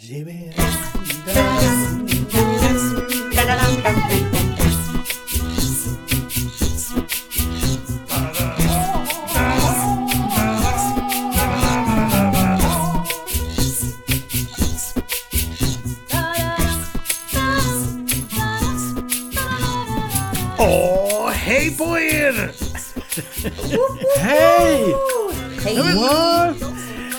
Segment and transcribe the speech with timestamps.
[0.00, 0.54] Ge mig
[20.58, 22.52] Åh, hej på er!
[24.18, 24.94] Hej!
[25.64, 26.54] Hej!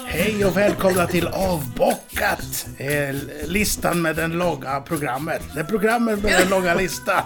[0.08, 1.28] Hej och välkomna till
[2.24, 2.68] Avbockat!
[2.78, 3.16] Eh,
[3.48, 5.42] listan med den långa programmet.
[5.54, 7.24] Det är programmet med den långa listan.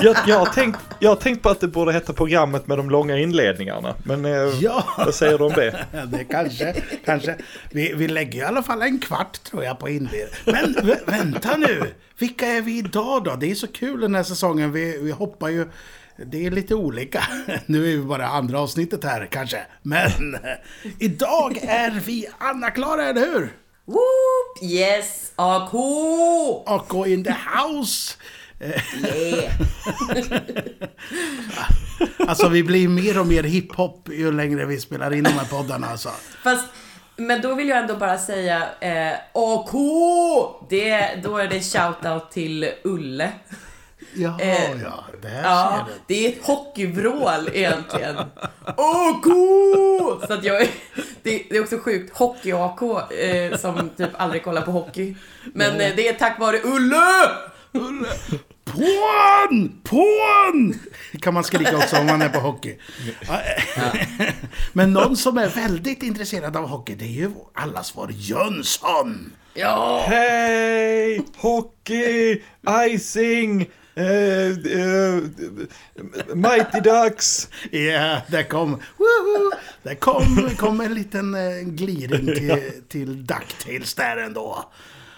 [0.00, 2.90] Jag, jag, har tänkt, jag har tänkt på att det borde heta programmet med de
[2.90, 3.94] långa inledningarna.
[4.04, 4.84] Men eh, Ja.
[4.98, 5.86] vad säger du om det?
[6.06, 7.36] Det kanske, kanske.
[7.70, 10.28] Vi, vi lägger i alla fall en kvart tror jag på inledningen.
[10.44, 11.82] Men vä- vänta nu!
[12.18, 13.36] Vilka är vi idag då?
[13.36, 14.72] Det är så kul den här säsongen.
[14.72, 15.68] Vi, vi hoppar ju...
[16.26, 17.22] Det är lite olika.
[17.66, 19.58] Nu är vi bara andra avsnittet här kanske.
[19.82, 20.10] Men
[20.98, 23.52] idag är vi Anna-Klara, eller hur?
[23.84, 24.62] Whoop!
[24.62, 25.32] Yes!
[25.36, 25.74] AK!
[26.66, 28.16] AK in the house!
[28.60, 29.52] Yeah!
[32.28, 35.86] Alltså vi blir mer och mer hiphop ju längre vi spelar in de här poddarna
[35.86, 36.10] alltså.
[36.42, 36.66] Fast,
[37.16, 39.70] men då vill jag ändå bara säga eh, AK!
[40.70, 43.32] Det, då är det shoutout till Ulle.
[44.14, 45.04] Jaha, Eh, ja.
[45.22, 46.00] Det här Ja, ser du.
[46.06, 48.16] det är ett hockeyvrål egentligen.
[48.66, 49.24] AK!
[50.26, 50.68] Så att jag är,
[51.22, 52.16] det, det är också sjukt.
[52.16, 55.14] Hockey-AK eh, som typ aldrig kollar på hockey.
[55.54, 57.28] Men eh, det är tack vare Ulle!
[58.64, 59.80] Pån!
[59.84, 60.74] Pån!
[61.20, 62.76] Kan man skrika också om man är på hockey.
[63.28, 63.40] Ja.
[64.72, 69.32] Men någon som är väldigt intresserad av hockey, det är ju allas vår Jönsson.
[69.54, 70.04] Ja!
[70.08, 71.22] Hej!
[71.36, 72.42] Hockey!
[72.90, 73.70] Icing!
[73.94, 75.22] Eh, eh,
[76.34, 77.48] Mighty Ducks!
[77.70, 78.70] Ja, där kom...
[78.70, 79.50] Woho!
[79.82, 84.64] Där kom, kom en liten eh, gliring till, till Ducktails där ändå.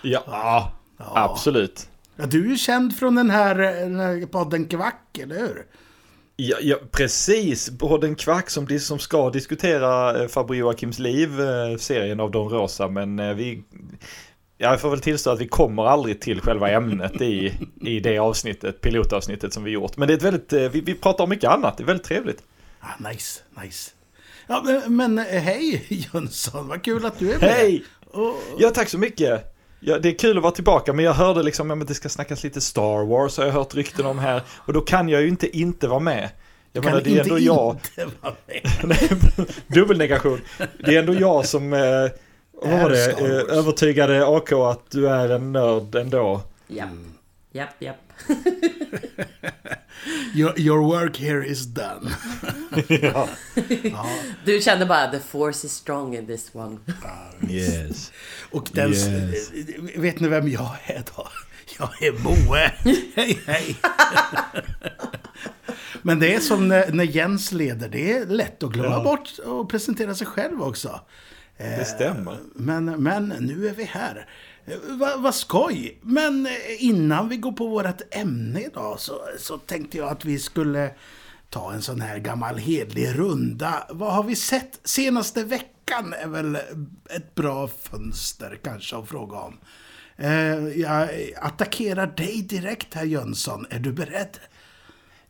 [0.02, 1.88] Ja, absolut.
[2.16, 5.66] Ja, du är ju känd från den här, den här podden Kvack, eller hur?
[6.36, 7.70] Ja, ja, precis.
[7.70, 11.30] Både en kvack som, som ska diskutera eh, Farbror Joakims liv,
[11.78, 13.62] serien av Don Rosa, men vi...
[14.58, 18.18] Ja, jag får väl tillstå att vi kommer aldrig till själva ämnet i, i det
[18.18, 19.96] avsnittet, pilotavsnittet som vi gjort.
[19.96, 22.06] Men det är ett väldigt, eh, vi, vi pratar om mycket annat, det är väldigt
[22.06, 22.42] trevligt.
[22.80, 23.90] Ah, nice, nice.
[24.46, 27.50] Ja, men, men eh, hej Jönsson, vad kul att du är med.
[27.50, 27.84] Hej!
[28.10, 29.54] Och, Ja, tack så mycket.
[29.80, 32.44] Ja, det är kul att vara tillbaka, men jag hörde liksom att det ska snackas
[32.44, 34.42] lite Star Wars, har jag hört rykten om här.
[34.48, 36.30] Och då kan jag ju inte inte vara med.
[36.72, 37.74] Jag menar, det är ändå jag.
[37.74, 38.70] inte vara med.
[38.84, 39.10] Nej,
[39.66, 40.40] Dubbelnegation.
[40.84, 41.80] Det är ändå jag som, eh,
[42.62, 46.42] vad var det, eh, övertygade AK att du är en nörd ändå.
[46.68, 46.88] Japp.
[47.52, 47.96] Japp, japp.
[50.34, 52.10] Your, your work here is done.
[53.02, 53.28] ja.
[54.44, 56.78] Du kände bara the force is strong in this one.
[57.50, 58.12] Yes.
[58.50, 58.90] Och den...
[58.92, 59.06] Yes.
[59.06, 61.28] eh, Vet ni vem jag är då?
[61.78, 62.72] Jag är Moe.
[63.16, 63.76] hej, hej.
[66.02, 67.88] Men det är som när, när Jens leder.
[67.88, 69.02] Det är lätt att glömma Ja.
[69.02, 71.00] bort och presentera sig själv också.
[71.56, 72.38] Eh, Det stämmer.
[72.54, 74.28] Men, men nu är vi här.
[74.66, 75.98] Eh, Vad va skoj!
[76.02, 80.38] Men eh, innan vi går på vårt ämne idag så, så tänkte jag att vi
[80.38, 80.90] skulle
[81.50, 83.86] ta en sån här gammal hedlig runda.
[83.90, 86.54] Vad har vi sett senaste veckan är väl
[87.10, 89.58] ett bra fönster kanske att fråga om.
[90.16, 91.08] Eh, Jag
[91.40, 93.66] attackerar dig direkt här Jönsson.
[93.70, 94.38] Är du beredd?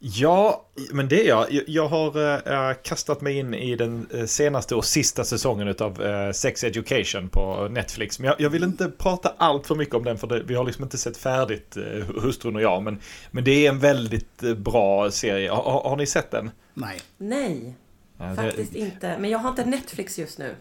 [0.06, 1.47] Ja, men det är jag.
[1.66, 6.32] Jag- har eh, kastat mig in i den eh, senaste och sista säsongen av eh,
[6.32, 8.19] Sex Education på Netflix.
[8.19, 10.98] Men jag, vill inte prata allt för mycket om den för vi har liksom inte
[10.98, 11.82] sett färdigt, eh,
[12.22, 12.82] hustrun och jag.
[12.82, 13.00] Men,
[13.31, 15.50] men det är en väldigt eh, bra serie.
[15.50, 16.50] Har, har, ni sett den?
[16.75, 17.00] Nej.
[17.19, 17.75] Nej,
[18.19, 19.16] Ja, det- faktiskt inte.
[19.19, 20.54] Men jag har inte Netflix just nu.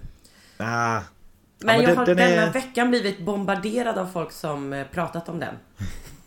[0.57, 0.93] Ah.
[0.93, 1.03] Men,
[1.59, 5.29] men jag den- har den denna är- veckan blivit bombarderad av folk som eh, pratat
[5.29, 5.55] om den.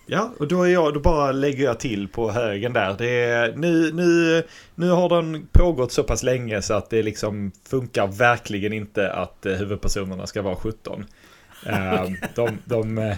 [0.08, 2.94] Ja, och då, är jag, då bara lägger jag till på högen där.
[2.98, 4.42] Det är, nu, nu,
[4.74, 9.46] nu har den pågått så pass länge så att det liksom funkar verkligen inte att
[9.46, 11.04] eh, huvudpersonerna ska vara 17.
[11.66, 12.04] Eh,
[12.34, 13.16] de, de, eh,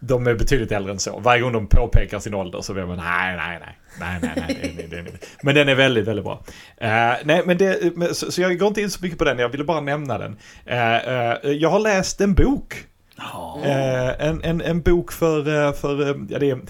[0.00, 1.18] de är betydligt äldre än så.
[1.18, 4.86] Varje gång de påpekar sin ålder så blir man nej, nej, nej, nej, nej, nej,
[4.90, 5.10] det är, ni."
[5.42, 6.44] Men den är väldigt, väldigt bra.
[6.76, 9.48] Eh, nej, men det, så, så jag går inte in så mycket på den, jag
[9.48, 10.36] ville bara nämna den.
[10.66, 12.86] Eh, eh, jag har läst en bok
[13.64, 16.60] Eh, en, en, en bok för, eh, för eh, ja, det är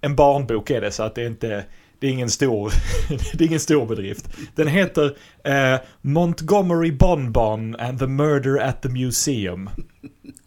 [0.00, 1.64] en barnbok är det så att det är inte
[2.00, 2.72] det är ingen stor,
[3.38, 4.26] det är ingen stor bedrift.
[4.54, 9.70] Den heter eh, Montgomery Bonbon and the Murder at the Museum.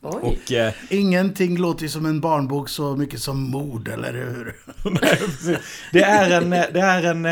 [0.01, 0.19] Oj.
[0.21, 4.55] Och eh, Ingenting låter ju som en barnbok så mycket som mord, eller hur?
[5.01, 5.59] nej,
[5.91, 7.25] det är en, det är en,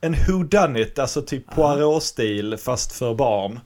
[0.00, 3.60] en who done it, alltså typ Poirot-stil fast för barn.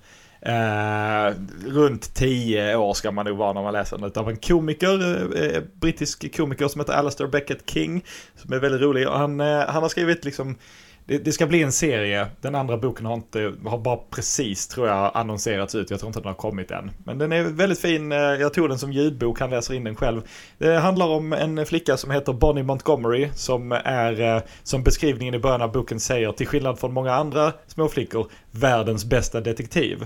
[0.46, 1.34] Eh,
[1.66, 5.62] runt tio år ska man nog vara när man läser den av en komiker, eh,
[5.80, 8.04] brittisk komiker som heter Alastair Beckett King.
[8.34, 10.56] Som är väldigt rolig och han, eh, han har skrivit liksom
[11.06, 12.26] det, det, ska bli en serie.
[12.40, 15.90] Den andra boken har inte, har bara precis tror jag annonserats ut.
[15.90, 16.90] Jag tror inte den har kommit än.
[17.04, 18.12] Men den är väldigt fin.
[18.12, 20.22] Eh, jag tog den som ljudbok, han läser in den själv.
[20.58, 25.38] Det handlar om en flicka som heter Bonnie Montgomery som är, eh, som beskrivningen i
[25.38, 30.04] början av boken säger, till skillnad från många andra småflickor, världens bästa detektiv.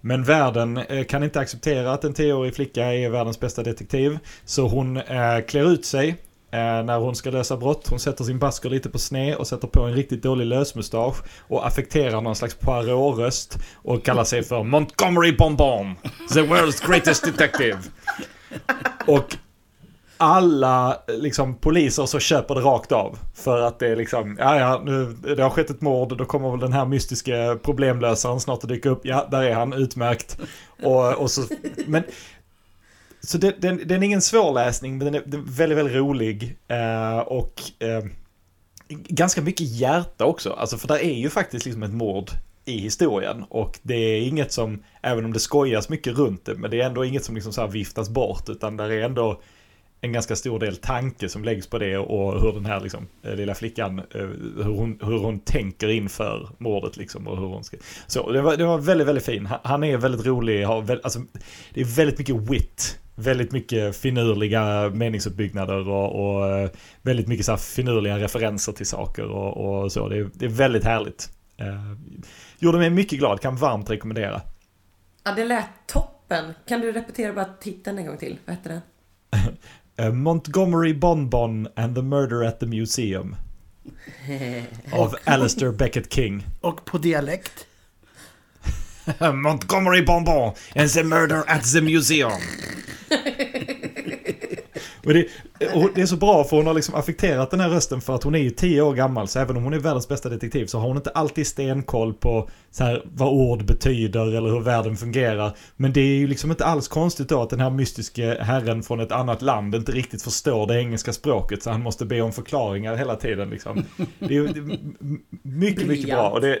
[0.00, 4.18] Men världen eh, kan inte acceptera att en tioårig flicka är världens bästa detektiv.
[4.44, 6.08] Så hon eh, klär ut sig
[6.50, 7.88] eh, när hon ska lösa brott.
[7.90, 11.66] Hon sätter sin basker lite på sned och sätter på en riktigt dålig lösmustasch och
[11.66, 15.94] affekterar någon slags Poirot-röst och kallar sig för Montgomery Bonbon,
[16.34, 17.78] the world's greatest detective.
[19.06, 19.36] Och
[20.20, 23.18] alla liksom, poliser så köper det rakt av.
[23.34, 26.50] För att det är liksom, ja ja, nu, det har skett ett mord, då kommer
[26.50, 29.00] väl den här mystiska problemlösaren snart att dyka upp.
[29.02, 30.38] Ja, där är han, utmärkt.
[30.82, 31.42] Och, och så,
[31.86, 32.02] men,
[33.20, 35.96] så det, den, den är ingen svår läsning, men den är, den är väldigt, väldigt
[35.96, 36.56] rolig.
[36.68, 38.04] Eh, och eh,
[38.88, 40.52] ganska mycket hjärta också.
[40.52, 42.30] Alltså för där är ju faktiskt liksom ett mord
[42.64, 43.44] i historien.
[43.48, 46.86] Och det är inget som, även om det skojas mycket runt det, men det är
[46.86, 48.48] ändå inget som liksom så här viftas bort.
[48.48, 49.40] Utan där är ändå
[50.00, 53.34] en ganska stor del tanke som läggs på det och hur den här liksom, eh,
[53.34, 54.26] lilla flickan, eh,
[54.56, 57.76] hur hon, hur hon tänker inför mordet liksom och hur hon ska...
[58.06, 59.48] Så det var, det var väldigt, väldigt fin.
[59.62, 61.20] Han är väldigt rolig, har väldigt, alltså,
[61.74, 62.96] det är väldigt mycket wit.
[63.14, 66.70] Väldigt mycket finurliga meningsuppbyggnader och, och eh,
[67.02, 70.08] väldigt mycket så finurliga referenser till saker och, och så.
[70.08, 71.28] Det är, det är väldigt härligt.
[71.56, 71.66] Eh,
[72.58, 74.42] gjorde mig mycket glad, kan varmt rekommendera.
[75.24, 76.54] Ja, det lät toppen.
[76.68, 78.38] Kan du repetera bara titeln en gång till?
[78.44, 78.80] Vad heter den?
[80.00, 83.36] Uh, Montgomery Bonbon and the Murder at the Museum.
[84.92, 86.46] av Alistair Beckett King.
[86.60, 87.66] Och på dialekt?
[89.34, 92.40] Montgomery Bonbon and the Murder at the Museum.
[95.10, 95.24] Men
[95.58, 98.14] det, och det är så bra för hon har liksom affekterat den här rösten för
[98.14, 100.66] att hon är ju tio år gammal så även om hon är världens bästa detektiv
[100.66, 104.96] så har hon inte alltid stenkoll på så här, vad ord betyder eller hur världen
[104.96, 105.56] fungerar.
[105.76, 109.00] Men det är ju liksom inte alls konstigt då att den här mystiske herren från
[109.00, 112.96] ett annat land inte riktigt förstår det engelska språket så han måste be om förklaringar
[112.96, 113.50] hela tiden.
[113.50, 113.84] Liksom.
[114.18, 114.78] Det är, det är
[115.42, 116.30] mycket, mycket bra.
[116.30, 116.60] Och det,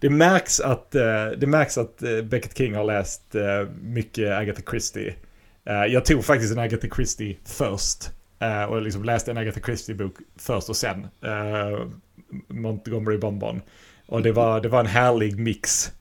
[0.00, 4.62] det, märks att, eh, det märks att eh, Beckett King har läst eh, mycket Agatha
[4.70, 5.14] Christie.
[5.68, 8.10] Jag tog faktiskt en Agatha Christie först.
[8.42, 11.88] Uh, och liksom läste en Agatha Christie-bok först och sen uh,
[12.48, 13.62] Montgomery Bonbon.
[14.06, 15.92] Och det var, det var en härlig mix.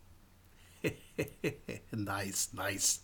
[1.91, 3.01] nice, nice.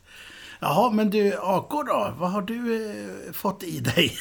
[0.59, 2.13] Jaha, men du, AK då?
[2.17, 4.17] Vad har du eh, fått i dig?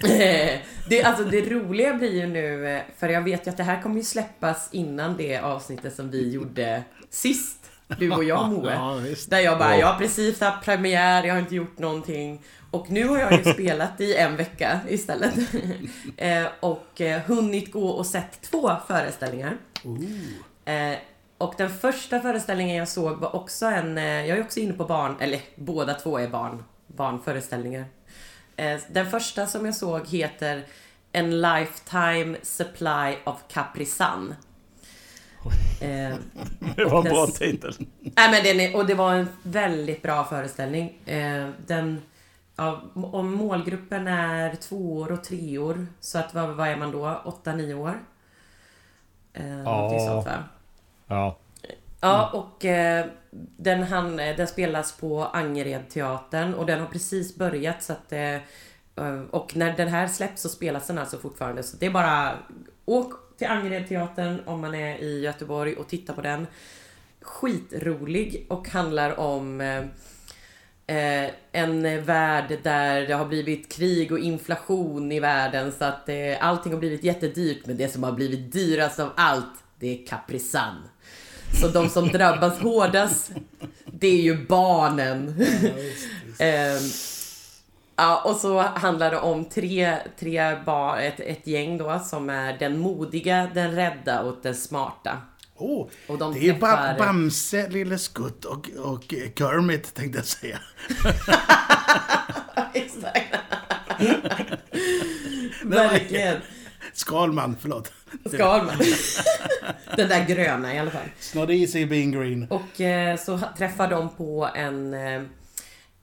[0.88, 3.82] det, alltså det roliga blir ju nu, eh, för jag vet ju att det här
[3.82, 7.59] kommer ju släppas innan det avsnittet som vi gjorde sist.
[7.98, 8.72] Du och jag Moe.
[8.74, 12.42] Ja, där jag bara, jag har precis haft premiär, jag har inte gjort någonting.
[12.70, 15.34] Och nu har jag ju spelat i en vecka istället.
[16.16, 19.56] eh, och eh, hunnit gå och sett två föreställningar.
[20.64, 20.98] Eh,
[21.38, 24.84] och den första föreställningen jag såg var också en, eh, jag är också inne på
[24.84, 27.84] barn, eller båda två är barn, barnföreställningar.
[28.56, 30.64] Eh, den första som jag såg heter
[31.12, 34.34] En Lifetime Supply of Capri Sun.
[35.82, 36.14] Eh,
[36.76, 37.74] det var en bra titel.
[38.00, 41.02] Nej, men den är, och det var en väldigt bra föreställning.
[41.06, 42.00] Eh, den
[42.60, 47.20] Ja, om målgruppen är tvåor och treor, så att vad, vad är man då?
[47.24, 48.00] Åtta, nio år?
[49.32, 49.98] Eh, ja.
[50.06, 50.44] Sånt, va?
[51.06, 51.36] Ja.
[52.00, 53.06] Ja, och eh,
[53.56, 58.38] den, han, den spelas på Angered-teatern och den har precis börjat så att eh,
[59.30, 62.32] och när den här släpps så spelas den alltså fortfarande så det är bara
[62.84, 66.46] åk till Angered-teatern om man är i Göteborg och titta på den.
[67.20, 69.78] Skitrolig och handlar om eh,
[70.96, 76.16] eh, en värld där det har blivit krig och inflation i världen så att eh,
[76.40, 80.76] allting har blivit jättedyrt men det som har blivit dyrast av allt det är Caprisan.
[81.60, 83.30] Så de som drabbas hårdast
[83.86, 85.34] det är ju barnen.
[85.38, 86.40] Ja, visst, visst.
[86.40, 87.19] eh,
[88.00, 92.58] ja, och så handlar det om tre, tre bar, ett, ett gäng då som är
[92.58, 95.18] den modiga, den rädda och den smarta.
[95.56, 96.76] Oh, och de det träffar...
[96.76, 100.58] är Bamse, Lille Skutt och, och Kermit tänkte jag säga.
[102.74, 103.36] Exakt.
[105.64, 106.36] Verkligen.
[106.92, 107.92] Skalman, förlåt.
[108.32, 108.76] Skalman.
[109.96, 111.06] Den där gröna i alla fall.
[111.20, 112.46] It's not easy being green.
[112.50, 115.22] Och eh, så träffar de på en, eh,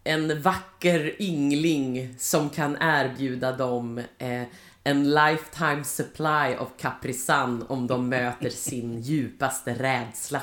[0.08, 4.44] en vacker yngling som kan erbjuda dem eh,
[4.84, 10.42] en lifetime supply of Capri Sun om de möter sin djupaste rädsla.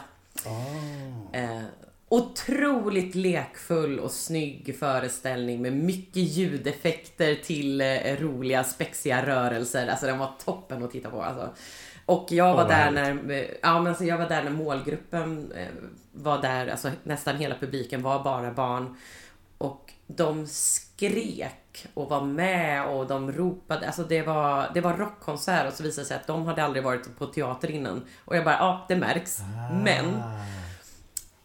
[1.33, 1.62] Eh,
[2.09, 9.87] otroligt lekfull och snygg föreställning med mycket ljudeffekter till eh, roliga spexiga rörelser.
[9.87, 11.23] Alltså den var toppen att titta på.
[11.23, 11.50] Alltså.
[12.06, 15.52] Och jag var vad där när, eh, ja, men alltså jag var där när målgruppen
[15.56, 15.68] eh,
[16.12, 18.97] var där, alltså nästan hela publiken var bara barn.
[19.58, 23.87] Och de skrek och var med och de ropade.
[23.87, 26.84] Alltså det var, det var rockkonsert och så visade det sig att de hade aldrig
[26.84, 28.04] varit på teater innan.
[28.25, 29.40] Och jag bara, ja det märks.
[29.84, 30.23] Men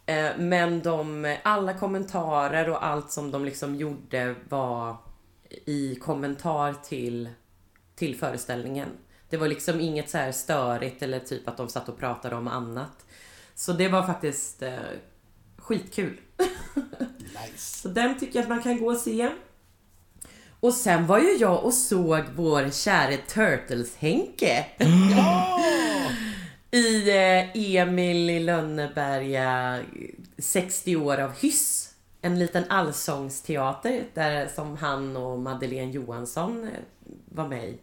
[0.06, 4.96] Eh, Men de, alla kommentarer och allt som de liksom gjorde var
[5.66, 7.28] i kommentar till,
[7.94, 8.88] till föreställningen.
[9.28, 12.48] Det var liksom inget så här störigt eller typ att de satt och pratade om
[12.48, 13.06] annat.
[13.54, 14.74] Så det var faktiskt eh,
[15.56, 16.20] skitkul.
[17.32, 17.78] Nice.
[17.78, 19.30] Så den tycker jag att man kan gå och se.
[20.60, 24.64] Och sen var ju jag och såg vår käre Turtles-Henke.
[26.70, 29.80] I eh, Emil i Lönneberga
[30.38, 31.94] 60 år av hyss.
[32.22, 36.70] En liten allsångsteater där som han och Madeleine Johansson eh,
[37.24, 37.78] var med i.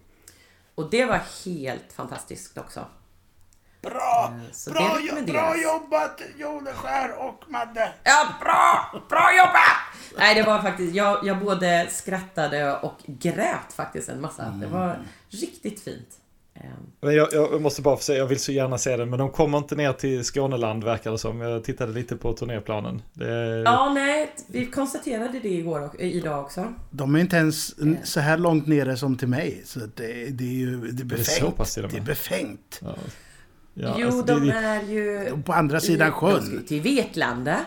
[0.75, 2.85] Och det var helt fantastiskt också.
[3.81, 4.33] Bra!
[4.33, 7.91] Eh, så bra, jo- bra jobbat Joneskär och Madde!
[8.03, 9.01] Ja, bra!
[9.09, 10.17] Bra jobbat!
[10.17, 14.43] Nej, det var faktiskt, jag, jag både skrattade och grät faktiskt en massa.
[14.49, 16.07] Det var riktigt fint.
[16.55, 16.63] Ehm,
[17.01, 19.29] Men jag, jag måste bara få säga, jag vill så gärna se den, men de
[19.31, 21.41] kommer inte ner till Skåneland verkar det som.
[21.41, 23.01] Jag tittade lite på turnéplanen.
[23.13, 26.73] Det, Ja, nej, vi konstaterade det igår och, idag också.
[26.89, 29.61] De är inte ens n- så här långt nere som till mig.
[29.65, 29.85] Så det,
[30.29, 31.57] det är ju det är det är så befängt.
[31.57, 32.79] pass till Det är befängt.
[32.83, 32.95] Ja.
[33.79, 35.31] Ja, jo, alltså, de det- är ju...
[35.45, 36.65] På andra sidan i- ska ju sjön.
[36.67, 37.57] Till Vetlanda.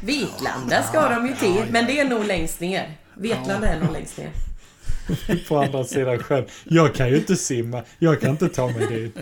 [0.00, 2.98] Vetlanda ska de ju till, men det är nog längst ner.
[3.14, 4.30] Vetlanda är nog längst ner.
[5.48, 6.44] på andra sidan sjön.
[6.64, 9.16] Jag kan ju inte simma, jag kan inte ta mig dit.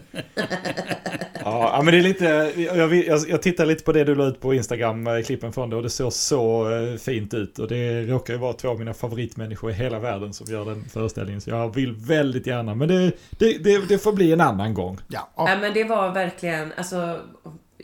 [1.45, 4.27] Ja, ja, men det är lite, jag, jag, jag tittar lite på det du la
[4.27, 7.59] ut på Instagram, eh, klippen från det, och det såg så eh, fint ut.
[7.59, 10.85] Och det råkar ju vara två av mina favoritmänniskor i hela världen som gör den
[10.85, 11.41] föreställningen.
[11.41, 14.99] Så jag vill väldigt gärna, men det, det, det, det får bli en annan gång.
[15.09, 17.21] Ja, Nej, men det var verkligen, alltså...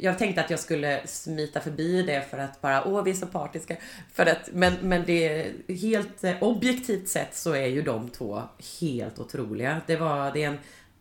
[0.00, 3.26] Jag tänkte att jag skulle smita förbi det för att bara, åh vi är så
[3.26, 3.76] partiska.
[4.12, 8.43] För att, men, men det, helt eh, objektivt sett så är ju de två
[8.81, 9.81] helt otroliga.
[9.87, 10.59] Det var, det är en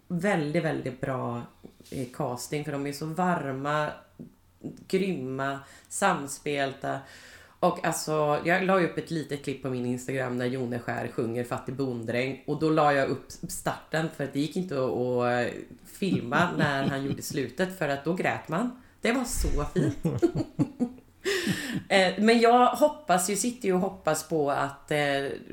[0.07, 1.41] väldigt, väldigt bra
[1.91, 3.89] eh, casting för de är så varma,
[4.87, 6.99] grymma, samspelta.
[7.59, 11.43] Och alltså, jag la ju upp ett litet klipp på min Instagram när Joneskär sjunger
[11.43, 15.47] Fattig bonddräng och då la jag upp starten för att det gick inte att, att
[15.47, 15.53] eh,
[15.85, 18.81] filma när han gjorde slutet för att då grät man.
[19.05, 20.23] Det var så fint.
[21.89, 24.97] Eh, Men jag hoppas ju, sitter ju och hoppas på att, eh,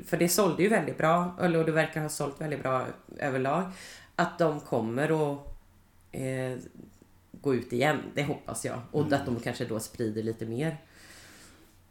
[0.05, 2.85] för det sålde ju väldigt bra, eller det verkar ha sålt väldigt bra
[3.17, 3.63] överlag,
[4.15, 5.39] att de kommer att
[6.11, 6.57] eh,
[7.31, 7.97] gå ut igen.
[8.15, 8.81] Det hoppas jag.
[8.91, 10.77] Och att de kanske då sprider lite mer.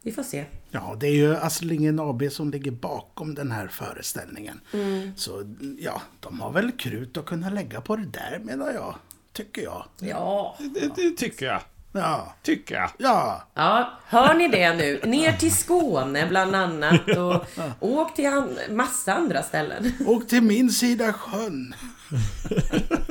[0.03, 0.45] Vi får se.
[0.71, 4.61] ja, det är ju Asslingen AB som ligger bakom den här föreställningen.
[4.73, 5.17] Mm.
[5.17, 8.95] Så ja, de har väl krut att kunna lägga på det där menar jag.
[9.33, 9.85] Tycker jag.
[10.01, 10.57] Ja.
[10.59, 11.61] Det, det tycker jag.
[11.95, 12.91] Ja, Tycker jag.
[12.99, 13.49] ja.
[13.55, 15.01] Ja, hör ni det nu?
[15.05, 17.45] Ner till Skåne bland annat och
[17.81, 19.93] åk till an- massa andra ställen.
[20.07, 21.75] Och till min sida sjön.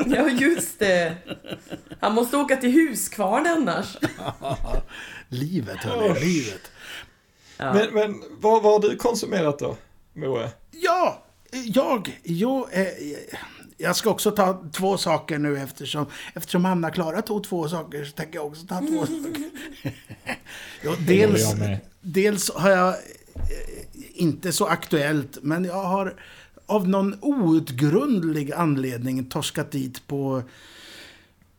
[0.05, 1.15] Ja, just det.
[1.99, 3.97] Han måste åka till Huskvarn annars.
[5.29, 6.71] Livet, hörni, livet.
[7.57, 7.73] Ja.
[7.73, 9.77] Men, men vad, vad har du konsumerat då,
[10.13, 10.49] Moe?
[10.71, 12.87] Ja, jag, jo, eh,
[13.81, 18.35] jag ska också ta två saker nu eftersom, eftersom Anna-Klara tog två saker så tänker
[18.35, 19.43] jag också ta två saker.
[20.83, 21.53] jo, dels,
[22.01, 22.95] dels har jag, eh,
[24.13, 26.15] inte så aktuellt, men jag har
[26.65, 30.43] av någon outgrundlig anledning torskat dit på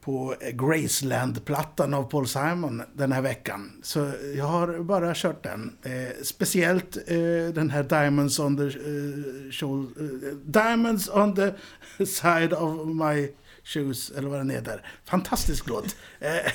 [0.04, 3.72] på Graceland-plattan av Paul Simon den här veckan.
[3.82, 5.76] Så jag har bara kört den.
[5.82, 11.52] Eh, speciellt eh, den här Diamonds on the eh, shoulder, eh, Diamonds on the
[12.06, 13.28] side of my
[13.64, 14.86] shoes, eller vad den heter.
[15.04, 15.96] Fantastisk låt.
[16.20, 16.52] Eh,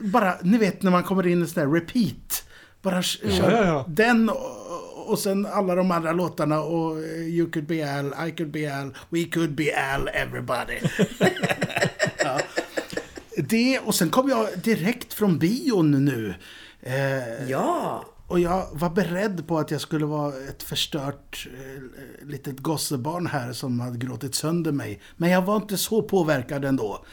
[0.00, 2.44] bara, ni vet när man kommer in i sån där repeat.
[2.82, 3.84] Bara kör ja, ja.
[3.88, 8.30] den och, och sen alla de andra låtarna och eh, You could be Al, I
[8.30, 10.78] could be Al, We could be Al, everybody.
[13.36, 16.34] Det, och sen kom jag direkt från bion nu.
[16.82, 18.04] Eh, Ja.
[18.26, 23.52] och jag var beredd på att jag skulle vara ett förstört eh, litet gossebarn här
[23.52, 25.00] som hade gråtit sönder mig.
[25.16, 27.04] Men jag var inte så påverkad ändå.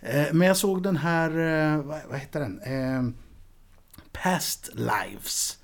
[0.00, 2.60] Eh, men jag såg den här, eh, vad, vad heter den?
[2.60, 3.12] Eh,
[4.12, 5.58] Past Lives.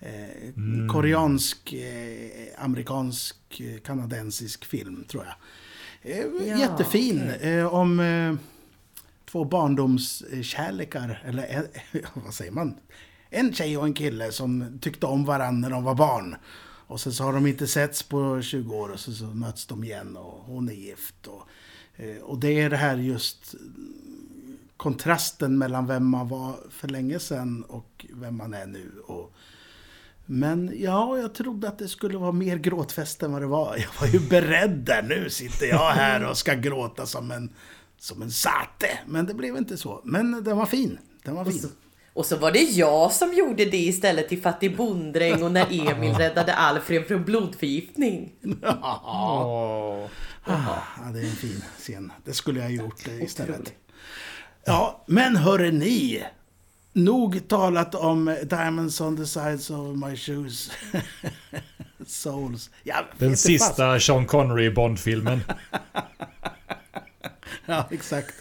[0.00, 5.34] Eh, Koreansk, eh, amerikansk, eh, kanadensisk film tror jag.
[6.16, 7.30] Eh, Ja, jättefin.
[7.40, 8.34] Eh, om eh,
[9.32, 11.66] två barndomskärlekar, eller en,
[12.24, 12.74] vad säger man?
[13.30, 16.36] En tjej och en kille som tyckte om varandra när de var barn.
[16.86, 19.84] Och sen så har de inte setts på 20 år och så, så möts de
[19.84, 21.26] igen och hon är gift.
[21.26, 21.42] Och,
[21.96, 23.54] eh, och det är det här just
[24.76, 28.92] kontrasten mellan vem man var för länge sedan och vem man är nu.
[29.06, 29.34] Och,
[30.26, 33.76] men ja, jag trodde att det skulle vara mer gråtfest än vad det var.
[33.76, 35.02] Jag var ju beredd där.
[35.02, 37.50] Nu sitter jag här och ska gråta som en,
[38.02, 38.98] som en sate.
[39.06, 40.00] Men det blev inte så.
[40.04, 40.98] Men den var fin.
[41.24, 41.60] Den var Och fin.
[41.62, 41.68] så,
[42.12, 46.14] och så var det jag som gjorde det istället till Fattig bonddräng och när Emil
[46.14, 48.32] räddade Alfred från blodförgiftning.
[48.62, 50.06] Åh.
[50.46, 50.82] Ja,
[51.14, 52.12] det är en fin scen.
[52.24, 53.72] Det skulle jag ha gjort istället.
[54.64, 56.24] Ja, men hörre ni.
[56.92, 60.70] Nog talat om Diamonds on the sides of my shoes.
[62.06, 62.70] Souls.
[62.84, 65.40] Vet Den sista Sean Connery Bond-filmen.
[67.66, 68.34] Ja, exakt.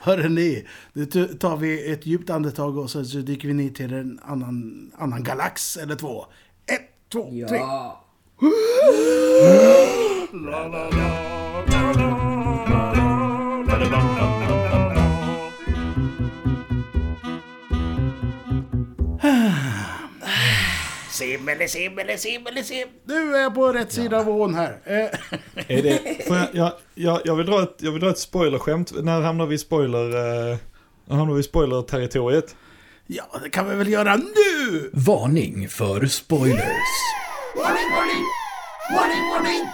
[0.00, 4.20] Hörre ni, nu tar vi ett djupt andetag och så, dyker vi ner till en
[4.22, 6.26] annan, annan galax eller två.
[6.66, 7.58] Ett, två, tre.
[7.58, 8.04] Ja.
[10.30, 10.90] Simmele,
[13.68, 14.51] simmele,
[21.22, 21.68] simmele,
[22.62, 22.88] sim.
[23.04, 24.78] Nu är jag på rätt sida av ån här.
[24.84, 24.94] Eh,
[25.68, 28.92] Är det, får jag, jag, jag, jag, vill dra ett, jag vill dra ett spoilerskämt.
[29.02, 30.04] När hamnar vi i spoiler...
[30.50, 30.56] Eh,
[31.04, 32.56] när hamnar vi i spoiler-territoriet?
[33.06, 34.90] Ja, det kan vi väl göra nu!
[34.92, 36.58] Varning för spoilers.
[37.56, 38.24] Warning, warning!
[38.94, 39.64] Warning, warning!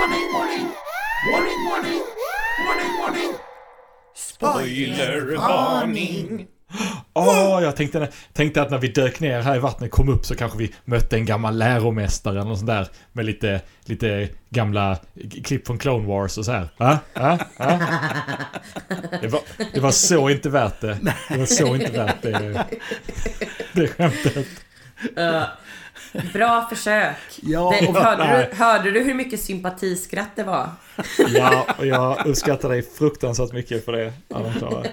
[0.00, 0.66] Warning, warning!
[1.32, 2.02] Warning, warning!
[2.66, 3.32] Warning, warning!
[4.14, 6.46] Spoilervarning.
[7.12, 10.36] Åh, jag tänkte, tänkte att när vi dök ner här i vattnet, kom upp så
[10.36, 12.88] kanske vi mötte en gammal läromästare eller något sånt där.
[13.12, 14.98] Med lite, lite gamla
[15.44, 16.68] klipp från Clone Wars och så här.
[16.76, 16.98] Va?
[17.14, 17.38] Va?
[17.58, 17.80] Va?
[19.20, 19.40] Det, var,
[19.74, 20.98] det var så inte värt det.
[21.28, 22.64] Det var så inte värt det.
[23.72, 24.46] Det skämtet.
[25.16, 25.42] Eh,
[26.32, 27.16] bra försök.
[27.42, 30.68] Ja, det, hörde, du, hörde du hur mycket sympatiskratt det var?
[31.28, 34.84] Ja, och jag uppskattar dig fruktansvärt mycket för det, Anna-Klara.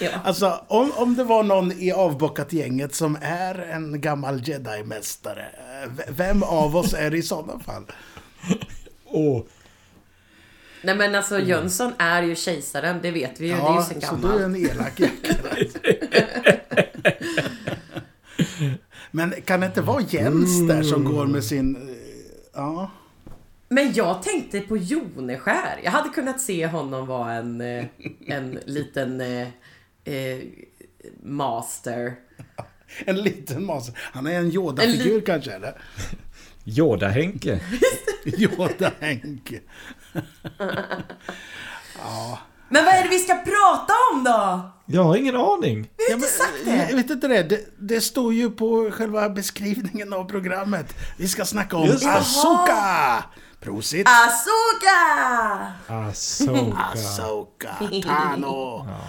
[0.00, 0.10] Ja.
[0.24, 5.46] Alltså, om, om det var någon i avbockat gänget som är en gammal jedi-mästare,
[5.84, 7.84] eh, vem av oss är det i sådana fall?
[9.04, 9.42] Åh,
[10.82, 13.52] Nej men alltså Jönsson är ju kejsaren, det vet vi ju.
[13.54, 14.42] det är ju Ja, sen så du är gammalt.
[14.42, 15.36] en elak jäkel.
[19.10, 21.76] Men kan det inte vara Jens där som går med sin...
[21.76, 21.82] eh,
[22.54, 22.90] Ja.
[23.68, 25.80] Men jag tänkte på Joneskär.
[25.84, 27.84] Jag hade kunnat se honom vara en, eh,
[28.26, 29.20] en liten
[30.14, 30.38] eh,
[31.22, 32.14] master.
[33.04, 33.90] En liten mas.
[33.96, 35.74] Han är en Yoda-figur kanske, eller?
[36.64, 37.60] Yoda-Henke.
[38.24, 39.60] Yoda-Henke.
[42.68, 44.70] Men vad är det vi ska prata om då?
[44.86, 45.90] Jag har ingen aning.
[45.96, 46.86] Vi har inte sagt det.
[46.90, 47.42] Jag vet inte det.
[47.42, 47.60] det.
[47.78, 50.94] Det står ju på själva beskrivningen av programmet.
[51.16, 51.98] Vi ska snacka om.
[52.06, 53.24] Asoka!
[53.60, 54.06] Prosit!
[54.08, 55.72] Asoka!
[55.86, 56.76] Asoka.
[56.76, 58.86] Asoka Tano.
[58.88, 59.00] Ja,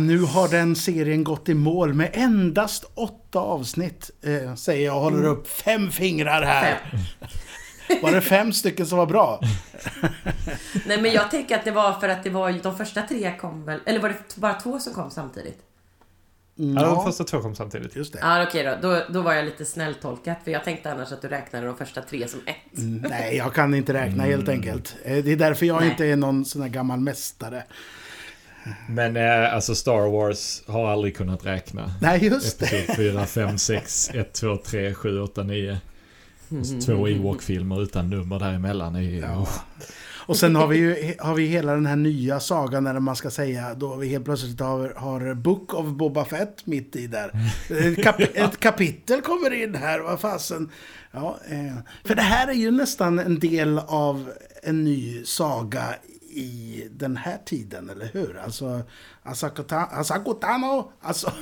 [0.00, 4.10] nu har den serien gått i mål med endast åtta avsnitt.
[4.22, 6.80] Eh, säger jag och håller upp fem fingrar här.
[6.90, 7.00] Fem.
[8.02, 9.40] Var det fem stycken som var bra?
[10.86, 13.64] Nej men jag tänker att det var för att det var de första tre kom
[13.64, 15.58] väl, eller var det bara två som kom samtidigt?
[16.54, 17.96] Ja, de första två kom samtidigt.
[17.96, 18.18] Just det.
[18.22, 18.88] Ja okej då.
[18.88, 22.02] då, då var jag lite snälltolkat för jag tänkte annars att du räknade de första
[22.02, 22.78] tre som ett.
[22.78, 24.96] Mm, Nej, jag kan inte räkna helt enkelt.
[25.04, 25.90] Eh, Det är därför jag Nej.
[25.90, 27.62] inte är någon sån här gammal mästare.
[28.88, 31.94] Men eh, alltså Star Wars har aldrig kunnat räkna.
[32.00, 32.66] Nej, just det.
[32.66, 35.78] Episod 4, 5, 6, 1, 2, 3, 7, 8, 9.
[36.60, 38.96] Och så två Ewok-filmer utan nummer däremellan.
[38.96, 39.48] är Ja.
[40.26, 43.30] Och sen har vi ju har vi hela den här nya sagan när man ska
[43.30, 47.30] säga då vi helt plötsligt har, har Book of Boba Fett mitt i där.
[47.70, 50.70] Ett, kap, ett kapitel kommer in här, vad fasen.
[51.10, 55.84] Ja, eh, för det här är ju nästan en del av en ny saga
[56.32, 58.38] i den här tiden, eller hur?
[58.38, 58.82] Alltså,
[59.22, 61.32] Asakota, Asakotano, alltså,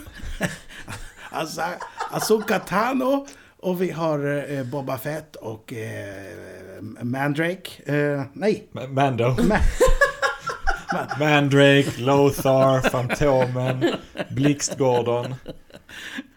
[2.67, 3.27] Tano,
[3.57, 7.93] och vi har eh, Boba Fett och eh, Mandrake.
[7.93, 9.25] Eh, nej, Ma- Mando.
[9.39, 13.95] Ma- Mandrake, Lothar, Fantomen,
[14.31, 15.35] Blixt-Gordon.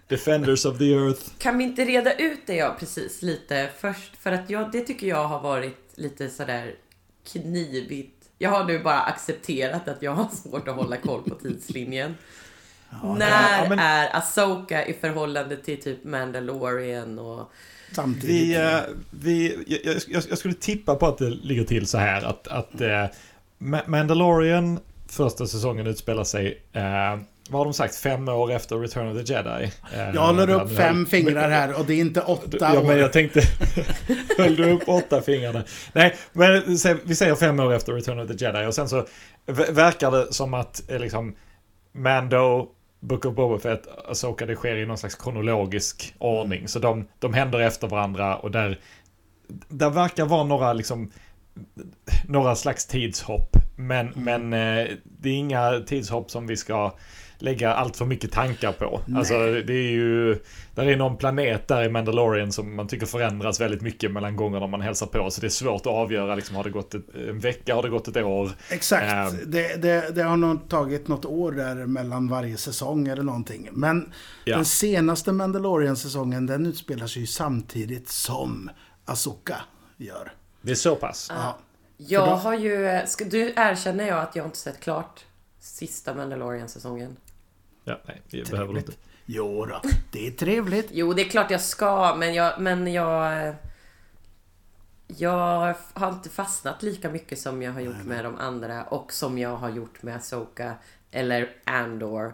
[0.08, 1.22] Defenders of the Earth.
[1.38, 4.18] Kan vi inte reda ut det ja, precis lite först?
[4.18, 6.76] För att jag, det tycker jag har varit lite sådär
[7.32, 8.23] knivigt.
[8.44, 12.16] Jag har nu bara accepterat att jag har svårt att hålla koll på tidslinjen.
[13.18, 17.52] När ja, men- är Asoka i förhållande till typ Mandalorian och...
[17.92, 18.30] samtidigt.
[18.30, 18.80] Vi, eh,
[19.12, 22.82] vi, jag, jag, jag skulle tippa på att det ligger till så här att, att
[22.82, 23.06] eh,
[23.60, 27.18] Ma- Mandalorian första säsongen utspelar sig, eh,
[27.50, 29.72] vad har de sagt, fem år efter Return of the Jedi?
[29.94, 32.98] Eh, Jag håller upp fem fingrar här och det är inte åtta Ja, men år.
[32.98, 33.42] jag tänkte...
[34.38, 35.64] Höll du upp åtta fingrarna?
[35.94, 36.64] Nej, men
[37.06, 39.06] vi säger fem år efter Return of the Jedi och sen så
[39.70, 41.36] verkar det som att eh, liksom
[41.92, 42.68] Mando,
[43.00, 46.68] Book of Boba Fett, Asoka, det sker i någon slags kronologisk ordning.
[46.68, 48.80] Så de, de händer efter varandra och där,
[49.70, 51.12] där verkar vara några liksom
[52.28, 53.58] några slags tidshopp.
[53.76, 56.94] Men, men eh, det är inga tidshopp som vi ska
[57.38, 59.02] lägga allt för mycket tankar på.
[59.16, 60.40] Alltså det är ju,
[60.76, 64.68] där är någon planet där i Mandalorian som man tycker förändras väldigt mycket mellan gångerna
[64.68, 65.32] man hälsar på.
[65.32, 67.90] Så det är svårt att avgöra, liksom har det gått ett, en vecka, har det
[67.90, 68.52] gått ett år?
[68.70, 69.04] Exakt.
[69.14, 69.52] Ehm.
[69.52, 73.70] Det, det, det har nog tagit något år där mellan varje säsong eller någonting.
[73.72, 74.14] Men
[74.46, 74.56] Ja.
[74.56, 78.70] den senaste Mandalorian-säsongen den utspelar sig ju samtidigt som
[79.06, 79.56] Asoka
[79.98, 80.32] gör.
[80.62, 81.32] Det är så pass?
[81.36, 81.58] Ja.
[81.98, 83.02] Jag har ju...
[83.08, 85.26] Ska, du erkänner jag att jag inte sett klart
[85.60, 87.18] sista Mandalorian-säsongen.
[87.84, 88.92] Ja, nej, vi behöver inte.
[89.26, 90.90] Jo då, det är trevligt.
[90.92, 92.62] Jo, det är klart jag ska, men jag...
[92.62, 93.54] Men jag...
[95.08, 99.38] Jag har inte fastnat lika mycket som jag har gjort med de andra och som
[99.38, 100.74] jag har gjort med Asoka
[101.12, 102.34] eller Andor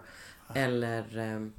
[0.55, 1.17] eller...
[1.17, 1.53] ehm,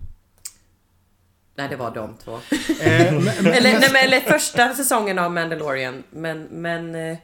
[1.54, 2.34] nej, det var de två.
[2.80, 6.02] Eh, eller, nej, men, eller första säsongen av Mandalorian.
[6.10, 7.16] Men, men...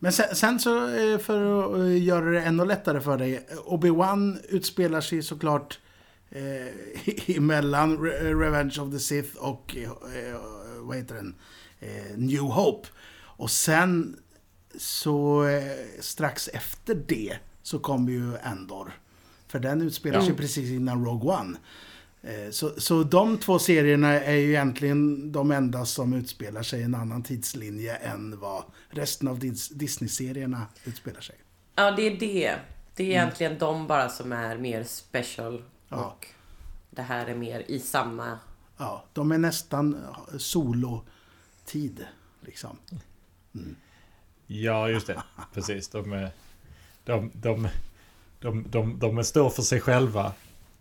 [0.00, 3.46] eh, men sen, sen så, eh, för att eh, göra det ännu lättare för dig.
[3.66, 5.78] Obi-Wan utspelar sig såklart
[6.30, 6.36] eh,
[7.36, 10.40] emellan Re- Revenge of the Sith och, eh,
[10.80, 11.34] vad heter den?
[11.80, 12.88] Eh, New Hope.
[13.36, 14.16] Och sen
[14.78, 15.62] så eh,
[16.00, 18.92] strax efter det så kommer ju Endor.
[19.48, 21.58] För den utspelar sig precis innan Rogue One.
[22.22, 26.82] Eh, Så, så de två serierna är ju egentligen de enda som utspelar sig i
[26.82, 31.36] en annan tidslinje än vad resten av Dis- Disney-serierna utspelar sig.
[31.74, 32.56] Ja, det är det.
[32.96, 35.62] Det är egentligen de bara som är mer special.
[35.88, 35.96] Ja.
[35.96, 36.26] Och
[36.90, 38.38] det här är mer i samma...
[38.76, 39.96] Ja, de är nästan
[40.38, 42.06] solo-tid.
[42.40, 42.76] Liksom.
[44.46, 45.22] Ja, just det.
[45.54, 45.88] Precis.
[45.88, 46.30] De, är,
[47.04, 47.68] de, de,
[48.40, 50.32] de, de, de är står för sig själva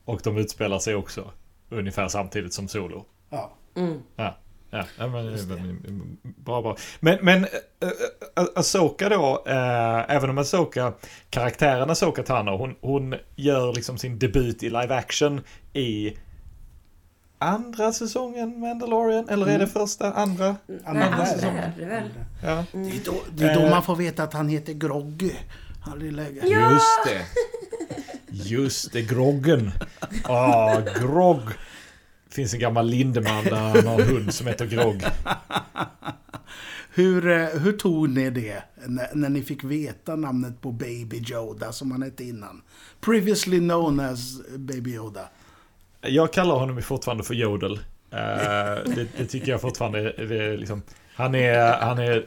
[0.10, 1.32] och de utspelar sig också
[1.70, 3.06] ungefär samtidigt som Solo.
[3.30, 3.52] Ja.
[3.76, 4.00] Mm.
[4.16, 4.36] Ja,
[4.70, 6.78] ja, men, bra, bra.
[7.00, 10.94] Men, men äh, Asoka då, äh, även om Asoka,
[11.30, 15.42] karaktären Asoka Tano, hon, hon gör liksom sin debut i live action
[15.74, 16.18] i
[17.38, 20.56] andra säsongen Mandalorian, eller är det första, andra?
[20.86, 21.58] Andra andra säsongen.
[21.58, 22.10] är det väl.
[22.44, 22.66] Ja.
[22.72, 23.70] Det är då, det är då Eh.
[23.70, 25.32] man får veta att han heter Groggy.
[25.82, 26.30] Han lilla...
[26.30, 27.26] Just det.
[28.32, 29.72] Just det, groggen.
[30.24, 31.42] Ah, grogg.
[32.30, 35.04] finns en gammal Lindeman där han har en hund som heter Grogg.
[36.94, 41.72] Hur, eh, hur tog ni det när, när ni fick veta namnet på Baby Yoda
[41.72, 42.62] som han hette innan?
[43.02, 45.30] Previously known as Baby Yoda.
[46.02, 47.74] Jag kallar honom fortfarande för Jodel.
[48.12, 48.20] Eh,
[48.96, 50.82] det, det tycker jag fortfarande är, det är liksom,
[51.20, 52.26] han är, han är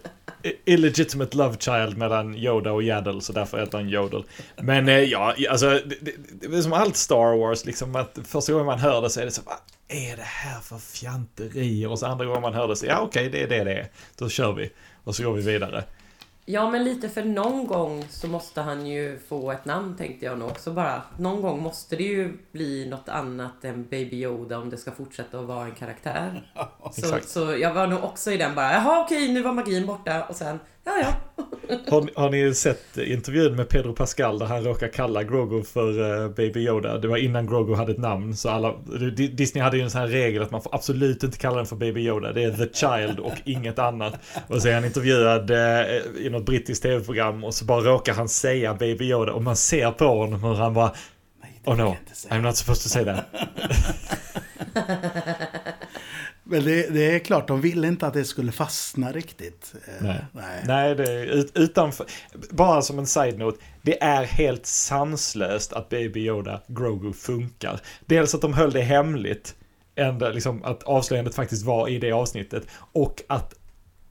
[0.65, 4.25] illegitimate love child mellan Yoda och Yaddle, så därför heter han Yodel.
[4.57, 6.13] Men eh, ja, alltså, det, det,
[6.49, 9.25] det är som allt Star Wars, liksom att första gången man hör det så är
[9.25, 9.57] det så vad
[9.89, 11.91] är det här för fjanterier?
[11.91, 13.89] Och så andra gången man hör det så, ja okej, det är det det är.
[14.19, 14.71] Då kör vi.
[15.05, 15.85] Och så går vi vidare.
[16.45, 20.39] Ja, men lite för någon gång så måste han ju få ett namn tänkte jag
[20.39, 21.03] nog också bara.
[21.19, 25.39] Någon gång måste det ju bli något annat än Baby Yoda om det ska fortsätta
[25.41, 26.53] att vara en karaktär.
[26.93, 27.29] Så, Exakt.
[27.29, 30.37] så jag var nog också i den bara, jaha okej nu var magin borta och
[30.37, 31.15] sen, ja ja.
[31.91, 36.29] Har, har ni sett intervjun med Pedro Pascal där han råkar kalla Grogu för eh,
[36.29, 36.99] Baby Yoda?
[36.99, 38.37] Det var innan Grogu hade ett namn.
[38.37, 38.75] Så alla,
[39.17, 41.67] Di- Disney hade ju en sån här regel att man får absolut inte kalla den
[41.67, 42.33] för Baby Yoda.
[42.33, 44.15] Det är The Child och inget annat.
[44.49, 48.29] Och så är han intervjuad eh, i något brittiskt tv-program och så bara råkar han
[48.29, 50.93] säga Baby Yoda och man ser på honom hur han bara
[51.65, 51.97] Oh no.
[52.31, 53.25] I'm not supposed to say that.
[56.53, 59.75] Men det, det är klart, de ville inte att det skulle fastna riktigt.
[59.87, 60.25] Eh, Nej.
[60.33, 60.65] nej.
[60.67, 62.07] Nej, det är ut, utanför.
[62.51, 63.59] Bara som en side-note.
[63.83, 67.81] Det är helt sanslöst att Baby Yoda Grogu funkar.
[68.07, 69.55] Dels att de höll det hemligt.
[69.95, 72.67] Ända, liksom, att avslöjandet faktiskt var i det avsnittet.
[72.93, 73.55] Och att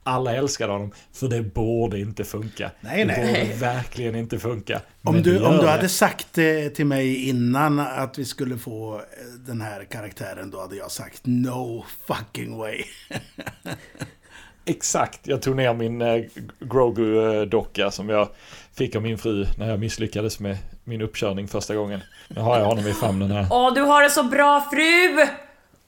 [0.02, 0.92] alla älskade honom.
[1.12, 2.70] För det borde inte funka.
[2.80, 3.44] Nej, det nej.
[3.44, 4.80] borde verkligen inte funka.
[5.02, 5.70] Om du, det om du det.
[5.70, 9.02] hade sagt det till mig innan att vi skulle få eh,
[9.46, 12.82] den här karaktären, då hade jag sagt no fucking way.
[14.64, 16.22] Exakt, jag tog ner min eh,
[16.60, 18.28] Grogu-docka som jag
[18.74, 22.00] fick av min fru när jag misslyckades med min uppkörning första gången.
[22.28, 23.46] Nu har jag honom i famnen här.
[23.50, 25.26] Åh, du har en så bra fru!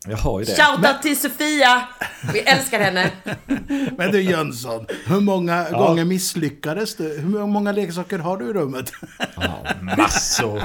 [0.09, 0.53] Jag har ju det.
[0.53, 1.89] Shoutout till Sofia!
[2.33, 3.11] Vi älskar henne.
[3.97, 7.19] Men du Jönsson, hur många gånger misslyckades du?
[7.19, 8.93] Hur många leksaker har du i rummet?
[9.37, 10.63] Ja, massor.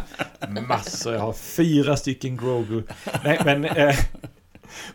[0.67, 1.13] Massor.
[1.13, 2.83] Jag har fyra stycken Grogu.
[3.23, 3.65] Nej, men...
[3.65, 3.95] Eh,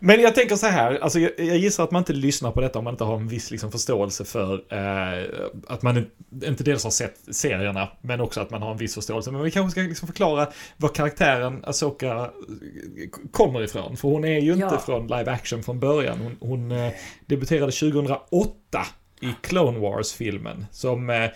[0.01, 2.79] men jag tänker så här, alltså jag, jag gissar att man inte lyssnar på detta
[2.79, 5.25] om man inte har en viss liksom, förståelse för eh,
[5.69, 6.07] att man
[6.45, 9.31] inte dels har sett serierna, men också att man har en viss förståelse.
[9.31, 12.31] Men vi kanske ska liksom förklara var karaktären Asoka
[13.33, 13.97] kommer ifrån.
[13.97, 14.79] För hon är ju inte Ja.
[14.79, 16.19] från live action från början.
[16.21, 16.93] Hon, hon eh,
[17.27, 18.87] debuterade 2008
[19.21, 20.67] i Clone Wars-filmen.
[20.71, 21.31] Som eh,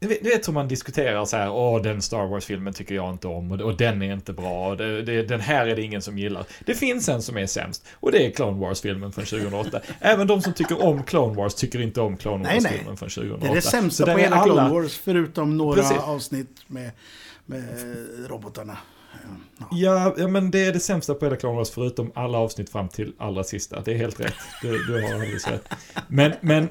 [0.00, 3.52] du vet, hur man diskuterar så här, åh den Star Wars-filmen tycker jag inte om
[3.52, 6.18] och, och den är inte bra och det, det, den här är det ingen som
[6.18, 6.44] gillar.
[6.66, 9.80] Det finns en som är sämst och det är Clone Wars-filmen från 2008.
[10.00, 12.44] Även de som tycker om Clone Wars tycker inte om Clone.
[12.44, 13.44] Wars-filmen från 2008.
[13.46, 15.98] Det är det sämsta på hela alla- Clone Wars, förutom några Precis.
[15.98, 16.90] avsnitt med,
[17.46, 17.64] med
[18.28, 18.76] robotarna.
[19.70, 20.14] Ja.
[20.16, 23.12] Ja, men det är det sämsta på hela Clone Wars förutom alla avsnitt fram till
[23.18, 23.80] allra sista.
[23.80, 24.34] Det är helt rätt.
[24.62, 25.68] Du, du har alldeles rätt.
[26.08, 26.68] Men, men...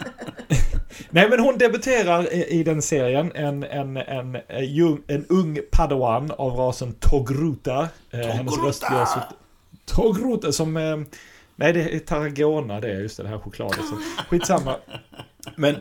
[1.10, 3.32] Nej, men hon debuterar i, i den serien.
[3.36, 7.90] En, en, en, en, en ung padawan av rasen Togruta.
[8.12, 9.00] Eh, Hennes röst Togruta!
[9.00, 9.24] görs.
[9.86, 10.78] Togruta som...
[10.78, 10.98] Eh,
[11.56, 13.86] nej, det är Tarragona det är just det, det här chokladet.
[13.86, 14.76] Så, skitsamma.
[15.56, 15.76] Men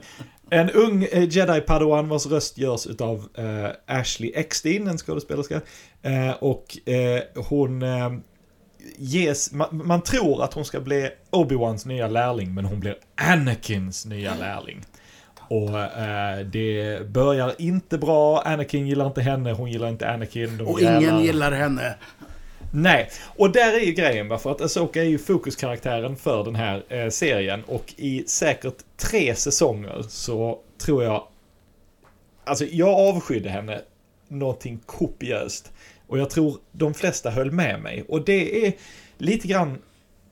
[0.50, 5.60] en ung eh, jedi padawan vars röst görs eh, Ashley Eckstein, en skådespelerska.
[6.06, 8.12] Eh, och eh, hon eh,
[8.96, 14.06] ges, man, man tror att hon ska bli Obi-Wans nya lärling, men hon blir Anakins
[14.06, 14.84] nya lärling.
[15.48, 20.60] Och eh, det börjar inte bra, Anakin gillar inte henne, hon gillar inte Anakin.
[20.60, 21.00] Och grälar.
[21.00, 21.94] ingen gillar henne.
[22.72, 26.54] Nej, och där är ju grejen va, för att Asoka är ju fokuskaraktären för den
[26.54, 31.26] här eh, serien och i säkert tre säsonger så tror jag...
[32.44, 33.80] Alltså jag avskydde henne
[34.28, 35.72] någonting kopiöst.
[36.06, 38.04] Och jag tror de flesta höll med mig.
[38.08, 38.72] Och det är
[39.18, 39.78] lite grann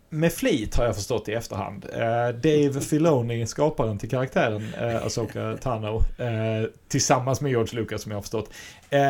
[0.09, 1.85] med flit har jag förstått i efterhand.
[1.93, 8.11] Eh, Dave Filoni, skaparen till karaktären eh, Asoka Tano, eh, tillsammans med George Lucas som
[8.13, 8.51] jag har förstått,
[8.91, 9.01] eh,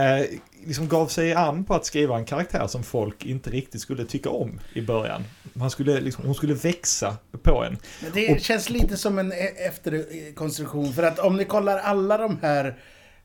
[0.67, 4.31] liksom gav sig an på att skriva en karaktär som folk inte riktigt skulle tycka
[4.31, 5.25] om i början.
[5.53, 7.77] Man skulle, liksom, hon skulle växa på en.
[8.03, 9.37] Men Det Och- känns lite som en e-
[9.69, 10.93] efterkonstruktion.
[10.93, 12.75] För att om ni kollar alla de här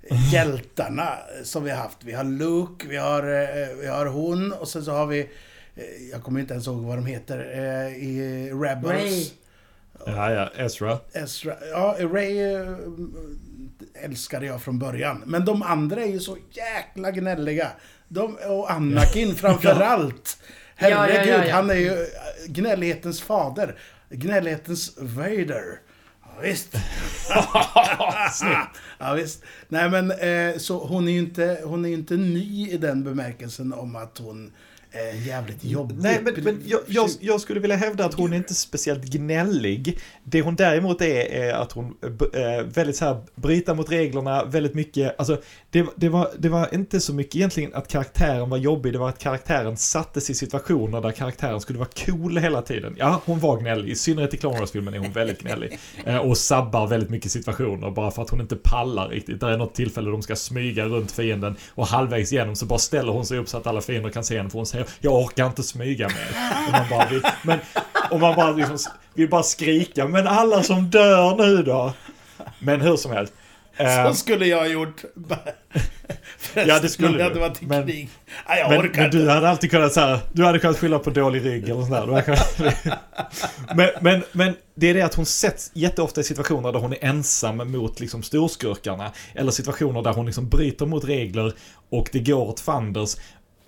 [0.31, 1.09] hjältarna
[1.43, 1.97] som vi har haft.
[2.03, 5.19] Vi har Luke, vi har, eh, vi har hon och sen så har vi...
[5.75, 7.39] eh, Jag kommer inte ens ihåg vad de heter.
[7.53, 8.93] eh, I Rebels.
[8.93, 9.25] Ray.
[10.05, 10.99] Ja, ja, Ezra.
[11.13, 12.38] Ezra, ja, Ray
[13.93, 15.23] älskade jag från början.
[15.25, 17.67] Men de andra är ju så jäkla gnälliga.
[18.07, 20.38] De, och Anakin framförallt.
[20.79, 21.53] Ja, ja, Herregud, ja, ja.
[21.55, 22.05] han är ju
[22.47, 23.75] gnällighetens fader.
[24.09, 25.79] Gnällighetens Vader.
[26.39, 26.73] Ja, visst.
[28.99, 29.43] ja, visst.
[29.67, 33.73] Nej, men eh, så hon är ju inte, hon är inte ny i den bemärkelsen
[33.73, 34.52] om att hon
[34.91, 35.97] är jävligt jobbig.
[35.99, 39.99] Nej, men, men jag, jag, jag skulle vilja hävda att hon är inte speciellt gnällig.
[40.23, 41.97] Det hon däremot är, är att hon
[42.34, 46.73] är väldigt så här bryta mot reglerna, väldigt mycket, alltså det, det, var, det var
[46.73, 51.01] inte så mycket egentligen att karaktären var jobbig, det var att karaktären sattes i situationer
[51.01, 52.95] där karaktären skulle vara cool hela tiden.
[52.99, 55.79] Ja, hon var gnällig, i synnerhet i Clone Wars-filmen är hon väldigt gnällig.
[56.05, 59.39] Eh, Och sabbar väldigt mycket situationer bara för att hon inte pallar riktigt.
[59.39, 63.12] Där är något tillfälle de ska smyga runt fienden och halvvägs igenom så bara ställer
[63.12, 65.45] hon sig upp så att alla fiender kan se henne för hon säger jag orkar
[65.45, 66.27] inte smyga mer.
[66.67, 67.60] Och man bara, vill, men,
[68.12, 68.77] och man bara liksom
[69.13, 71.93] vill bara skrika men alla som dör nu då?
[72.60, 73.34] Men hur som helst.
[73.80, 75.04] Eh, Så skulle jag ha gjort.
[76.54, 77.24] Ja, det skulle du.
[77.24, 78.10] hade varit Men- krig.
[78.50, 79.18] Nej, jag men, orkar men inte.
[79.18, 82.98] du hade alltid kunnat säga, du hade kunnat skylla på dålig rygg eller sådär.
[83.76, 86.98] Men, men, men det är det att hon sätts jätteofta i situationer där hon är
[87.06, 89.12] ensam mot liksom storskurkarna.
[89.36, 91.54] Eller situationer där hon liksom bryter mot regler
[91.89, 93.15] och det går åt fanders.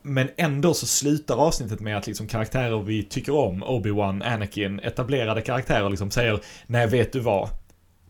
[0.02, 5.41] Men ändå så slutar avsnittet med att liksom karaktärer vi tycker om, Obi-Wan, Anakin, etablerade
[5.41, 7.50] karaktärer liksom säger Nej, vet du vad?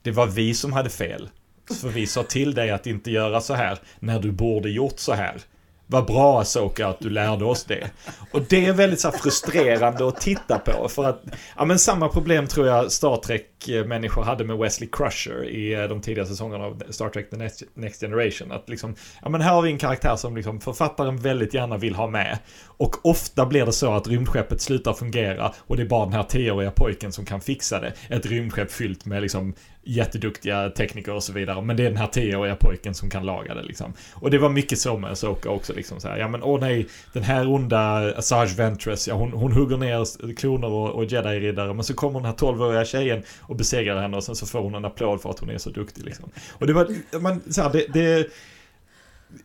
[0.02, 1.30] Det var vi som hade fel.
[1.72, 5.14] För vi sa till dig att inte göra så här när du borde gjort så
[5.14, 5.42] här.
[5.88, 7.92] Vad bra Asoka att du lärde oss det.
[8.32, 10.90] Och det är väldigt så frustrerande att titta på.
[10.90, 11.24] För att,
[11.58, 15.84] ja men samma problem tror jag Star Trek Trek-människor hade med Wesley Crusher i eh,
[15.84, 17.38] de tidiga säsongerna av Star Trek The
[17.74, 18.52] Next, Generation.
[18.52, 21.96] Att liksom, ja men här har vi en karaktär som liksom författaren väldigt gärna vill
[21.96, 22.38] ha med.
[22.66, 26.24] Och ofta blir det så att rymdskeppet slutar fungera och det är bara den här
[26.24, 27.94] tioåriga pojken som kan fixa det.
[28.10, 31.62] Ett rymdskepp fyllt med liksom jätteduktiga tekniker och så vidare.
[31.62, 33.94] Men det är den här tioåriga pojken som kan laga det liksom.
[34.14, 36.18] Och det var mycket så med Asoka också liksom så här.
[36.18, 40.68] Ja men åh nej, den här onda Asajj Ventress, ja hon, hon hugger ner kloner
[40.68, 41.74] och, och jedi-riddare.
[41.74, 44.76] Men så kommer den här tolvåriga tjejen och besegrar henne och sen så får hon
[44.76, 46.30] en applåd för att hon är så duktig liksom.
[46.52, 48.28] Och det var, man, så här, det, det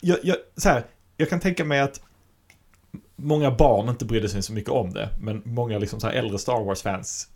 [0.01, 0.85] jag, jag, så här,
[1.16, 2.01] jag kan tänka mig att
[3.16, 5.09] många barn inte brydde sig så mycket om det.
[5.21, 7.29] Men många liksom så här äldre Star Wars-fans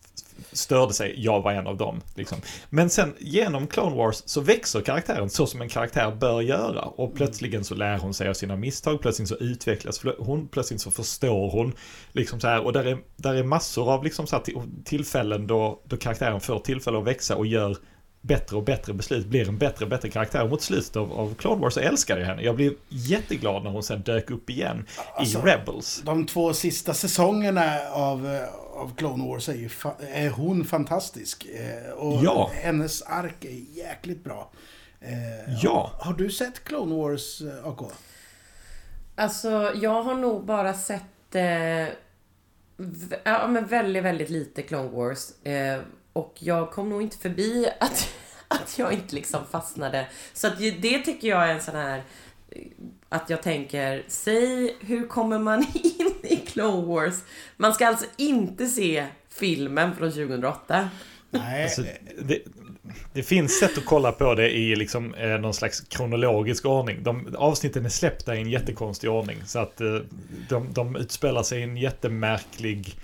[0.53, 1.15] störde sig.
[1.17, 2.01] Jag var en av dem.
[2.15, 2.39] Liksom.
[2.71, 6.83] Men sen genom Clone Wars så växer karaktären så som en karaktär bör göra.
[6.83, 9.01] Och plötsligen så lär hon sig av sina misstag.
[9.01, 10.49] Plötsligt så utvecklas hon.
[10.49, 11.73] Plötsligt så förstår hon.
[12.13, 14.45] Liksom så här, och där är, där är massor av liksom så här
[14.85, 17.77] tillfällen då, då karaktären får tillfälle att växa och gör
[18.21, 20.49] bättre och bättre beslut, blir en bättre och bättre karaktär.
[20.49, 22.43] Mot slutet av, av Clone Wars så älskade jag henne.
[22.43, 26.03] Jag blev jätteglad när hon sen dök upp igen alltså, i Rebels.
[26.05, 28.49] De två sista säsongerna av, eh,
[28.81, 29.71] av Clone Wars är, ju
[30.13, 31.47] är hon fantastisk.
[31.47, 32.51] Eh, och ja.
[32.55, 34.51] hennes ark är jäkligt bra.
[35.01, 35.93] Eh, ja.
[35.99, 37.93] Har, har du sett Clone Wars, AK?
[39.15, 41.89] Alltså, jag har nog bara sett eh,
[43.25, 45.47] ja, men väldigt, väldigt lite Clone Wars.
[45.47, 45.81] Eh,
[46.13, 48.09] och jag kom nog inte förbi att,
[48.49, 50.07] att jag inte liksom fastnade.
[50.33, 52.03] Så att det tycker jag är en sån här
[53.09, 57.15] att jag tänker, säg hur kommer man in i Clone Wars?
[57.57, 60.89] Man ska alltså inte se filmen från 2008.
[61.31, 61.63] Nej.
[61.63, 61.83] Alltså,
[62.19, 62.39] det,
[63.13, 67.03] det, finns sätt att kolla på det i liksom, eh, någon slags kronologisk ordning.
[67.03, 69.39] De, avsnitten är släppta i en jättekonstig ordning.
[69.47, 69.97] Så att eh,
[70.49, 72.97] de, de utspelar sig i en jättemärklig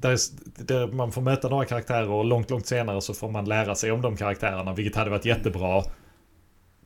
[0.00, 0.18] där,
[0.64, 3.92] där, man får möta några karaktärer och långt, långt senare så får man lära sig
[3.92, 5.84] om de karaktärerna, vilket hade varit jättebra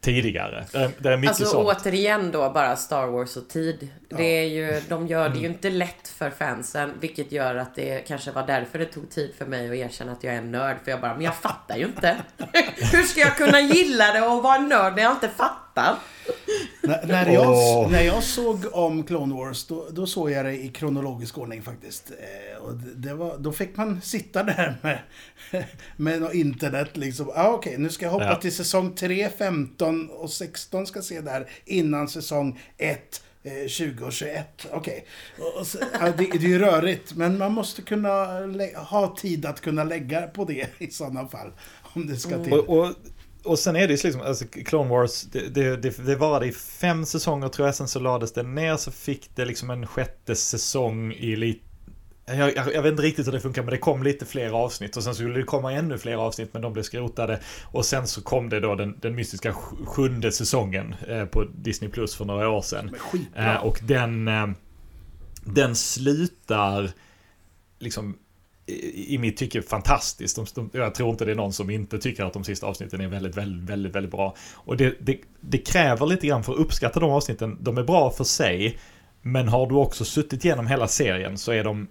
[0.00, 0.64] tidigare.
[0.72, 1.80] Det är, det är mycket alltså sånt.
[1.80, 3.88] återigen då bara Star Wars och tid.
[4.08, 4.16] Ja.
[4.16, 5.52] Det är ju, de gör det ju mm.
[5.52, 9.46] inte lätt för fansen, vilket gör att det kanske var därför det tog tid för
[9.46, 10.76] mig att erkänna att jag är en nörd.
[10.84, 12.16] För jag bara, men jag fattar ju inte.
[12.92, 15.58] Hur ska jag kunna gilla det och vara en nörd när jag inte fattar?
[15.74, 17.90] När, när, jag, oh.
[17.90, 22.10] när jag såg om Clone Wars, då, då såg jag det i kronologisk ordning faktiskt.
[22.10, 24.98] Eh, och det var, då fick man sitta där med,
[25.96, 27.30] med något internet liksom.
[27.34, 28.40] Ah, Okej, okay, nu ska jag hoppa ja.
[28.40, 33.22] till säsong 3, 15 och 16 ska se där innan säsong 1.
[33.44, 35.06] 2021, okej.
[35.38, 35.86] Okay.
[35.92, 38.10] Ja, det, det är ju rörigt, men man måste kunna
[38.74, 41.52] ha tid att kunna lägga på det i sådana fall.
[41.82, 42.52] Om det ska till.
[42.52, 42.94] Och, och
[43.44, 46.52] och sen är det ju liksom, alltså Clone Wars, det, det, det, det varade i
[46.52, 50.34] fem säsonger tror jag, sen så lades det ner så fick det liksom en sjätte
[50.34, 51.64] säsong i lite
[52.26, 54.96] jag, jag, jag, vet inte riktigt hur det funkar men det kom lite fler avsnitt
[54.96, 57.40] och sen skulle det komma ännu fler avsnitt men de blev skrotade.
[57.64, 59.52] Och sen så kom det då den, den mystiska
[59.86, 62.96] sjunde säsongen eh, på Disney Plus för några år sedan.
[63.34, 64.46] Eh, och den, eh,
[65.44, 66.90] den slutar
[67.78, 68.18] liksom
[68.66, 70.36] i mitt tycke fantastiskt.
[70.36, 73.00] De, de, jag tror inte det är någon som inte tycker att de sista avsnitten
[73.00, 74.34] är väldigt, väldigt, väldigt, väldigt bra.
[74.54, 77.58] Och det, det, det kräver lite grann för att uppskatta de avsnitten.
[77.60, 78.78] De är bra för sig,
[79.22, 81.88] men har du också suttit igenom hela serien så är de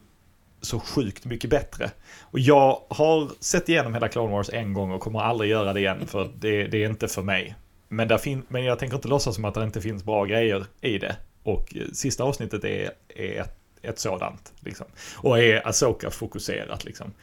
[0.61, 1.91] så sjukt mycket bättre.
[2.21, 5.79] Och jag har sett igenom hela Clone Wars en gång och kommer aldrig göra det
[5.79, 7.55] igen för det, det är inte för mig.
[7.87, 10.65] Men, där fin men jag tänker inte låtsas som att det inte finns bra grejer
[10.81, 11.15] i det.
[11.43, 14.53] Och eh, sista avsnittet är, är ett ett sådant.
[14.59, 14.85] Liksom.
[15.15, 17.13] Och är Asoka fokuserat liksom.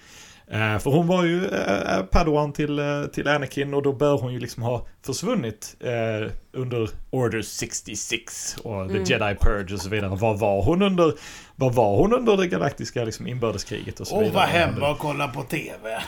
[0.51, 4.33] Eh, för hon var ju eh, Padawan till, eh, till Anakin och då bör hon
[4.33, 9.05] ju liksom ha försvunnit eh, under Order 66 och The mm.
[9.05, 10.17] Jedi Purge och så vidare.
[10.17, 11.15] Vad var hon under,
[11.57, 14.29] vad var hon under det galaktiska liksom, inbördeskriget och så vidare?
[14.29, 16.03] Och var hemma och kolla på TV.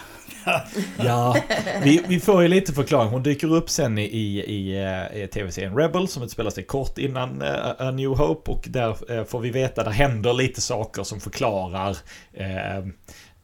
[0.98, 1.36] Ja,
[1.82, 3.10] vi, vi får ju lite förklaring.
[3.10, 4.78] Hon dyker upp sen i, i,
[5.22, 7.48] i tv-serien Rebel som utspelar sig kort innan uh,
[7.78, 11.90] A New Hope och där uh, får vi veta, där händer lite saker som förklarar
[11.90, 12.86] uh,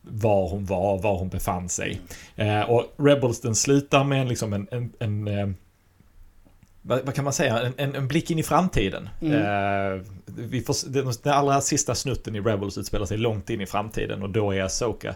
[0.09, 2.01] var hon var, var hon befann sig.
[2.37, 5.49] Eh, och Rebels den slutar med liksom en, en, en eh,
[6.83, 9.09] vad, kan man säga, en, en, en blick in i framtiden.
[9.21, 9.35] Mm.
[9.35, 13.67] Eh, vi får, den, den allra sista snutten i Rebels utspelar sig långt in i
[13.67, 15.15] framtiden och då är Asoka, eh,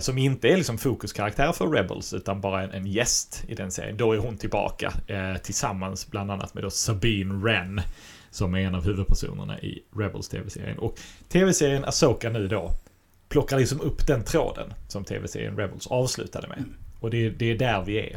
[0.00, 3.96] som inte är liksom fokuskaraktär för Rebels utan bara en, en gäst i den serien,
[3.96, 7.80] då är hon tillbaka eh, tillsammans bland annat med då Sabine Wren
[8.30, 10.78] som är en av huvudpersonerna i Rebels tv-serien.
[10.78, 12.72] Och tv-serien Asoka nu då
[13.28, 16.58] plockar liksom upp den tråden som tv-serien Rebels avslutade med.
[16.58, 16.74] Mm.
[17.00, 18.16] Och det, det, är där vi är.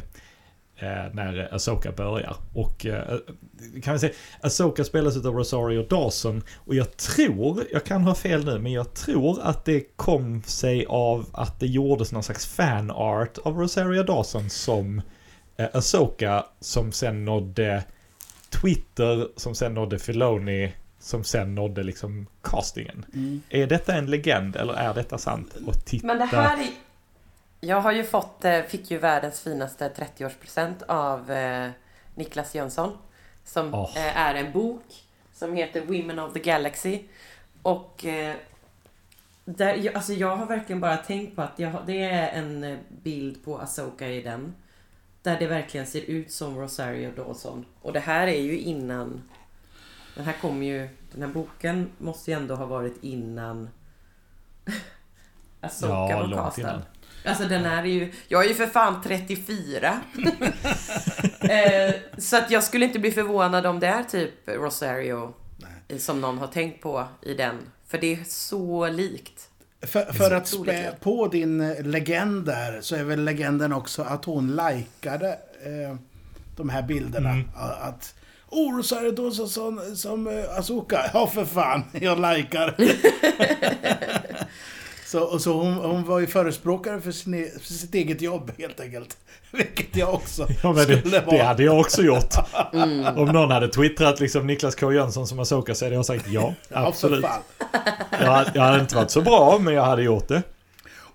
[0.82, 2.36] Eh, när Asoka börjar.
[2.54, 3.18] Och eh,
[3.82, 6.42] kan vi säga, Asoka spelas av Rosario Dawson.
[6.56, 10.86] Och jag tror, jag kan ha fel nu, men jag tror att det kom sig
[10.88, 15.02] av att det gjordes någon slags fanart av Rosario Dawson som
[15.56, 17.84] eh, Asoka som sen nådde
[18.50, 23.04] Twitter, som sen nådde Filoni som sen nådde liksom castingen.
[23.14, 23.42] Mm.
[23.50, 25.54] Är detta en legend eller är detta sant?
[25.66, 26.06] Och titta...
[26.06, 26.66] Men det här är...
[27.64, 31.70] Jag har ju fått, eh, fick ju världens finaste 30-årspresent av eh,
[32.14, 32.98] Niklas Jönsson.
[33.44, 33.98] Som oh.
[33.98, 34.84] är en bok
[35.32, 37.02] som heter Women of the Galaxy.
[37.62, 38.04] Och
[39.44, 43.58] där, alltså jag har verkligen bara tänkt på att jag, det är en bild på
[43.58, 44.54] Asoka i den.
[45.22, 47.64] Där det verkligen ser ut som Rosario Dawson.
[47.82, 49.22] Och det här är ju innan
[50.14, 53.68] den här kom ju Den här boken måste ju ändå ha varit innan
[55.60, 56.82] Asoka Ja, var castad.
[57.24, 60.00] Alltså den är ju, jag är ju för fan 34.
[61.40, 65.34] eh, så att jag skulle inte bli förvånad om det är typ Rosario
[65.98, 67.56] som någon har tänkt på i den.
[67.86, 69.48] För det är så likt.
[69.82, 74.24] För, för att spä på din eh, legend där så är väl legenden också att
[74.24, 75.28] hon likade
[75.62, 75.96] eh,
[76.56, 77.30] de här bilderna.
[77.30, 77.48] Mm.
[77.80, 78.14] Att
[78.54, 81.10] Oh, Rosario Dawson som, som uh, Azuka.
[81.14, 81.82] Ja, för fan.
[81.92, 82.74] Jag likar.
[85.12, 88.52] så, och så hon, hon var ju förespråkare för, sin, e- för sitt eget jobb
[88.58, 89.16] helt enkelt.
[89.50, 91.42] Vilket jag också Ja, det, skulle det vara.
[91.44, 92.34] hade jag också gjort.
[93.16, 96.54] Om någon hade twittrat liksom Niklas K Jönsson som Asoka så hade jag sagt ja.
[96.70, 97.24] Absolut.
[98.20, 100.42] Jag, jag hade inte varit så bra, men jag hade gjort det.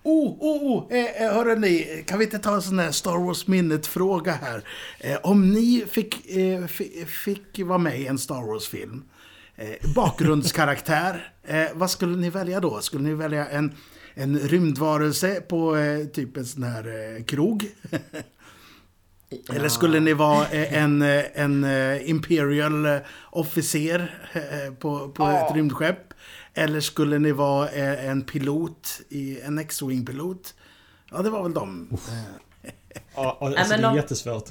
[0.04, 0.84] Oh, oh, oh.
[0.98, 4.62] Eh, eh, hörru ni, kan vi inte ta en sån här Star Wars minnet-fråga här?
[5.00, 9.04] Eh, om ni fick, eh, fi- fick vara med i en Star Wars-film,
[9.58, 12.82] eh, bakgrundskaraktär, eh, vad skulle ni välja då?
[12.82, 13.76] Skulle ni välja en,
[14.14, 17.66] en rymdvarelse på eh, typ en sån här eh, krog?
[19.54, 21.66] Eller skulle ni vara eh, en, eh, en
[22.02, 23.00] Imperial
[23.32, 24.12] officer
[24.80, 25.48] på, på Ja.
[25.50, 26.14] ett rymdskepp?
[26.54, 30.54] Eller skulle ni vara en pilot, i, en X-Wing-pilot?
[31.12, 31.98] Ja, det var väl de.
[33.16, 34.50] Ja, alltså, det är de- jättesvårt.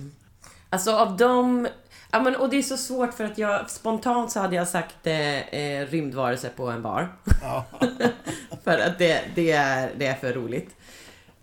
[0.70, 1.68] Alltså av dem...
[2.16, 5.06] Ja, men, och det är så svårt för att jag spontant så hade jag sagt
[5.06, 7.16] eh, eh, rymdvarelse på en bar.
[7.42, 7.64] Ja.
[8.64, 10.76] för att det, det, är, det är för roligt.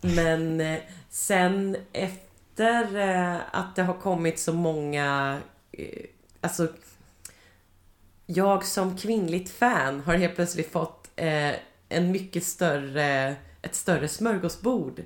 [0.01, 5.39] Men eh, sen efter eh, att det har kommit så många...
[5.71, 6.05] Eh,
[6.41, 6.67] alltså...
[8.25, 11.51] Jag som kvinnligt fan har helt plötsligt fått eh,
[11.89, 13.35] en mycket större...
[13.61, 15.01] Ett större smörgåsbord.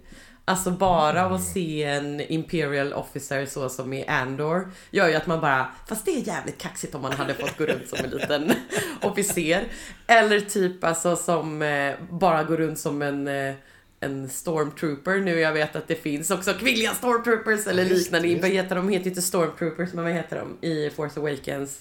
[0.49, 5.27] Alltså bara av att se en Imperial Officer så som i Andor gör ju att
[5.27, 8.09] man bara, fast det är jävligt kaxigt om man hade fått gå runt som en
[8.09, 8.51] liten
[9.01, 9.63] officer.
[10.07, 13.53] Eller typ alltså som eh, bara går runt som en eh,
[13.99, 15.39] en stormtrooper nu.
[15.39, 18.41] Jag vet att det finns också kvinnliga stormtroopers eller Visst, liknande.
[18.41, 18.87] Vad heter de?
[18.87, 21.79] De heter inte stormtroopers, men vad heter de i Force Awakens?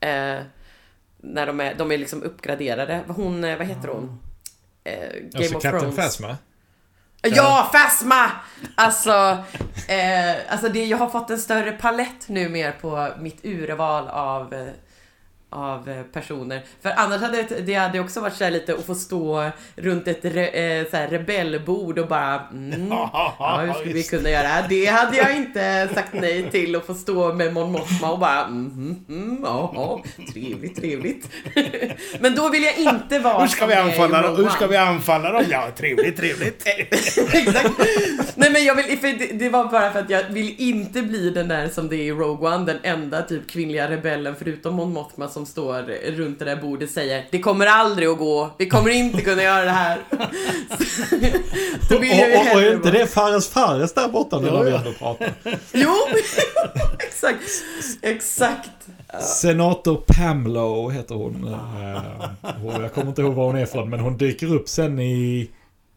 [0.00, 0.40] Eh,
[1.20, 3.00] när de är, de är liksom uppgraderade.
[3.06, 4.18] Hon, eh, vad heter hon?
[4.84, 5.96] Eh, Game Alltså of Captain Thrones.
[5.96, 6.36] Phasma.
[7.22, 8.30] Ja, Phasma!
[8.74, 9.10] Alltså,
[9.88, 14.54] eh, alltså det, jag har fått en större palett nu mer på mitt urval av,
[14.54, 14.66] eh,
[15.52, 16.62] av eh, personer.
[16.82, 20.24] För annars hade det, hade också varit så här lite att få stå runt ett
[20.24, 24.86] re, eh, så här rebellbord och bara mm, ja, hur skulle vi kunna göra det
[24.86, 29.04] hade jag inte sagt nej till att få stå med Mon Mothma och bara mm,
[29.08, 31.28] mm, mm, ja, trevligt, trevligt.
[32.20, 34.36] Men då vill jag inte vara Hur ska vi i anfalla dem?
[34.36, 35.44] Hur ska vi anfalla dem?
[35.50, 36.62] Ja, trevligt, trevligt.
[37.32, 37.70] Exakt.
[38.34, 41.30] Nej men jag vill, för det, det var bara för att jag vill inte bli
[41.30, 44.92] den där som det är i Rogue One, den enda typ kvinnliga rebellen förutom Mon
[44.92, 48.68] Mothma som står runt det där bordet och säger Det kommer aldrig att gå, vi
[48.68, 49.98] kommer inte kunna göra det här.
[51.88, 54.62] Då Och, vill och, och hellre är inte det Fares Fares där borta nu när
[54.62, 55.34] vi ändå pratar?
[55.72, 55.94] Jo,
[56.98, 57.42] exakt,
[58.02, 58.70] exakt.
[59.20, 61.48] Senator Pamlo heter hon.
[61.48, 64.98] Eh, och jag kommer inte ihåg var hon är från, men hon dyker upp sen
[64.98, 65.50] i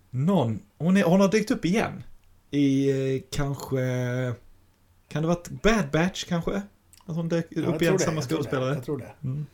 [0.10, 0.60] någon...
[0.78, 2.04] Hon, är, hon har dykt upp igen.
[2.52, 3.78] I eh, kanske...
[5.10, 6.62] Kan det vara ett Bad Batch kanske?
[7.06, 8.74] Att hon dök upp igen, tror det, samma skådespelare?
[8.74, 9.12] Jag tror det.
[9.24, 9.46] Mm.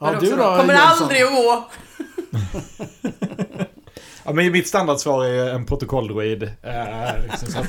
[0.00, 1.70] Ja, du då, Kommer aldrig att gå.
[4.26, 6.42] Ja, men mitt standardsvar är en protokolldroid.
[6.42, 7.64] Eh, liksom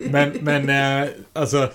[0.00, 0.68] men, men
[1.02, 1.72] eh, alltså...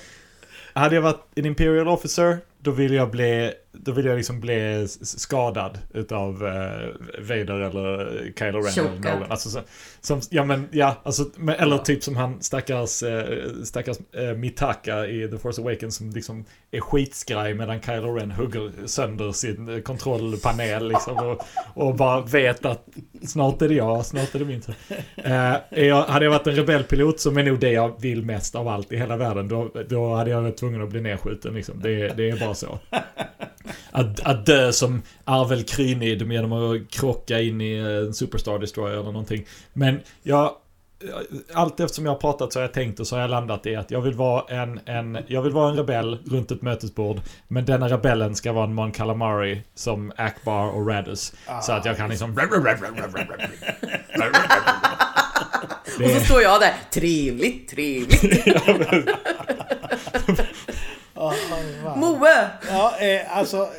[0.74, 4.88] Hade jag varit en Imperial Officer, då vill jag bli, då vill jag liksom bli
[5.02, 8.08] skadad utav eh, Vader eller
[8.40, 9.32] Kylo Ren eller någon.
[9.32, 9.60] Alltså, så,
[10.02, 15.08] som, ja men, ja, alltså, men, eller typ som han stackars, eh, stackars eh, Mitaka
[15.08, 19.82] i The Force Awakens som liksom är skitskraj medan Kylo Ren hugger sönder sin eh,
[19.82, 21.42] kontrollpanel liksom och,
[21.74, 22.88] och bara vet att
[23.28, 24.76] snart är det jag, snart är det min tur.
[25.16, 28.68] Eh, jag, hade jag varit en rebellpilot som är nog det jag vill mest av
[28.68, 31.80] allt i hela världen, då, då hade jag varit tvungen att bli nedskjuten liksom.
[31.82, 32.80] Det, det är bara så.
[33.92, 39.04] Att, att dö som Arvel Krynid genom att krocka in i en Superstar Destroyer eller
[39.04, 39.46] någonting.
[39.74, 40.52] Men jag...
[41.54, 43.76] Allt eftersom jag har pratat så har jag tänkt och så har jag landat i
[43.76, 47.22] att jag vill vara en, en, jag vill vara en rebell runt ett mötesbord.
[47.48, 51.34] Men denna rebellen ska vara en Mon Calamari som Akbar och Radus.
[51.62, 52.36] så att jag kan liksom...
[56.04, 58.46] Och så står jag där, trevligt, trevligt.
[61.96, 62.50] Moe!
[62.70, 63.70] Ja, eh, alltså...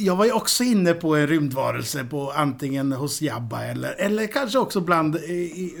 [0.00, 4.58] Jag var ju också inne på en rymdvarelse på antingen hos Jabba eller, eller kanske
[4.58, 5.16] också bland...
[5.16, 5.74] I,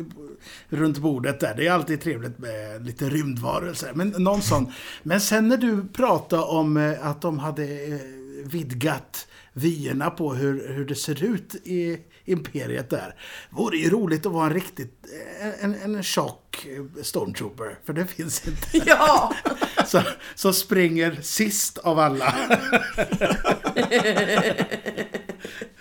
[0.68, 1.54] runt bordet där.
[1.56, 3.90] Det är alltid trevligt med lite rymdvarelser.
[3.94, 4.72] Men någon sån.
[5.02, 8.00] Men sen när du pratade om eh, att de hade eh,
[8.44, 11.98] vidgat vyerna på hur, hur det ser ut i
[12.28, 13.14] imperiet där.
[13.50, 15.06] Vore ju roligt att vara en riktigt,
[15.42, 17.78] eh, en, en tjock eh, stormtrooper.
[17.86, 18.68] För det finns inte.
[18.90, 19.32] Ja!
[19.86, 20.02] Så,
[20.34, 22.34] som springer sist av alla.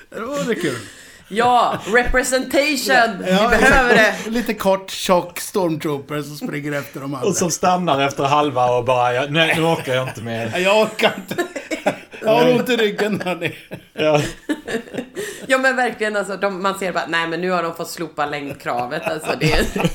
[0.10, 0.78] det vore kul.
[1.30, 3.24] Ja, representation!
[3.26, 4.16] Vi Ja, behöver det.
[4.30, 7.28] Lite kort, tjock stormtrooper som springer efter de andra.
[7.28, 10.58] Och som stannar efter halva och bara, nej nu orkar jag inte mer.
[10.60, 11.46] Jag orkar inte.
[12.22, 13.56] Jag har ont i ryggen hörni.
[13.94, 14.22] Ja.
[15.48, 18.26] Ja men verkligen alltså, de, man ser bara, nej men nu har de fått slopa
[18.26, 19.32] längdkravet alltså.
[19.40, 19.68] Det,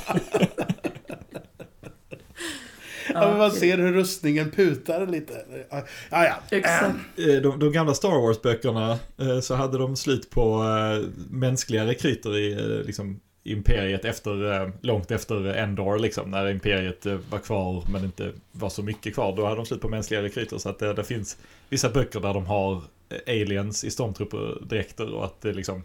[3.15, 5.33] Ja, men man ser hur rustningen putar lite.
[5.71, 6.35] Ja, ja.
[6.51, 6.95] exakt.
[7.17, 12.37] Eh, De, de gamla Star Wars-böckerna eh, så hade de slut på eh, mänskliga rekryter
[12.39, 12.55] i
[12.87, 18.33] liksom, Imperiet efter, eh, långt efter Endor liksom, när Imperiet eh, var kvar men inte
[18.53, 19.37] var så mycket kvar.
[19.37, 21.37] Då hade de slut på mänskliga rekryter så att det, det finns
[21.69, 25.85] vissa böcker där de har eh, aliens i stormtrooperdräkter och att det liksom,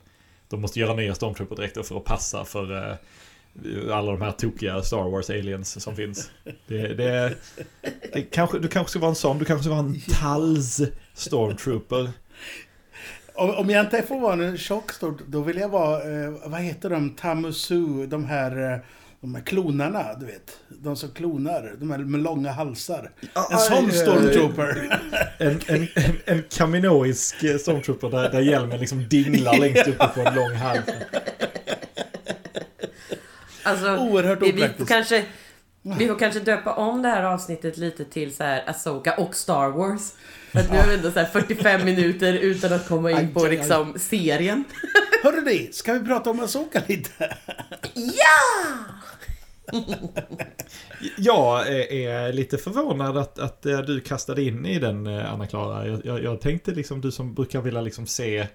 [0.50, 2.96] de måste göra nya stormtrooperdräkter för att passa för eh,
[3.92, 6.32] alla de här tokiga Star Wars aliens som finns.
[6.68, 7.36] Det, det,
[8.14, 10.82] det kanske, du kanske ska vara en sån, du kanske ska vara en Tals
[11.14, 12.10] Stormtrooper.
[13.38, 16.90] Om jag inte får vara en tjock stor, då vill jag vara, eh, vad heter
[16.90, 18.80] de, Tamusu, de här, eh,
[19.22, 20.60] de här klonarna, du vet.
[20.70, 23.12] De som klonar, de här med långa halsar.
[23.52, 25.00] En sån stormtrooper.
[25.40, 30.22] En, en, en, en kaminoisk eh, stormtrooper där, där hjälmen liksom dinglar längst uppe på
[30.22, 30.86] en lång hals.
[33.64, 35.26] Alltså, Oerhört vi, vi, kanske,
[35.82, 39.70] vi får kanske döpa om det här avsnittet lite till så här Asoka och Star
[39.70, 40.14] Wars.
[40.60, 43.46] Att nu är vi ändå så här 45 minuter utan att komma in på Aj,
[43.46, 43.58] aj, aj.
[43.58, 44.64] liksom serien.
[45.24, 47.38] Hörru ni, ska vi prata om Asoka lite?
[47.96, 48.76] Ja!
[51.18, 55.88] Jag är, är lite förvånad att, att eh, du kastade in i den, eh, Anna-Klara.
[55.88, 58.48] Jag, jag, jag tänkte liksom, du som brukar vilja liksom se,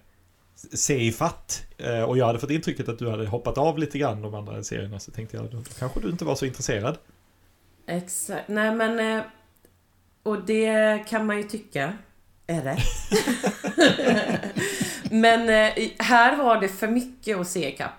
[0.72, 1.62] se i fatt.
[1.78, 4.62] Eh, Och jag hade fått intrycket att du hade hoppat av lite grann de andra
[4.62, 5.00] serierna.
[5.00, 6.98] Så tänkte jag, då kanske du inte var så intresserad.
[7.86, 8.48] Exakt.
[8.48, 9.16] Nej men...
[9.18, 9.24] eh,
[10.22, 11.92] Och det kan man ju tycka
[12.46, 12.78] är rätt.
[15.10, 17.90] men eh, här var det för mycket att se ikapp.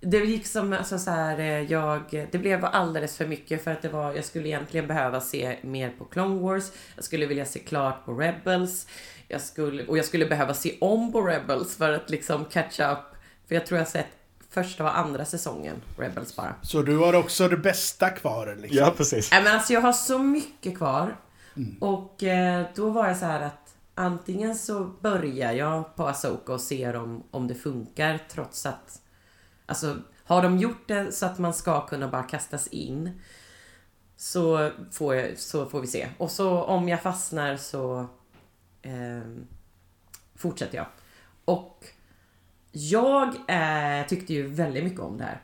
[0.00, 3.82] Det gick som alltså så här, eh, jag, det blev alldeles för mycket för att
[3.82, 6.64] det var, jag skulle egentligen behöva se mer på Clone Wars.
[6.94, 8.86] Jag skulle vilja se klart på Rebels.
[9.28, 12.98] Jag skulle, och jag skulle behöva se om på Rebels för att liksom catch up.
[13.48, 14.06] För jag tror jag sett
[14.50, 16.54] första och andra säsongen Rebels bara.
[16.62, 18.90] Så du har också det bästa kvar liksom.
[18.96, 19.30] precis.
[19.30, 21.16] Nej men alltså jag har så mycket kvar.
[21.80, 26.60] Och eh, då var jag så här att antingen så börjar jag på Asoka och
[26.60, 29.02] ser om, om det funkar trots att
[29.66, 33.20] Alltså har de gjort det så att man ska kunna bara kastas in
[34.16, 36.08] så får, jag, så får vi se.
[36.18, 38.06] Och så om jag fastnar så
[38.82, 39.20] eh,
[40.34, 40.86] fortsätter jag.
[41.44, 41.84] Och
[42.72, 45.42] jag eh, tyckte ju väldigt mycket om det här.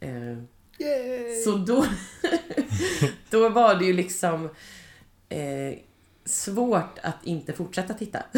[0.00, 0.38] Eh,
[0.78, 1.42] Yay!
[1.44, 1.86] så då,
[3.30, 4.48] då var det ju liksom
[5.34, 5.78] eh,
[6.24, 8.22] svårt att inte fortsätta titta.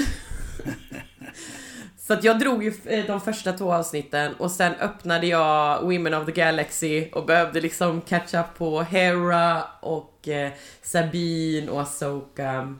[1.99, 6.15] Så att jag drog ju eh, de första två avsnitten och sen öppnade jag Women
[6.15, 12.75] of the Galaxy och behövde liksom catch up på Hera och eh, Sabine och Asoka.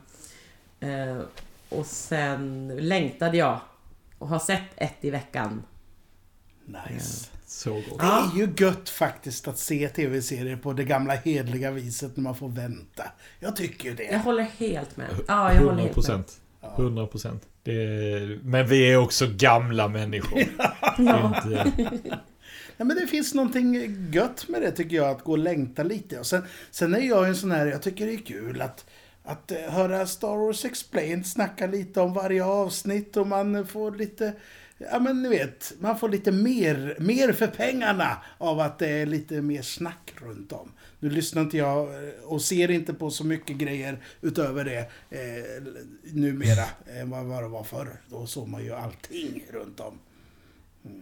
[0.79, 1.17] Eh,
[1.69, 3.59] och sen längtade jag
[4.17, 5.63] och har sett ett i veckan.
[6.65, 7.36] Nice.
[7.57, 7.99] Så gott.
[7.99, 12.35] Det är ju gött faktiskt att se tv-serier på det gamla hedliga viset när man
[12.35, 13.03] får vänta.
[13.39, 14.17] Jag tycker ju Jag det.
[14.17, 15.07] håller helt med.
[15.27, 15.93] Ja, jag håller 100 helt med.
[15.93, 16.41] procent.
[16.77, 17.43] 100 procent.
[18.41, 20.37] Men vi är också gamla människor.
[20.97, 21.71] Är inte,
[22.77, 26.19] Nej, men det finns någonting gött med det tycker jag, att gå och längta lite.
[26.19, 28.85] Och sen, sen är jag en sån här, jag tycker det är kul att,
[29.23, 34.33] att eh, höra Star Wars Explained snacka lite om varje avsnitt och man får lite,
[34.77, 39.05] ja men ni vet, man får lite mer, mer för pengarna av att det är
[39.05, 40.71] lite mer snack runt om.
[40.99, 45.63] Nu lyssnar inte jag eh, och ser inte på så mycket grejer utöver det eh,
[46.13, 46.65] numera
[46.99, 48.01] än vad, vad det var förr.
[48.09, 49.99] Då såg man ju allting runt om.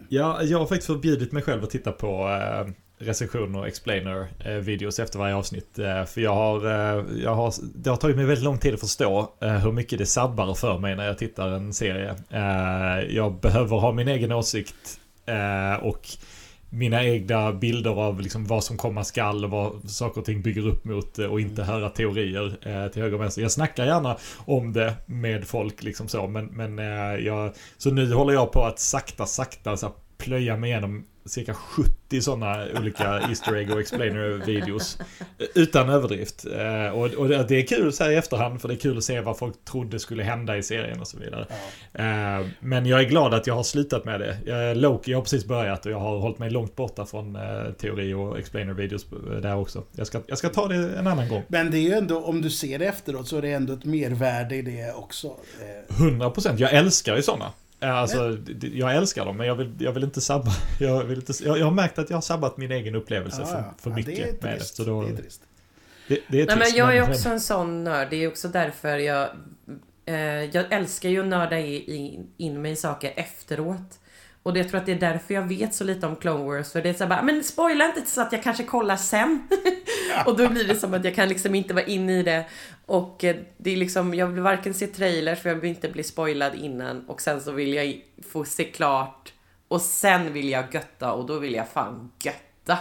[0.09, 4.51] Ja, jag har faktiskt förbjudit mig själv att titta på eh, recensioner och explainer eh,
[4.51, 5.79] videos efter varje avsnitt.
[5.79, 8.79] Eh, för jag har, eh, jag har, det har tagit mig väldigt lång tid att
[8.79, 12.15] förstå hur mycket det sabbar för mig när jag tittar en serie.
[13.09, 14.99] Jag behöver ha min egen åsikt
[15.81, 16.07] och
[16.69, 20.67] mina egna bilder av liksom vad som komma skall och vad saker och ting bygger
[20.67, 23.41] upp mot och inte höra teorier eh, till höger och vänster.
[23.41, 28.13] Jag snackar gärna om det med folk liksom så men, men eh, jag, så nu
[28.13, 33.19] håller jag på att sakta sakta så här, plöja mig igenom cirka 70 sådana olika
[33.19, 34.97] Easter Egg och Explainer-videos.
[35.55, 36.45] Utan överdrift.
[36.45, 39.21] Eh, Och, det är kul så här i efterhand, för det är kul att se
[39.21, 41.45] vad folk trodde skulle hända i serien och så vidare.
[41.93, 44.38] Eh, Men jag är glad att jag har slutat med det.
[44.45, 48.13] Jag- Loki har precis börjat och jag har hållit mig långt borta från eh, teori
[48.13, 49.05] och Explainer-videos
[49.36, 49.84] eh, där också.
[49.91, 51.43] Jag ska, jag ska ta det en annan gång.
[51.47, 53.86] Men det är ju ändå, om du ser det efteråt, så är det ändå ett
[53.86, 55.28] mervärde i det också.
[55.28, 57.51] Eh, 100% Jag älskar ju sådana.
[57.93, 60.51] Alltså, d- d- jag älskar dem men jag vill, jag vill inte sabba.
[60.79, 63.45] Jag, vill inte, jag, jag har märkt att jag har sabbat min egen upplevelse ja,
[63.47, 64.57] för, för Ja, mycket det med det.
[64.57, 64.75] trist.
[64.75, 65.41] Så då, Det är trist.
[66.07, 68.07] det, det är Nej, men trist, jag är också en sån nörd.
[68.09, 69.29] Det är också därför jag...
[70.05, 73.99] Eh, jag älskar ju att nörda i, i, in mig i saker efteråt.
[74.43, 76.71] Och det, jag tror att det är därför jag vet så lite om Clone Wars.
[76.71, 79.47] För det är så bara, men spoila inte så att jag kanske kollar sen.
[80.25, 82.45] och då blir det som att jag kan liksom inte vara inne i det.
[82.86, 86.03] Och eh, det är liksom, jag vill varken se trailers för jag vill inte bli
[86.03, 87.05] spoilad innan.
[87.07, 89.33] Och sen så vill jag få se klart.
[89.67, 92.44] Och sen vill jag götta och då vill jag fan götta.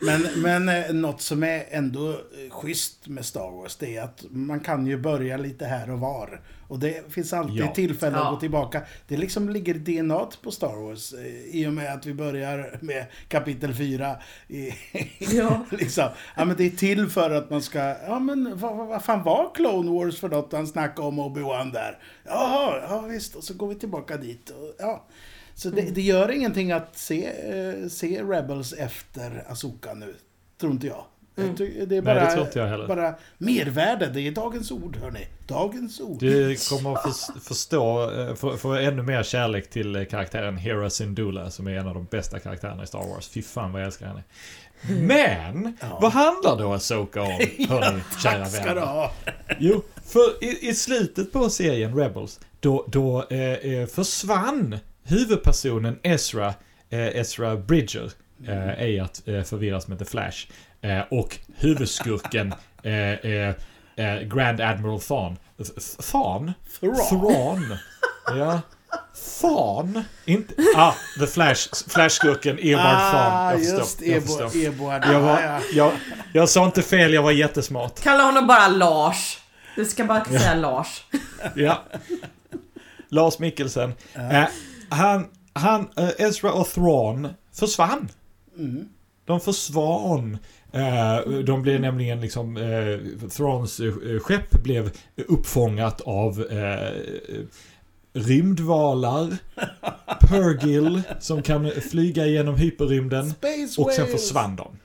[0.00, 4.24] Men, men eh, något som är ändå eh, schysst med Star Wars, det är att
[4.30, 6.40] man kan ju börja lite här och var.
[6.68, 7.74] Och det finns alltid Ja.
[7.74, 8.24] tillfälle Ja.
[8.24, 8.82] att gå tillbaka.
[9.08, 11.12] Det liksom ligger DNA på Star Wars.
[11.12, 11.26] eh,
[11.56, 14.16] I och med att vi börjar med kapitel 4.
[14.48, 14.70] I,
[15.18, 15.64] Ja.
[15.70, 16.08] liksom.
[16.36, 17.78] ja, men det är till för att man ska...
[18.06, 20.52] Ja, men vad, vad, vad fan var Clone Wars för något?
[20.52, 21.98] Han snackade om Obi-Wan där.
[22.24, 23.34] Jaha, ja visst.
[23.34, 24.50] Och så går vi tillbaka dit.
[24.50, 25.04] Och, ja.
[25.54, 30.14] Så det, det gör ingenting att se, eh, se Rebels efter Asoka nu.
[30.60, 31.04] Tror inte jag.
[31.56, 32.86] Ty- Det är bara, det tror inte jag heller.
[32.88, 34.06] bara mervärde.
[34.06, 35.26] Det är dagens ord, hörni.
[35.46, 36.20] Dagens ord.
[36.20, 41.50] Du kommer att förs- förstå, eh, få, ännu mer kärlek till eh, karaktären Hera Syndulla
[41.50, 43.28] som är en av de bästa karaktärerna i Star Wars.
[43.28, 44.22] Fy fan vad jag älskar henne.
[45.00, 47.28] Men, vad handlar då Asoka om?
[47.68, 48.80] Hörni, kära Tack ska du vänner.
[48.86, 49.12] ha.
[49.58, 56.54] Jo, för i, i slutet på serien Rebels, då, då eh, försvann huvudpersonen Ezra,
[56.90, 58.10] eh, Ezra Bridger,
[58.48, 60.46] eh, är att eh, förvirras med The Flash.
[60.80, 63.54] Eh, och huvudskurken eh, eh,
[63.96, 65.36] eh, Grand Admiral Thrawn.
[65.58, 66.52] Th- th- Thrawn?
[68.38, 68.60] Ja.
[69.40, 70.02] Thrawn?
[70.24, 70.54] Inte...
[70.76, 71.68] Ah, The Flash.
[71.88, 72.86] Flash-skurken Eobard.
[72.96, 73.78] Ah, Jag förstår.
[73.78, 74.50] just Jag förstår.
[74.62, 75.60] Jag, Ja, var, ja.
[75.74, 75.92] jag,
[76.32, 78.00] jag sa inte fel, jag var jättesmart.
[78.00, 79.38] Kalla honom bara Lars.
[79.76, 81.04] Du ska bara säga Lars.
[81.54, 81.82] Ja.
[83.08, 83.92] Lars Mikkelsen.
[84.14, 84.44] Eh,
[84.88, 88.08] han, han, eh, Ezra och Thrawn försvann.
[89.24, 90.38] De försvann.
[90.72, 93.80] Eh, de blev nämligen liksom, eh, Thrawns
[94.22, 94.90] skepp blev
[95.28, 96.44] uppfångat av
[98.12, 99.36] rymdvalar.
[100.28, 103.30] Purgil som kan flyga genom hyperrymden.
[103.30, 104.76] Space Och sen försvann de.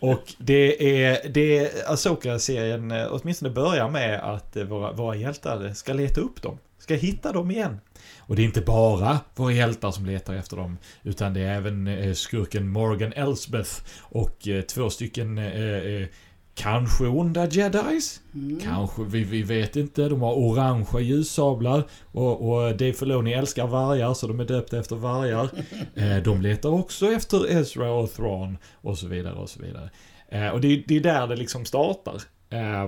[0.00, 6.20] Och det är, det är Asoka-serien åtminstone börjar med att våra, våra hjältar ska leta
[6.20, 6.58] upp dem.
[6.78, 7.80] Ska hitta dem igen.
[8.26, 10.78] Och det är inte bara våra hjältar som letar efter dem.
[11.02, 13.70] Utan det är även eh, skurken Morgan Elsbeth
[14.00, 16.06] och eh, två stycken eh,
[16.54, 18.20] Kanske onda jedis?
[18.62, 20.08] Kanske, vi, vi vet inte.
[20.08, 21.84] De har orangea ljussablar.
[22.12, 25.48] Och, och Dave Filoni älskar vargar så de är döpta efter vargar.
[26.24, 29.90] De letar också efter Ezra och Thrawn och så vidare och så vidare.
[30.52, 32.22] Och det, det är där det liksom startar.
[32.50, 32.84] Eh,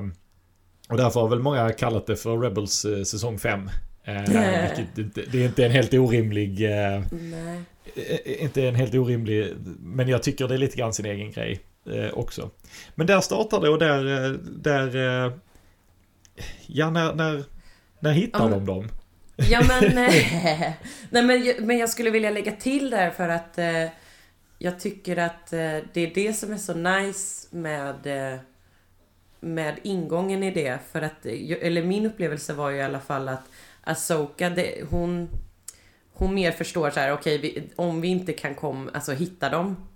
[0.88, 3.70] och därför har väl många kallat det för Rebels säsong 5.
[4.06, 6.64] Eh, vilket det är inte en helt orimlig...
[6.64, 7.62] Eh, Nej.
[7.96, 11.60] eh, inte en helt orimlig, men jag tycker det är lite grann sin egen grej
[12.12, 12.50] också.
[12.94, 15.32] Men där startar det och där, där
[16.66, 17.44] ja när, när,
[18.00, 18.88] när hittar Ja, de dem?
[19.36, 20.76] Ja men, nej,
[21.10, 23.58] men, men jag skulle vilja lägga till där för att
[24.58, 25.50] jag tycker att
[25.92, 27.94] det är det som är så nice med,
[29.40, 30.78] med ingången i det.
[30.92, 33.44] För att, eller min upplevelse var ju i alla fall att
[33.86, 35.28] Asoka, det, hon,
[36.12, 39.88] hon mer förstår så här, okej, vi, om vi inte kan kom, alltså, hitta dem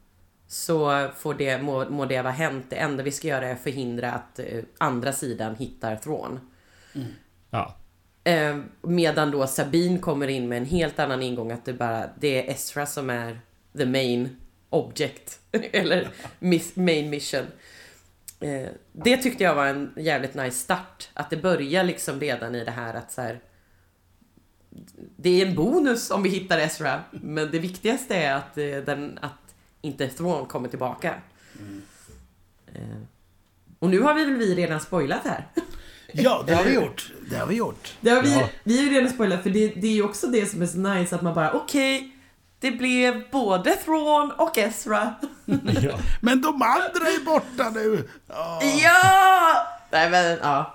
[0.46, 2.66] så får det, må, må det vara hänt.
[2.68, 6.40] Det enda vi ska göra är förhindra att eh, andra sidan hittar Thrawn.
[7.50, 7.76] Ja,
[8.24, 12.48] Eh, medan då Sabine kommer in med en helt annan ingång att det bara det
[12.48, 13.40] är Ezra som är
[13.76, 14.36] the main
[14.70, 15.38] object.
[15.72, 17.46] Eller miss, main mission.
[18.40, 21.08] Eh, det tyckte jag var en jävligt nice start.
[21.14, 23.40] Att det börjar liksom redan i det här att så här.
[25.16, 27.00] Det är en bonus om vi hittar Ezra.
[27.10, 31.14] Men det viktigaste är att, eh, den, att inte Thrawn kommer tillbaka.
[32.74, 32.80] Eh,
[33.78, 35.46] och nu har vi väl vi redan spoilat här.
[36.12, 37.12] Ja, det har vi gjort.
[37.30, 37.94] Det har vi gjort.
[38.00, 38.48] Det har vi, Ja.
[38.64, 40.78] vi har ju redan spoilat för det, det är ju också det som är så
[40.78, 42.16] nice att man bara okej,
[42.58, 45.14] det blev både Thrawn och Ezra.
[45.82, 45.98] ja.
[46.20, 48.08] Men de andra är borta nu.
[48.28, 49.66] Ja, Ja!
[49.90, 50.74] Nej men ja.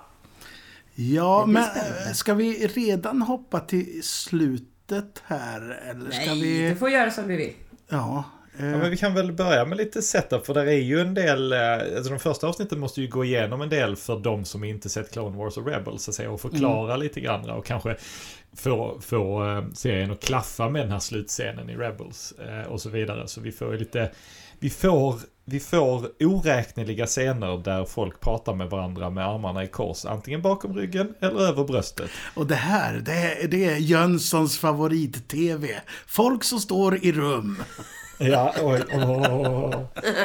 [0.96, 2.06] Ja men spännande.
[2.06, 5.80] eh, ska vi redan hoppa till slutet här?
[5.90, 6.68] Eller ska Nej, vi...
[6.68, 7.52] du får göra som du vill.
[7.88, 8.24] Ja.
[8.58, 11.14] eh, Ja, men vi kan väl börja med lite setup, för där är ju en
[11.14, 11.58] del, eh,
[11.96, 15.12] alltså de första avsnitten måste ju gå igenom en del för de som inte sett
[15.12, 17.96] Clone Wars och Rebels, så att säga, och förklara lite grann och kanske
[18.56, 19.42] få, få
[19.74, 22.34] serien att klaffa med den här slutscenen i Rebels
[22.68, 23.28] och så vidare.
[23.28, 24.10] Så vi får ju lite,
[24.58, 25.14] vi får,
[25.48, 30.74] vi får oräkneliga scener där folk pratar med varandra med armarna i kors, antingen bakom
[30.76, 32.10] ryggen eller över bröstet.
[32.34, 35.80] Och det här, det är, det är Jönssons favorit-tv.
[36.06, 37.62] Folk som står i rum.
[38.18, 39.80] Ja, oj, åh.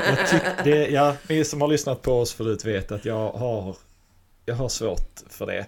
[0.07, 3.75] Jag tyck, det, ja, ni som har lyssnat på oss förut vet att jag har,
[4.45, 5.65] jag har svårt för det.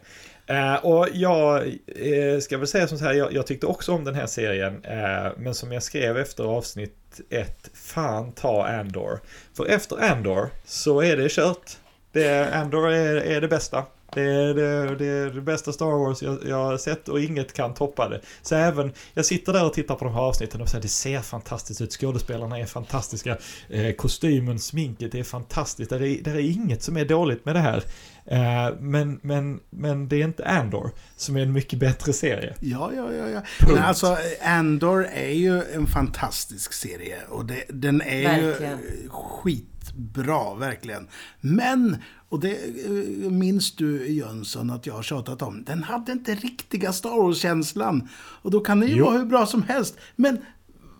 [0.47, 4.03] Eh, och jag eh, ska väl säga som så här, jag, jag tyckte också om
[4.03, 9.19] den här serien, eh, men som jag skrev efter avsnitt ett, fan ta Andor.
[9.53, 11.77] För efter Andor så är det kört.
[12.11, 13.85] Det, Andor är, är det bästa.
[14.15, 17.53] Det är det, det är det bästa Star Wars jag, jag har sett och inget
[17.53, 18.21] kan toppa det.
[18.41, 21.19] Så även, jag sitter där och tittar på de här avsnitten och säger det ser
[21.21, 23.37] fantastiskt ut, skådespelarna är fantastiska,
[23.69, 27.55] eh, kostymen, sminket det är fantastiskt, det är, det är inget som är dåligt med
[27.55, 27.83] det här.
[28.25, 32.55] Eh, men, men, men det är inte Andor, som är en mycket bättre serie.
[32.59, 33.29] Ja, ja, ja.
[33.29, 33.41] ja.
[33.59, 33.73] Punkt.
[33.73, 37.17] Men alltså, Andor är ju en fantastisk serie.
[37.29, 38.79] Och det, den är Verkligen.
[38.79, 39.09] ju
[39.93, 41.07] skitbra, verkligen.
[41.41, 41.97] Men,
[42.29, 42.91] och det eh,
[43.31, 48.09] minns du Jönsson att jag har tjatat om, den hade inte riktiga Star Wars-känslan.
[48.15, 49.05] Och då kan den ju Jo.
[49.05, 49.95] vara hur bra som helst.
[50.15, 50.37] Men,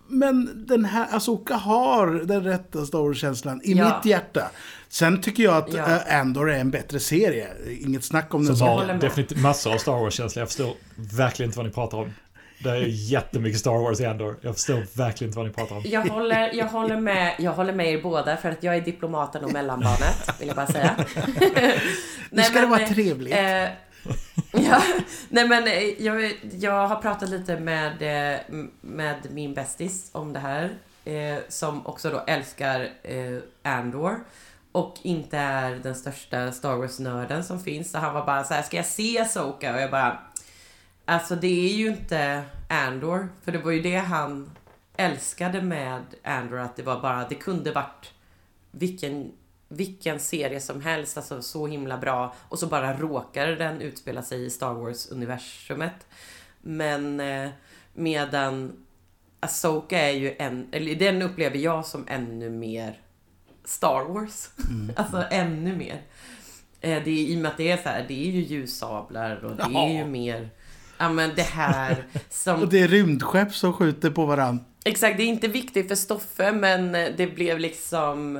[0.08, 3.96] men den här Asoka har den rätta Star Wars-känslan i Ja.
[3.96, 4.50] mitt hjärta.
[4.88, 6.00] Sen tycker jag att Ja.
[6.08, 7.48] eh, Andor är en bättre serie.
[7.80, 10.40] Inget snack om den Som har definitivt massor av Star Wars-känsla.
[10.40, 12.10] Jag förstår verkligen inte vad ni pratar om.
[12.64, 14.36] Det är jättemycket Star Wars i Andor.
[14.40, 15.82] Jag förstår verkligen inte vad ni pratar om.
[15.86, 19.44] Jag håller, jag, håller med, jag håller med er båda för att jag är diplomaten
[19.44, 20.96] och mellanbarnet, vill jag bara säga.
[22.30, 23.34] Nu ska det vara trevligt.
[23.34, 23.68] Eh,
[24.52, 24.82] ja,
[25.28, 27.92] nej men eh, jag, jag har pratat lite med,
[28.32, 28.40] eh,
[28.80, 30.70] med min bästis om det här.
[31.04, 34.24] Eh, som också då älskar eh, Andor.
[34.72, 37.90] Och inte är den största Star Wars-nörden som finns.
[37.90, 39.74] Så han var bara så här, ska jag se Asoka?
[39.74, 40.18] Och jag bara,
[41.04, 43.28] alltså det är ju inte Andor.
[43.42, 44.50] För det var ju det han
[44.96, 46.58] älskade med Andor.
[46.58, 48.12] Att det var bara, det kunde varit
[48.70, 49.32] vilken,
[49.68, 52.34] vilken serie som helst, alltså så himla bra.
[52.48, 56.06] Och så bara råkade den utspela sig i Star Wars-universumet.
[56.60, 57.50] Men eh,
[57.92, 58.84] medan
[59.40, 63.00] Asoka är ju en, eller den upplever jag som ännu mer
[63.64, 64.48] Star Wars.
[64.96, 66.02] alltså ännu mer.
[66.80, 69.44] Eh, det är, I och med att det är så här, det är ju ljussablar
[69.44, 70.50] och det är ju mer,
[70.98, 72.62] ja men det här som...
[72.62, 74.64] Och det är rymdskepp som skjuter på varandra.
[74.84, 78.36] Exakt, det är inte viktigt för Stoffe men eh, det blev liksom...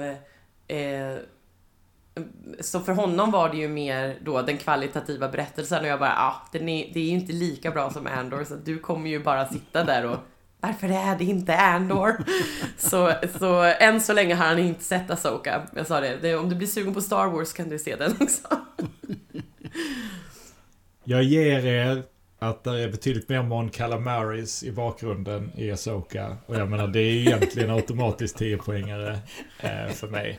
[0.68, 1.16] Eh,
[2.61, 6.48] så för honom var det ju mer då den kvalitativa berättelsen och jag bara, ah,
[6.52, 9.48] den är, det är ju inte lika bra som Andor så du kommer ju bara
[9.48, 10.18] sitta där och
[10.61, 12.24] varför är det inte Andor?
[12.78, 15.62] så, så än så länge har han inte sett Asoka.
[15.76, 18.14] Jag sa det, det, om du blir sugen på Star Wars kan du se den
[18.20, 18.48] också.
[21.05, 22.02] Jag ger er
[22.49, 26.36] att det är betydligt mer Mon Calamaris i bakgrunden i Asoka.
[26.47, 29.18] Och jag menar, det är egentligen automatiskt 10-poängare
[29.61, 30.38] eh, för mig.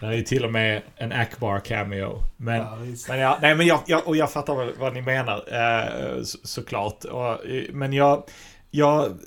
[0.00, 2.22] Det är ju till och med en Akbar cameo.
[2.36, 5.44] Men, Ja, men, ja, nej, men jag, jag, och jag fattar vad, vad ni menar,
[5.52, 7.04] eh, så, såklart.
[7.04, 8.22] Och, eh, men jag...
[8.70, 9.18] jag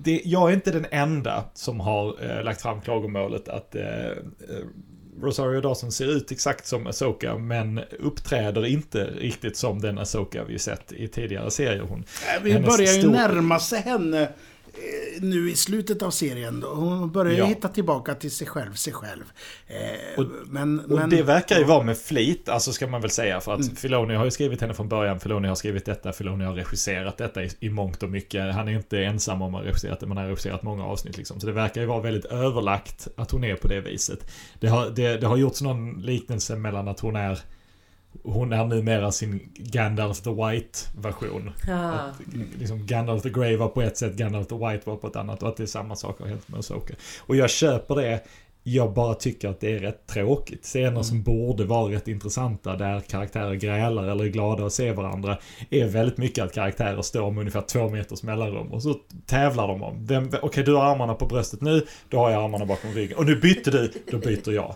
[0.00, 4.64] det, jag är inte den enda som har eh, lagt fram klagomålet att eh, eh,
[5.22, 10.58] Rosario Dawson ser ut exakt som Asoka men uppträder inte riktigt som den Asoka vi
[10.58, 11.80] sett i tidigare serier.
[11.88, 12.04] Hon,
[12.36, 14.28] Äh, Vi börjar ju stor- närma sig henne
[15.20, 16.62] nu i slutet av serien.
[16.74, 17.44] Hon börjar Ja.
[17.44, 19.24] hitta tillbaka till sig själv, sig själv.
[19.66, 23.10] Eh, Och- men, Och men, det verkar ju vara med flit, alltså ska man väl
[23.10, 23.40] säga.
[23.40, 26.54] För att Filoni har ju skrivit henne från början, Filoni har skrivit detta, Filoni har
[26.54, 28.54] regisserat detta i, i mångt och mycket.
[28.54, 31.40] Han är inte ensam om att ha regisserat det, man har regisserat många avsnitt liksom.
[31.40, 34.30] Så det verkar ju vara väldigt överlagt att hon är på det viset.
[34.60, 37.38] Det har, det, det har gjorts någon liknelse mellan att hon är
[38.24, 41.50] hon är numera sin Gandalf the White-version.
[41.70, 42.16] Att,
[42.58, 45.42] liksom Gandalf the Grey var på ett sätt, Gandalf the White var på ett annat
[45.42, 46.94] och att det är samma sak har hänt med Asoka.
[47.20, 48.20] Och jag köper det,
[48.62, 50.64] jag bara tycker att det är rätt tråkigt.
[50.64, 55.38] Scener som borde vara rätt intressanta där karaktärer grälar eller är glada att se varandra
[55.70, 58.94] är väldigt mycket att karaktärer står med ungefär två meters mellanrum och så
[59.26, 60.30] tävlar de om.
[60.42, 63.18] Okej, du har armarna på bröstet nu, då har jag armarna bakom ryggen.
[63.18, 64.74] Och nu bytte du, då byter jag.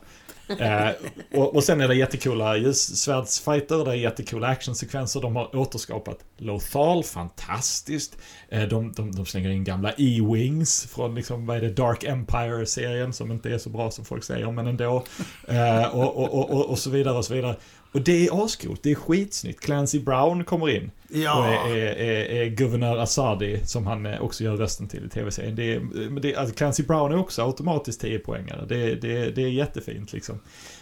[0.49, 0.91] Eh,
[1.35, 5.21] och, och sen är det jättekula ljussvärdsfighter, det är jättekula actionsekvenser.
[5.21, 8.17] De har återskapat Lothal, fantastiskt.
[8.49, 13.13] Eh, de, de, de slänger in gamla E-Wings från liksom, vad är det, Dark Empire-serien
[13.13, 15.05] som inte är så bra som folk säger, men ändå.
[15.49, 17.57] Eh, och, och, och, och, och så vidare och så vidare.
[17.93, 19.61] Och det är ascoolt, det är skitsnyggt.
[19.61, 20.91] Clancy Brown kommer in.
[21.09, 21.39] Ja.
[21.39, 25.57] Och är, är, är, är guvernör Asadi, som han också gör rösten till i tv-serien.
[25.57, 25.79] Det
[26.21, 28.67] det, alltså Clancy Brown är också automatiskt 10-poängare.
[28.67, 30.41] Det, det, det är jättefint liksom.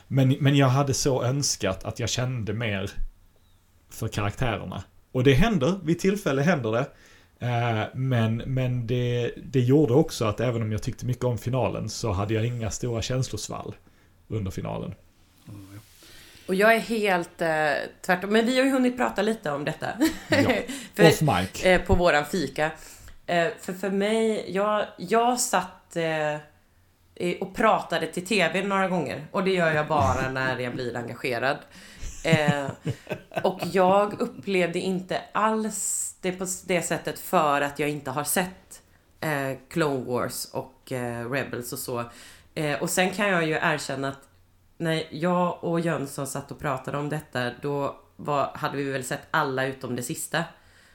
[0.08, 2.90] Men, men jag hade så önskat att jag kände mer
[3.90, 4.84] för karaktärerna.
[5.12, 6.86] Och det händer, vid tillfälle händer det.
[7.46, 11.88] Eh, Men, men det, det gjorde också att även om jag tyckte mycket om finalen
[11.88, 13.74] så hade jag inga stora känslosvall
[14.28, 14.94] under finalen.
[16.50, 17.72] Och jag är helt eh,
[18.02, 18.30] tvärtom.
[18.30, 19.86] Men vi har ju hunnit prata lite om detta.
[20.28, 20.36] Ja.
[20.94, 21.64] För- Off mic.
[21.64, 22.70] eh, på våran fika.
[23.26, 26.36] Eh, för för mig, jag, jag satt eh,
[27.40, 29.26] och pratade till TV några gånger.
[29.30, 31.58] Och det gör jag bara när jag blir engagerad.
[32.24, 32.66] Eh,
[33.42, 38.82] och jag upplevde inte alls det på det sättet för att jag inte har sett
[39.20, 40.92] eh, Clone Wars och
[41.32, 42.04] Rebels och så.
[42.80, 44.26] Och sen kan jag ju erkänna att
[44.80, 49.28] när jag och Jönsson satt och pratade om detta, då var, hade vi väl sett
[49.30, 50.44] alla utom det sista.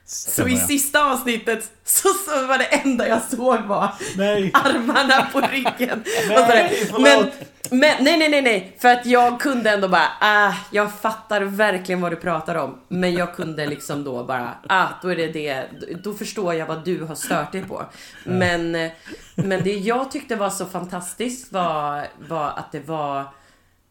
[0.04, 0.66] Så Stämmer i jag.
[0.66, 4.50] sista avsnittet så, så var det enda jag såg var Nej!
[4.54, 6.04] armarna på ryggen.
[6.28, 7.30] Nej, men,
[7.70, 8.76] men nej, nej, nej, nej.
[8.78, 12.78] För att jag kunde ändå bara, ah, jag fattar verkligen vad du pratar om.
[12.88, 15.66] Men jag kunde liksom då bara, ah, då är det det.
[16.04, 17.82] Då förstår jag vad du har stört dig på.
[18.24, 18.90] Men,
[19.34, 23.24] men det jag tyckte var så fantastiskt var, var att det var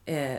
[0.06, 0.38] eh,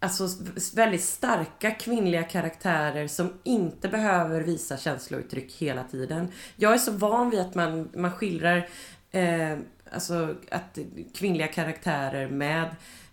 [0.00, 0.28] alltså
[0.74, 6.32] väldigt starka kvinnliga karaktärer som inte behöver visa känslouttryck hela tiden.
[6.56, 8.68] Jag är så van vid att man, man skildrar
[9.10, 9.58] eh,
[9.92, 10.78] alltså att
[11.14, 12.68] kvinnliga karaktärer med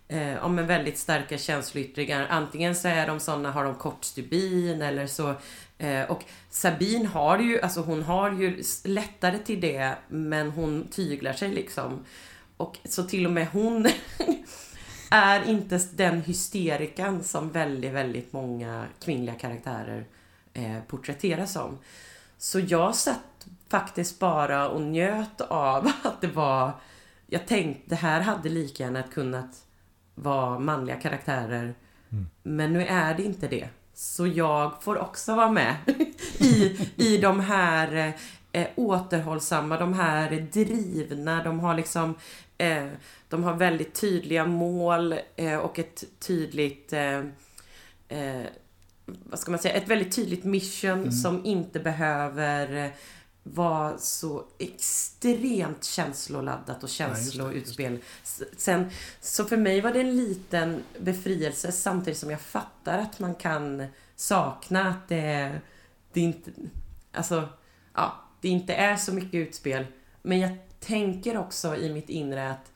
[0.08, 2.26] eh, om en väldigt starka känsloyttringar.
[2.30, 5.34] Antingen så är de såna, har de kort stubin eller så
[5.78, 11.32] eh, och Sabine har ju, alltså hon har ju lättare till det men hon tyglar
[11.32, 12.04] sig liksom.
[12.56, 13.86] Och så till och med hon
[15.14, 20.06] är inte den hysterikan som väldigt, väldigt många kvinnliga karaktärer
[20.52, 21.78] eh, porträtteras som.
[22.38, 26.72] Så jag satt faktiskt bara och njöt av att det var...
[27.26, 29.64] Jag tänkte, det här hade lika gärna kunnat
[30.14, 31.74] vara manliga karaktärer.
[32.42, 33.68] Men nu är det inte det.
[33.94, 35.76] Så jag får också vara med
[36.38, 38.14] i, i de här
[38.52, 42.14] eh, återhållsamma, de här drivna, de har liksom
[43.28, 47.18] de har väldigt tydliga mål eh, och ett tydligt eh,
[48.08, 48.46] eh,
[49.06, 52.90] vad ska man säga, ett väldigt tydligt mission som inte behöver eh,
[53.42, 57.98] vara så extremt känsloladdat och känsloutspel.
[58.56, 58.90] Sen,
[59.20, 63.86] så för mig var det en liten befrielse samtidigt som jag fattar att man kan
[64.16, 65.60] sakna att det,
[66.12, 66.50] det inte,
[67.12, 67.48] alltså,
[67.94, 69.86] ja, det inte är så mycket utspel.
[70.22, 72.72] Men jag tänker också i mitt inre att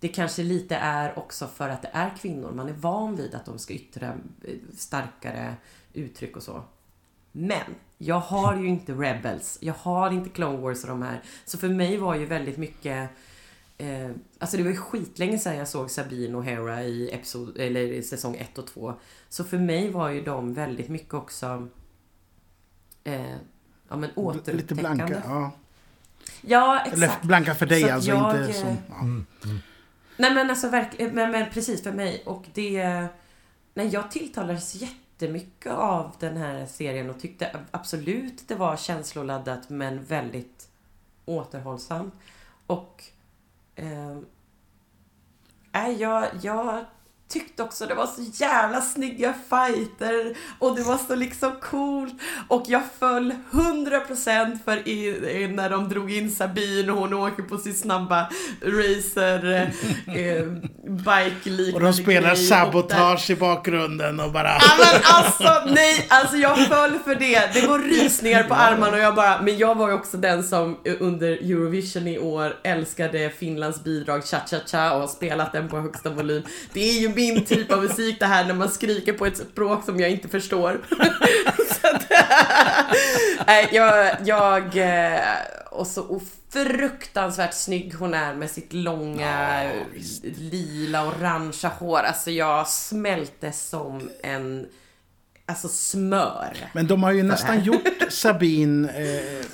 [0.00, 2.52] det kanske lite är också för att det är kvinnor.
[2.52, 4.08] Man är van vid att de ska yttra
[4.44, 5.54] eh, starkare
[5.92, 6.62] uttryck och så.
[7.32, 11.22] Men jag har ju inte Rebels, jag har inte Clone Wars och de här.
[11.44, 13.10] Så för mig var ju väldigt mycket
[13.78, 17.80] eh, Alltså det var ju skitlänge sedan jag såg Sabine och Hera i, episod, eller
[17.80, 18.94] i säsong 1 och 2.
[19.28, 21.68] Så för mig var ju de väldigt mycket också
[23.04, 23.36] eh,
[23.88, 24.62] Ja men återupptäckande.
[24.62, 25.22] Lite blanka.
[25.24, 25.50] Ja.
[26.42, 26.96] Ja, exakt.
[26.96, 28.76] Eller blanka för dig Så att alltså, jag, inte eh, som...
[28.88, 29.50] Ja.
[30.16, 32.22] Nej men alltså verkligen, men, men precis för mig.
[32.26, 33.06] Och det...
[33.74, 40.04] Nej, jag tilltalades jättemycket av den här serien och tyckte absolut det var känsloladdat men
[40.04, 40.68] väldigt
[41.24, 42.14] återhållsamt.
[42.66, 43.04] Och...
[43.76, 44.18] Eh,
[45.72, 46.84] nej, jag, jag
[47.32, 52.14] tyckte också det var så jävla snygga fighter och det var så liksom coolt
[52.48, 55.06] och jag föll 100% för i,
[55.42, 58.28] i, när de drog in Sabine och hon åker på sin snabba
[58.62, 60.46] racer eh, eh,
[60.88, 64.48] bike liknande Och de spelar sabotage i bakgrunden och bara...
[64.48, 67.54] Ja men alltså nej, alltså jag föll för det.
[67.54, 70.78] Det går rysningar på armarna och jag bara, men jag var ju också den som
[71.00, 75.80] under Eurovision i år älskade Finlands bidrag Cha Cha Cha och har spelat den på
[75.80, 76.42] högsta volym.
[76.72, 79.84] Det är ju min typ av musik det här när man skriker på ett språk
[79.84, 80.80] som jag inte förstår.
[81.82, 82.10] Att,
[83.46, 85.20] nej, jag, jag, eh,
[85.70, 89.62] och så och fruktansvärt snygg hon är med sitt långa
[90.22, 91.98] lila orangea hår.
[91.98, 94.66] Alltså jag smälte som en,
[95.46, 96.56] alltså smör.
[96.72, 99.46] Men de har ju nästan gjort Sabine eh,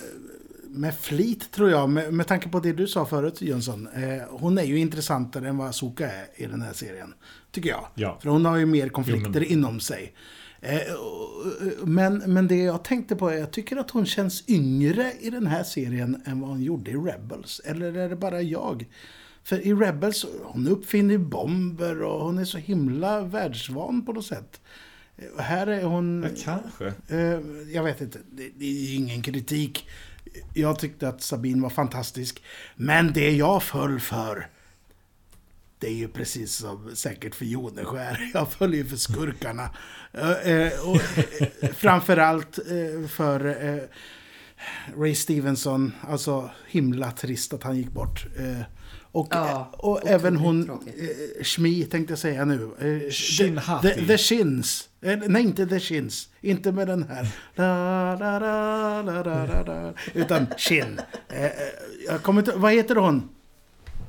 [0.68, 1.88] med flit tror jag.
[1.88, 3.88] Med, med tanke på det du sa förut Jönsson.
[3.94, 7.14] Eh, hon är ju intressantare än vad Soka är i den här serien.
[7.52, 7.86] Tycker jag.
[7.94, 8.18] Ja.
[8.22, 10.14] För hon har ju mer konflikter Jo, men- inom sig.
[10.60, 15.12] Eh, och- men, men det jag tänkte på är, jag tycker att hon känns yngre
[15.20, 17.60] i den här serien än vad hon gjorde i Rebels.
[17.64, 18.86] Eller är det bara jag?
[19.44, 24.60] För i Rebels, hon uppfinner bomber och hon är så himla världsvan på något sätt.
[25.38, 26.22] Här är hon...
[26.22, 26.86] Ja, kanske.
[27.16, 27.40] Eh,
[27.74, 28.18] jag vet inte,
[28.56, 29.88] det är ingen kritik.
[30.54, 32.42] Jag tyckte att Sabine var fantastisk.
[32.76, 34.48] Men det jag föll för,
[35.78, 38.30] det är ju precis som säkert för Joneskär.
[38.34, 39.70] Jag föll ju för skurkarna.
[40.12, 43.82] Eh, eh, och, eh, framförallt eh, för eh,
[45.00, 45.92] Ray Stevenson.
[46.00, 48.26] Alltså himla trist att han gick bort.
[48.38, 48.60] Eh,
[49.12, 50.94] och Ja, och otroligt även hon, tråkigt.
[51.38, 52.54] eh, Shmi tänkte jag säga nu.
[53.04, 54.88] Eh, Shin the, the, the Shins.
[55.00, 56.28] Eh, nej, inte The Shins.
[56.40, 57.28] Inte med den här.
[57.54, 59.92] La, la, la, la, la, la, la.
[60.14, 61.00] Utan Shin.
[62.06, 63.28] Jag kommer inte, vad heter hon?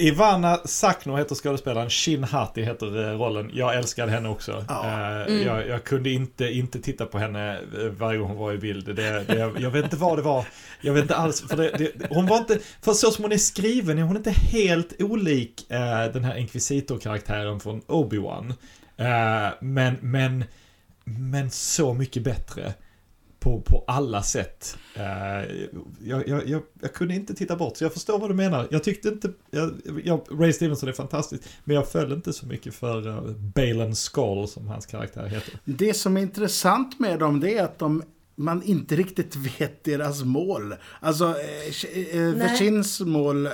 [0.01, 3.51] Ivana Sakno heter skådespelaren, Shin Hati heter eh, rollen.
[3.53, 4.65] Jag älskade henne också.
[4.67, 4.85] Ja.
[5.27, 8.57] Eh, Jag, jag kunde inte, inte titta på henne eh, varje gång hon var i
[8.57, 8.95] bild.
[8.95, 10.45] Det, det, jag vet inte vad det var.
[10.81, 11.41] Jag vet inte alls.
[11.41, 15.01] För det, hon var inte, för så som hon är skriven är hon inte helt
[15.01, 15.65] olik
[16.13, 18.53] den här inkvisitor-karaktären från Obi-Wan.
[19.59, 20.43] Men, men,
[21.03, 22.73] men så mycket bättre.
[23.39, 24.77] På, på alla sätt.
[24.95, 25.03] Eh,
[26.03, 28.67] jag, jag, jag, jag kunde inte titta bort, så jag förstår vad du menar.
[28.71, 29.31] Jag tyckte inte...
[29.51, 29.71] Jag,
[30.03, 34.47] jag, Ray Stevenson är fantastisk, men jag föll inte så mycket för uh, Balen Skull,
[34.47, 35.53] som hans karaktär heter.
[35.65, 38.03] Det som är intressant med dem det är att de,
[38.35, 40.75] man inte riktigt vet deras mål.
[40.99, 42.41] Alltså, eh, Sh- eh.
[42.41, 43.51] Vachins mål eh,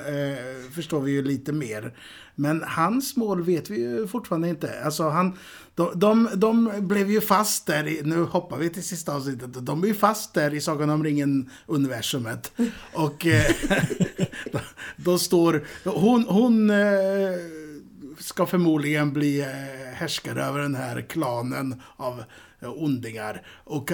[0.76, 1.94] förstår vi ju lite mer.
[2.36, 4.84] Men hans mål vet vi ju fortfarande inte.
[4.84, 5.34] Alltså han,
[5.76, 9.84] de, de, de blev ju fast där, i, nu hoppar vi till sista avsnittet, de
[9.84, 12.52] är ju fast där i Sagan om ringen-universumet.
[12.94, 13.52] Och eh,
[14.52, 14.60] då,
[14.96, 16.76] då står, hon, hon eh,
[18.20, 19.48] ska förmodligen bli eh,
[19.94, 22.24] härskare över den här klanen av
[22.66, 23.42] Eh, ondingar.
[23.64, 23.92] Och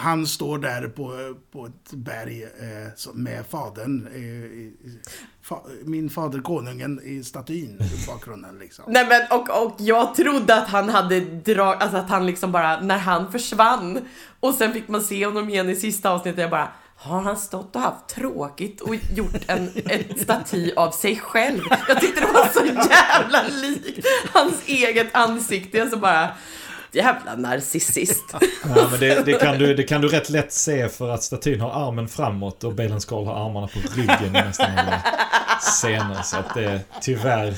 [0.00, 7.24] han står där på, på ett berg eh, med fadern, eh, min fader konungen i
[7.24, 8.84] statyn i bakgrunden liksom.
[8.88, 12.80] Nej men och, och jag trodde att han hade drag, alltså att han liksom bara,
[12.80, 13.98] när han försvann
[14.40, 17.76] och sen fick man se honom igen i sista avsnittet, jag bara har han stått
[17.76, 21.60] och haft tråkigt och gjort en, en staty av sig själv?
[21.88, 25.78] Jag tyckte det var så jävla likt hans eget ansikte.
[25.78, 26.28] Jag så bara,
[26.96, 28.24] jävla narcissist.
[28.76, 31.60] Ja, men det, det, kan du, det kan du rätt lätt se för att statyn
[31.60, 35.02] har armen framåt och Balen Skull har armarna på ryggen i nästan alla
[35.60, 36.22] scener.
[36.22, 37.54] Så att det tyvärr...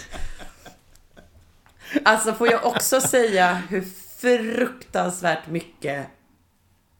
[2.05, 3.84] Alltså får jag också säga hur
[4.20, 6.07] fruktansvärt mycket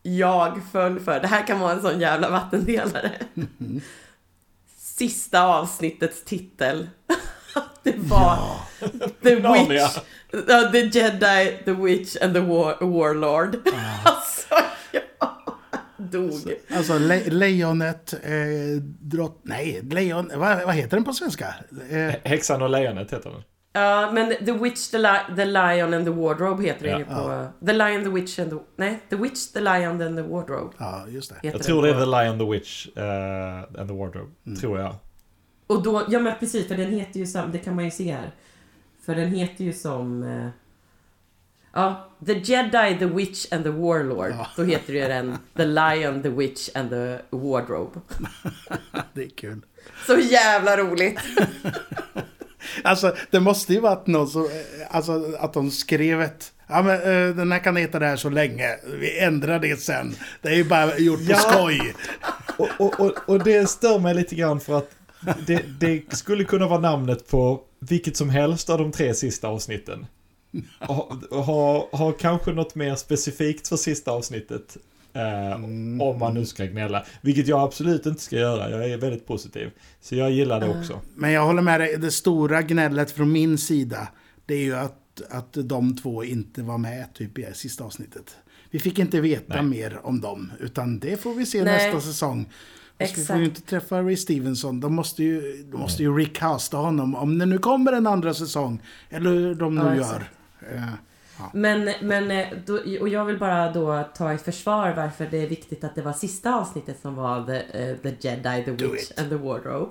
[0.03, 1.21] jag föll för.
[1.21, 3.13] Det här kan vara en sån jävla vattendelare.
[4.77, 6.89] Sista avsnittets titel.
[7.83, 8.39] Det var
[9.23, 9.87] The Narnia.
[9.87, 9.99] Witch,
[10.35, 13.57] uh, The Jedi, The Witch and the war, Warlord.
[14.05, 14.55] Alltså,
[14.93, 15.03] jag
[15.97, 16.55] dog.
[16.77, 19.41] Alltså le, lejonet, eh, drott...
[19.43, 20.31] Nej, lejon...
[20.35, 21.55] Vad, vad heter den på svenska?
[21.91, 23.43] Eh, Häxan och lejonet heter den.
[23.73, 26.99] Ja, men The Witch, the, Li- the Lion and the Wardrobe heter det Ja.
[26.99, 27.47] ju på...
[27.67, 28.57] The Lion, the Witch and the...
[28.77, 30.71] Nej, The Witch, the Lion and the Wardrobe.
[30.79, 31.49] ja, just det.
[31.49, 34.31] Jag tror det är The Lion, The Witch eh, and the Wardrobe.
[34.61, 34.95] Tror jag.
[35.67, 38.13] Och då, ja men precis, för den heter ju som, det kan man ju se
[38.13, 38.31] här.
[39.09, 40.23] För den heter ju som...
[40.23, 40.49] eh,
[41.73, 44.31] Ja, The Jedi, The Witch and the Warlord.
[44.31, 44.47] Ja.
[44.57, 48.01] Då heter det den The Lion, The Witch and the Wardrobe.
[49.13, 49.61] Det är kul.
[50.07, 51.21] Så jävla roligt!
[52.85, 54.45] Alltså, det måste ju varit någon som...
[54.45, 54.51] eh,
[54.97, 56.53] Alltså, att de skrev ett...
[56.67, 58.77] Ja, men eh, den här kan heta det här så länge.
[59.01, 60.15] Vi ändrar det sen.
[60.43, 61.37] Det är ju bara gjort på Ja.
[61.39, 61.95] skoj.
[62.57, 64.91] Och, och, och, och det stör mig lite grann för att
[65.47, 70.07] det, det skulle kunna vara namnet på vilket som helst av de tre sista avsnitten.
[70.81, 74.77] Ha, ha, ha kanske något mer specifikt för sista avsnittet.
[75.13, 75.55] Eh,
[76.03, 77.05] Om man nu ska gnälla.
[77.21, 78.71] Vilket jag absolut inte ska göra.
[78.71, 79.71] Jag är väldigt positiv.
[80.01, 81.01] Så jag gillar det också.
[81.15, 81.97] Men jag håller med dig.
[81.99, 84.09] Det stora gnället från min sida.
[84.47, 88.37] Det är ju att, att de två inte var med typ i sista avsnittet.
[88.71, 89.65] Vi fick inte veta Nej.
[89.65, 90.53] mer om dem.
[90.61, 91.93] Utan det får vi se Nej.
[91.93, 92.53] nästa säsong.
[93.01, 93.41] Och så vi får Exakt.
[93.41, 94.81] ju inte träffa Ray Stevenson.
[94.81, 97.15] De måste ju, de måste ju recasta honom.
[97.15, 98.83] Om det nu kommer en andra säsong.
[99.11, 100.01] Eller hur de nu Ja, gör.
[100.01, 100.75] exakt.
[100.77, 100.83] Eh,
[101.53, 105.47] Men, men eh, då, och jag vill bara då ta i försvar varför det är
[105.49, 107.57] viktigt att det var sista avsnittet som var The,
[107.91, 109.19] eh, the Jedi, The Witch it.
[109.21, 109.91] and the Wardrobe.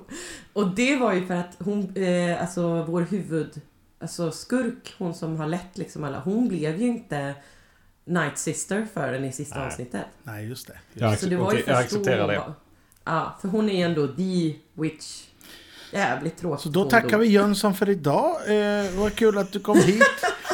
[0.53, 3.62] Och det var ju för att hon, eh, alltså vår huvud,
[3.99, 7.34] alltså skurk, hon som har lett liksom alla, hon blev ju inte
[8.05, 9.68] Night Sister förrän i sista Nej.
[9.68, 10.05] avsnittet.
[10.24, 10.78] nej, just det.
[10.93, 12.41] Jag, Så det var ju jag accepterar det.
[13.08, 15.24] Ja, för hon är ju ändå the Witch.
[15.93, 16.64] Jävligt tråkigt.
[16.64, 18.36] Så då tackar vi Jönsson för idag.
[18.47, 20.03] Eh, vad kul att du kom hit.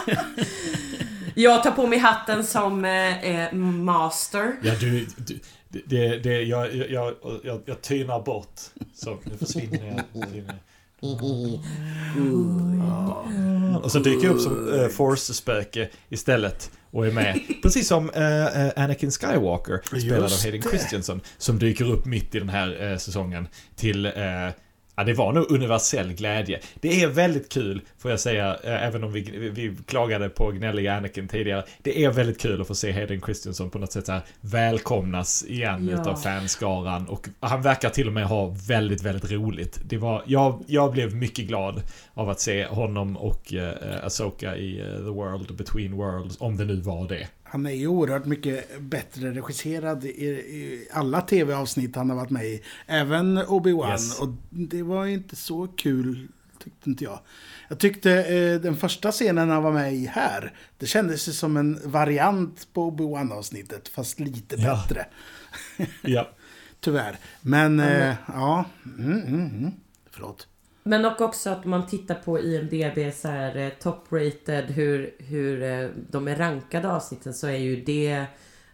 [1.36, 4.56] Jag tar på mig hatten som eh, eh, master.
[4.62, 5.40] Ja, du, du
[5.86, 8.60] det, det, jag, jag, jag, jag, jag tynar bort.
[8.94, 10.24] Så nu försvinner jag.
[10.24, 10.60] försvinner
[12.88, 13.84] jag.
[13.84, 16.72] Och så dyker jag upp som uh, Force-spöke istället.
[16.94, 17.40] Och är med.
[17.62, 20.70] Precis som eh, eh, Anakin Skywalker, spelad av Just Hayden det.
[20.70, 24.12] Christensen, som dyker upp mitt i den här eh, säsongen till eh,
[24.96, 26.60] Ja, det var nog universell glädje.
[26.82, 30.94] Det är väldigt kul, får jag säga, eh, även om vi, vi, klagade på gnälliga
[30.98, 31.64] Anakin tidigare.
[31.82, 35.90] Det är väldigt kul att få se Hayden Christensen på något sätt här välkomnas igen
[35.92, 36.02] Ja.
[36.02, 37.08] utav fanskaran.
[37.08, 39.80] Och han verkar till och med ha väldigt, väldigt roligt.
[39.86, 41.82] Det var, jag, jag blev mycket glad
[42.14, 46.66] av att se honom och eh, Asoka i eh, The World Between Worlds, om det
[46.66, 47.28] nu var det.
[47.54, 52.46] Han är ju oerhört mycket bättre regisserad i, i alla tv-avsnitt han har varit med
[52.46, 52.62] i.
[52.88, 53.92] Även Obi-Wan.
[53.92, 54.20] Yes.
[54.20, 56.28] Och det var inte så kul,
[56.64, 57.20] tyckte inte jag.
[57.70, 61.58] Jag tyckte eh, den första scenen han var med i här, det kändes ju som
[61.58, 64.84] en variant på Obi-Wan-avsnittet, fast lite Ja.
[64.88, 65.06] bättre.
[66.02, 66.30] Ja.
[66.80, 67.18] Tyvärr.
[67.42, 68.66] Men, eh, ja.
[69.00, 69.72] Mm, mm, mm.
[70.12, 70.48] Förlåt.
[70.84, 75.90] Men och också att man tittar på IMDB så här eh, top-rated hur, hur eh,
[76.10, 78.26] de är rankade avsnitten så är ju det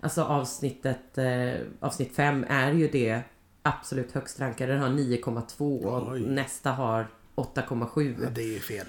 [0.02, 3.22] Alltså avsnittet eh, Avsnitt 5 är ju det
[3.62, 4.74] absolut högst rankade.
[4.74, 6.20] Den har 9,2 och Oj.
[6.28, 8.16] nästa har 8,7.
[8.24, 8.86] Ja, det är fel.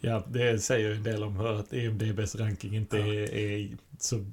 [0.00, 3.68] Ja, det säger ju en del om hur att EMDBs ranking inte är, är
[3.98, 4.24] så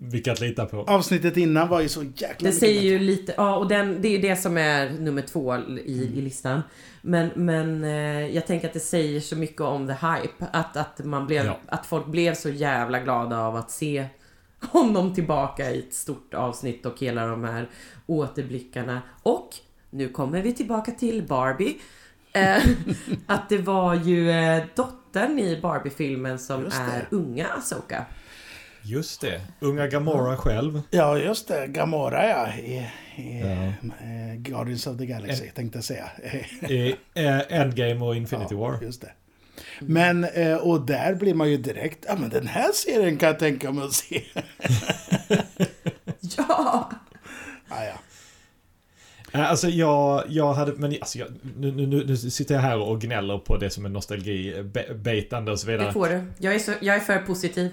[0.00, 0.76] mycket att lita på.
[0.80, 2.88] Avsnittet innan var ju så jäkla Det mycket säger bättre.
[2.88, 6.20] ju lite, ja och den, det är ju det som är nummer två i, i
[6.20, 6.62] listan.
[7.02, 10.46] Men, men eh, jag tänker att det säger så mycket om the hype.
[10.52, 11.58] Att, att, man blev, Ja.
[11.66, 14.06] att folk blev så jävla glada av att se
[14.60, 17.68] honom tillbaka i ett stort avsnitt och hela de här
[18.06, 19.02] återblickarna.
[19.22, 19.48] Och
[19.90, 21.76] nu kommer vi tillbaka till Barbie.
[22.32, 22.62] Eh,
[23.26, 28.04] att det var ju eh, dottern i Barbie-filmen som är unga Asoka.
[28.82, 29.40] Just det.
[29.60, 30.82] Unga Gamora själv.
[30.90, 31.66] Ja, just det.
[31.66, 32.52] Gamora ja.
[32.54, 33.46] I, i Ja.
[34.06, 36.10] eh, Guardians of the Galaxy, tänkte jag säga.
[36.68, 36.94] I
[37.48, 38.78] Endgame och Infinity War.
[38.82, 39.12] Just det.
[39.80, 40.26] Men,
[40.60, 43.84] och där blir man ju direkt, ja men den här serien kan jag tänka mig
[43.84, 44.22] att se.
[46.38, 46.90] Ja!
[47.70, 47.94] Ja, ja.
[49.32, 53.00] Eh, Alltså jag, jag hade, men alltså jag, nu, nu, nu, sitter jag här och
[53.00, 55.86] gnäller på det som är nostalgi, be- betande och så vidare.
[55.86, 56.24] Det får du.
[56.38, 57.70] Jag är, så, jag är för positiv.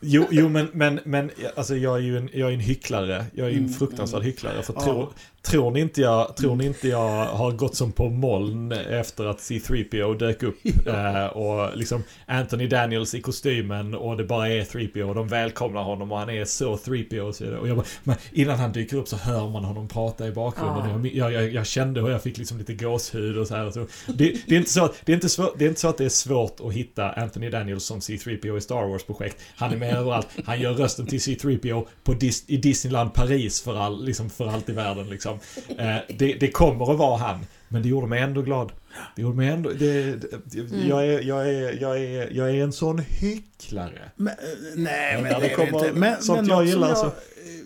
[0.00, 3.24] Jo, jo men, men, men alltså jag är ju en, jag är en hycklare.
[3.34, 4.62] Jag är ju en fruktansvärd hycklare.
[4.62, 5.10] För Ja.
[5.42, 9.38] Tror, ni inte jag, tror ni inte jag har gått som på moln efter att
[9.38, 10.56] C3PO dök upp?
[10.86, 15.82] eh, och liksom Anthony Daniels i kostymen och det bara är 3PO och de välkomnar
[15.82, 17.60] honom och han är så 3PO och så vidare.
[17.60, 21.04] Och jag bara, men innan han dyker upp så hör man honom prata i bakgrunden.
[21.04, 21.10] Ja.
[21.12, 23.66] Jag, jag, jag kände hur jag fick liksom lite gåshud och så här.
[23.66, 23.86] Och så.
[24.06, 26.04] Det, det, är inte så, det, är inte svår, det är inte så att det
[26.04, 29.36] är svårt att hitta Anthony Daniels som C3PO i Star Wars-projekt.
[29.56, 30.28] Han är med överallt.
[30.44, 34.68] Han gör rösten till C3PO på Dis, i Disneyland Paris för, all, liksom för allt
[34.68, 35.10] i världen.
[35.10, 35.31] Liksom.
[35.78, 37.38] Eh, det, det kommer att vara han.
[37.68, 38.72] Men det gjorde mig ändå glad.
[39.16, 39.70] Det gjorde mig ändå...
[39.70, 44.10] Det, det, jag, är, jag, är, jag, är, jag är en sån hycklare.
[44.16, 44.34] Men, eh,
[44.76, 45.92] nej, Men men det kommer inte.
[46.00, 47.16] Men, sånt men jag gillar som så-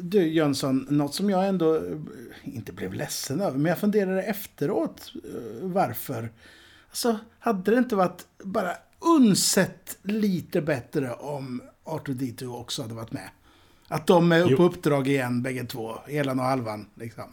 [0.01, 1.83] Du Jönsson, något som jag ändå eh,
[2.45, 5.31] inte blev ledsen över, men jag funderade efteråt eh,
[5.62, 6.31] varför.
[6.89, 8.71] Alltså, hade det inte varit bara
[9.19, 13.29] unsett lite bättre om R2D2 också hade varit med?
[13.89, 15.99] Att de är på uppdrag igen, bägge två.
[16.07, 17.25] Helan och halvan, liksom.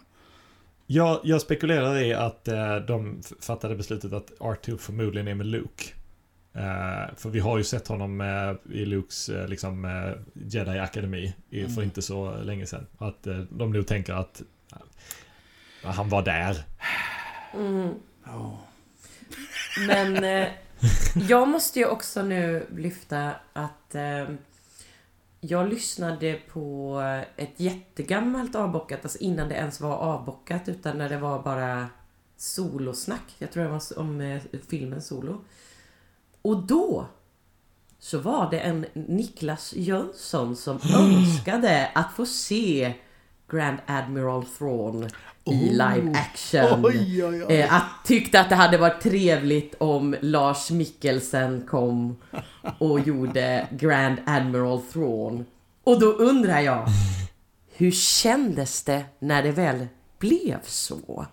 [0.94, 5.84] Jag, jag spekulerar i att eh, de fattade beslutet att R2 förmodligen är med Luke.
[6.56, 11.68] Eh, för vi har ju sett honom eh, i Lukes eh, liksom, eh, Jedi-akademi i-
[11.68, 12.86] för inte så länge sedan.
[12.98, 14.42] Att eh, de nog tänker att
[15.84, 16.58] eh, han var där.
[17.54, 17.94] Mm.
[18.26, 18.60] Ja.
[19.88, 20.48] Men eh,
[21.30, 24.26] jag måste ju också nu lyfta att eh,
[25.46, 27.00] jag lyssnade på
[27.36, 31.88] ett jättegammalt avbockat, alltså innan det ens var avbockat utan när det var bara
[32.38, 33.36] solosnack.
[33.38, 35.42] Jag tror det var om eh, filmen Solo.
[36.42, 37.08] Och då
[38.00, 42.94] så var det en Niklas Jönsson som önskade att få se
[43.52, 45.10] Grand Admiral Thrawn
[45.46, 46.86] i live action.
[46.86, 47.56] Oj, oj, oj.
[47.56, 52.18] Eh, att, tyckte att det hade varit trevligt om Lars Mikkelsen kom
[52.78, 55.46] och gjorde Grand Admiral Thrawn.
[55.84, 56.88] Och då undrar jag,
[57.76, 59.88] hur kändes det när det väl
[60.20, 61.26] blev så?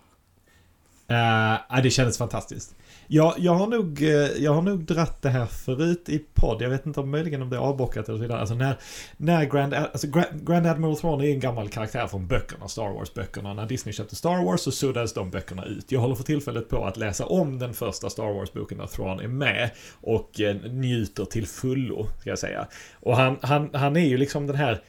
[1.07, 2.75] Ja, det kändes fantastiskt.
[3.13, 4.09] Jag, jag, har nog, eh,
[4.43, 6.63] jag har nog dratt det här förut i podd.
[6.63, 8.41] Jag vet inte om möjligen om det är avbockat eller så vidare.
[8.41, 8.79] Alltså när,
[9.17, 13.55] när Grand, alltså Grand, Grand Admiral Thrawn är en gammal karaktär från böckerna, Star Wars-böckerna.
[13.55, 15.93] När Disney köpte Star Wars så suddades de böckerna ut.
[15.93, 19.29] Jag håller för tillfället på att läsa om den första Star Wars-boken där Thrawn är
[19.29, 19.71] med.
[20.01, 22.67] Och eh, njuter till fullo, ska jag säga.
[23.01, 24.83] Och han, han, han är ju liksom den här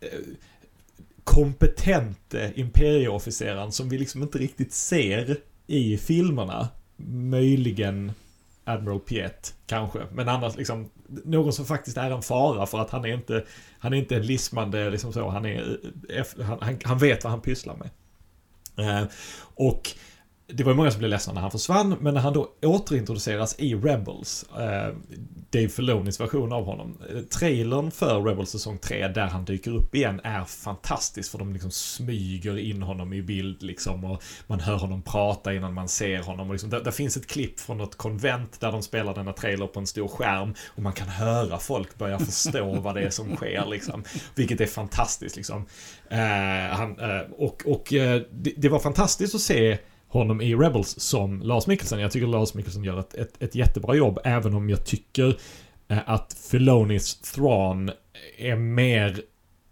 [0.00, 0.08] eh,
[1.24, 5.36] kompetente imperieofficeraren som vi liksom inte riktigt ser
[5.66, 6.68] i filmerna.
[7.06, 8.12] Möjligen
[8.64, 9.98] Admiral Piet, kanske.
[10.12, 10.90] Men annars liksom,
[11.24, 13.44] någon som faktiskt är en fara för att han är inte,
[13.78, 17.24] han är inte en lismande, liksom så, han är, eh, eh, han, han, han vet
[17.24, 17.90] vad han pysslar med.
[18.78, 19.08] Eh,
[19.54, 19.90] och
[20.52, 23.54] det var ju många som blev ledsna när han försvann, men när han då återintroduceras
[23.58, 24.94] i Rebels, eh,
[25.50, 29.94] Dave Filonis version av honom, eh, trailern för Rebels säsong 3, där han dyker upp
[29.94, 34.76] igen, är fantastisk för de liksom smyger in honom i bild liksom och man hör
[34.76, 36.48] honom prata innan man ser honom.
[36.48, 39.66] Och liksom, där, där finns ett klipp från något konvent där de spelar denna trailer
[39.66, 43.36] på en stor skärm och man kan höra folk börja förstå vad det är som
[43.36, 44.04] sker liksom.
[44.34, 45.66] Vilket är fantastiskt liksom.
[46.10, 49.78] Eh, han, eh, och och eh, det, det var fantastiskt att se
[50.08, 52.00] honom i Rebels som Lars Mikkelsen.
[52.00, 55.36] Jag tycker Lars Mikkelsen gör ett, ett, ett jättebra jobb, även om jag tycker
[55.88, 57.90] eh, att Filonis Thrawn
[58.38, 59.20] är mer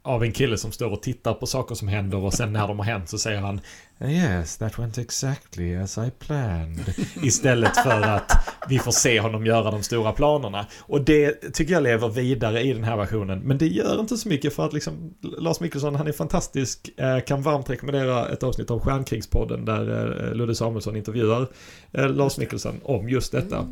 [0.03, 2.79] av en kille som står och tittar på saker som händer och sen när de
[2.79, 3.61] har hänt så säger han
[4.01, 6.94] Yes, that went exactly as I planned.
[7.23, 8.32] Istället för att
[8.68, 10.66] vi får se honom göra de stora planerna.
[10.81, 13.40] Och det tycker jag lever vidare i den här versionen.
[13.40, 16.90] Men det gör inte så mycket för att liksom Lars Mikkelsen, han är fantastisk.
[16.97, 21.48] Eh, kan varmt rekommendera ett avsnitt av Stjärnkrigspodden där eh, Ludde Samuelsson intervjuar
[21.93, 23.66] eh, Lars Mikkelsen om just detta.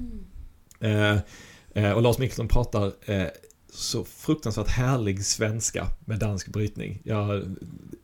[0.81, 1.17] Eh,
[1.75, 3.27] eh, och Lars Mikkelsen pratar eh,
[3.75, 7.01] så fruktansvärt härlig svenska med dansk brytning.
[7.05, 7.41] Ja,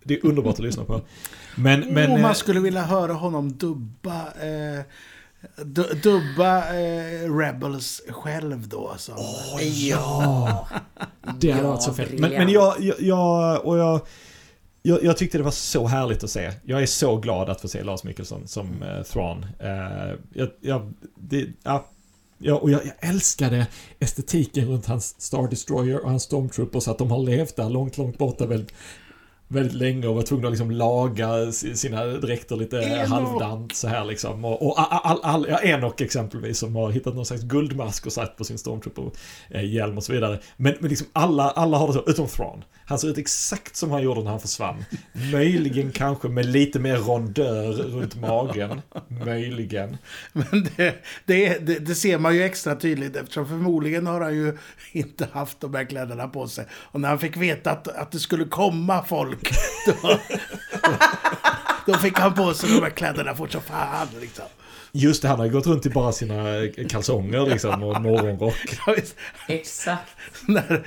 [0.05, 1.01] det är underbart att lyssna på.
[1.57, 4.81] Men, men, oh, eh, man skulle vilja höra honom dubba, eh,
[5.65, 8.95] du, dubba eh, Rebels själv då.
[8.99, 9.15] Som,
[9.73, 10.69] ja!
[11.39, 12.19] Det hade Ja, varit så fett.
[12.19, 14.01] Men, men jag, jag, jag, och jag,
[14.83, 16.53] jag, jag tyckte det var så härligt att se.
[16.65, 19.47] Jag är så glad att få se Lars Mikkelsen som eh, Thrawn.
[19.59, 21.87] Eh, jag, jag, det, ja,
[22.43, 23.67] ja, och jag, jag älskade
[23.99, 26.89] estetiken runt hans Star Destroyer och hans Stormtroopers.
[26.89, 28.75] Att de har levt där långt, långt borta väldigt,
[29.51, 33.09] väldigt länge och var tvungna att liksom laga si- sina dräkter lite Enoch.
[33.09, 34.45] halvdant så här liksom.
[34.45, 38.13] Och, och all, all, all, ja, Enoch exempelvis som har hittat någon slags guldmask och
[38.13, 40.39] satt på sin Stormtrooper-hjälm och så vidare.
[40.57, 42.65] Men, men liksom alla, alla har det så, utom Thrawn.
[42.85, 44.85] Han ser ut exakt som han gjorde när han försvann.
[45.33, 48.81] Möjligen kanske med lite mer rondör runt magen.
[49.25, 49.97] Möjligen.
[50.33, 50.95] Men det,
[51.27, 54.59] det, det, det ser man ju extra tydligt eftersom förmodligen har han ju
[54.93, 56.65] inte haft de här kläderna på sig.
[56.73, 59.40] Och när han fick veta att, att det skulle komma folk,
[59.87, 60.19] då,
[61.87, 64.09] då fick han på sig de här kläderna fort som fan.
[64.21, 64.45] Liksom.
[64.93, 66.45] Just det, han har gått runt i bara sina
[66.89, 68.55] kalsonger liksom och morgonrock.
[68.87, 68.95] Ja.
[69.49, 70.17] Exakt.
[70.47, 70.83] När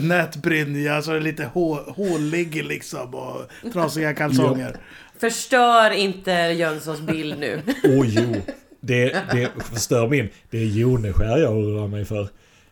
[0.00, 4.76] nätbrynja så är det lite hå, hålig liksom och trasiga kalsonger.
[5.20, 7.62] Förstör inte Jönssons bild nu.
[7.84, 8.34] Åh jo.
[8.80, 10.28] Det, det förstör min.
[10.50, 12.28] Det är Joneskär jag oroar mig för.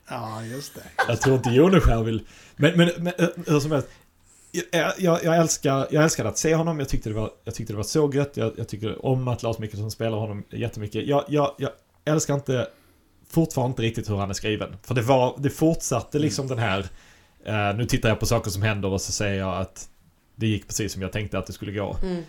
[0.09, 1.05] Ja, just det.
[1.09, 2.27] Jag tror inte Joneskär vill...
[2.57, 3.89] Men, men, men eh, hur som helst.
[4.73, 6.79] Jag, jag, jag, älskar, jag älskar att se honom.
[6.79, 8.37] Jag tyckte det var, jag tyckte det var så gött.
[8.37, 11.07] Jag, jag tycker om att Lars Mikkelsen spelar honom jättemycket.
[11.07, 11.71] Jag, jag, jag
[12.05, 12.69] älskar inte
[13.31, 14.77] fortfarande inte riktigt hur han är skriven.
[14.83, 16.87] För det var, det fortsatte liksom den här...
[17.45, 19.89] eh, nu tittar jag på saker som händer och så säger jag att
[20.37, 21.97] det gick precis som jag tänkte att det skulle gå.
[22.03, 22.23] Mm.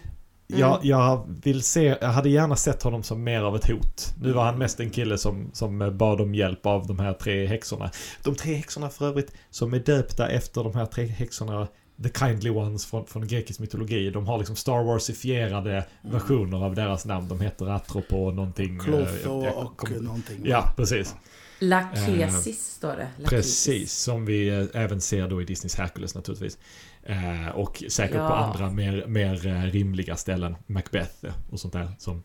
[0.48, 4.14] Jag, jag vill se, jag hade gärna sett honom som mer av ett hot.
[4.22, 7.45] Nu var han mest en kille som, som bad om hjälp av de här tre
[7.45, 7.91] häxorna.
[8.23, 11.68] De tre häxorna för övrigt, som är döpta efter de här tre häxorna
[12.03, 14.10] The Kindly Ones från, från grekisk mytologi.
[14.10, 17.28] De har liksom Star Warsifierade versioner av deras namn.
[17.28, 18.78] De heter Atropo någonting.
[18.78, 20.41] eh, Klotho och kommer- någonting.
[20.45, 21.15] Ja, precis.
[21.60, 23.07] Lakesis står det.
[23.18, 23.30] Lakesis.
[23.30, 26.57] Precis, som vi eh, även ser då i Disneys Hercules naturligtvis.
[27.03, 28.36] Eh, och säkert på Ja.
[28.36, 30.56] andra mer, mer eh, rimliga ställen.
[30.68, 31.91] Macbeth eh, och sånt där.
[31.99, 32.24] Som...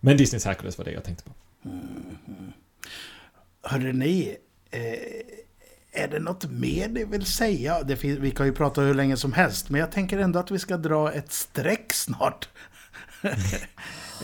[0.00, 1.30] Men Disneys Hercules var det jag tänkte på.
[3.62, 4.36] Hörde ni,
[4.70, 4.80] eh,
[5.92, 7.82] är det något mer ni vill säga?
[7.82, 10.50] Det fin- vi kan ju prata hur länge som helst, men jag tänker ändå att
[10.50, 12.48] vi ska dra ett streck snart.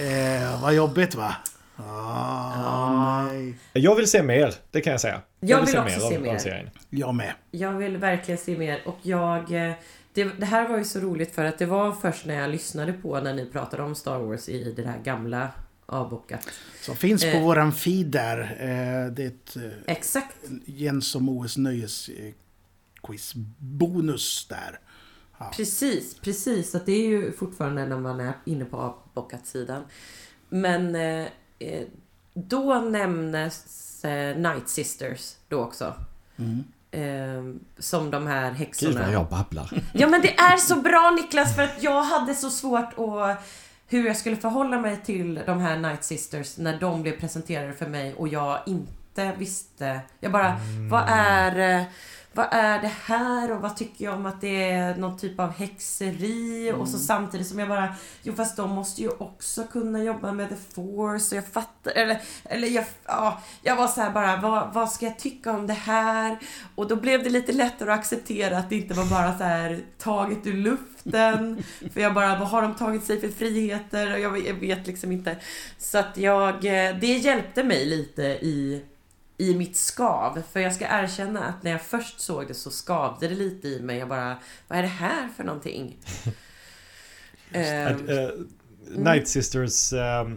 [0.00, 1.36] eh, vad jobbigt va?
[1.76, 3.54] Ah, nej.
[3.72, 5.20] Jag vill se mer, det kan jag säga.
[5.40, 6.34] Jag vill också se av, mer.
[6.34, 6.70] Av serien.
[6.90, 7.32] Jag med.
[7.50, 9.68] Jag vill verkligen se mer och jag...
[9.68, 9.72] eh,
[10.12, 12.92] Det, det här var ju så roligt för att det var först när jag lyssnade
[12.92, 15.48] på när ni pratade om Star Wars i det här gamla
[15.86, 16.48] avbockat.
[16.80, 17.42] Som finns på Eh.
[17.42, 18.40] våran feed där.
[18.40, 20.36] Eh, det är ett eh, Exakt.
[20.64, 22.32] Jens som OS nöjes eh,
[23.02, 24.80] quiz bonus där.
[25.56, 26.70] Precis, precis.
[26.70, 29.82] Så det är ju fortfarande när man är inne på avbockat-sidan.
[30.48, 31.26] Men eh,
[31.58, 31.86] eh,
[32.34, 35.94] då nämnes eh, Night Sisters då också.
[36.90, 37.44] Eh,
[37.78, 39.00] som de här Gud häxorna.
[39.00, 39.82] vad jag babblar.
[39.94, 42.98] Ja men det är så bra Niklas för att jag hade så svårt att
[43.86, 47.86] hur jag skulle förhålla mig till de här Night Sisters när de blev presenterade för
[47.86, 50.00] mig och jag inte visste.
[50.20, 50.56] Jag bara,
[50.90, 51.86] vad är
[52.36, 53.52] vad är det här?
[53.52, 56.72] Och vad tycker jag om att det är någon typ av häxeri?
[56.76, 60.48] Och så samtidigt som jag bara, jo fast de måste ju också kunna jobba med
[60.48, 61.34] the force.
[61.34, 65.18] Och jag fattar, eller, eller jag, ja, jag var så bara, vad, vad ska jag
[65.18, 66.38] tycka om det här?
[66.74, 69.80] Och då blev det lite lättare att acceptera att det inte var bara så här
[69.98, 70.54] taget ur
[71.04, 71.62] luften.
[71.92, 74.12] För jag bara, vad har de tagit sig för friheter?
[74.12, 75.36] Och jag, vet liksom inte.
[75.78, 78.82] Så att jag, eh, det hjälpte mig lite i
[79.38, 80.42] i mitt skav.
[80.52, 83.80] För jag ska erkänna att när jag först såg det så skavde det lite i
[83.80, 83.98] mig.
[83.98, 84.36] Jag bara,
[84.68, 85.96] vad är det här för någonting?
[87.52, 88.28] Ehm, eh,
[88.96, 90.28] Night Sisters, eh,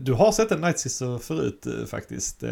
[0.00, 2.42] du har sett en Night Sister förut faktiskt.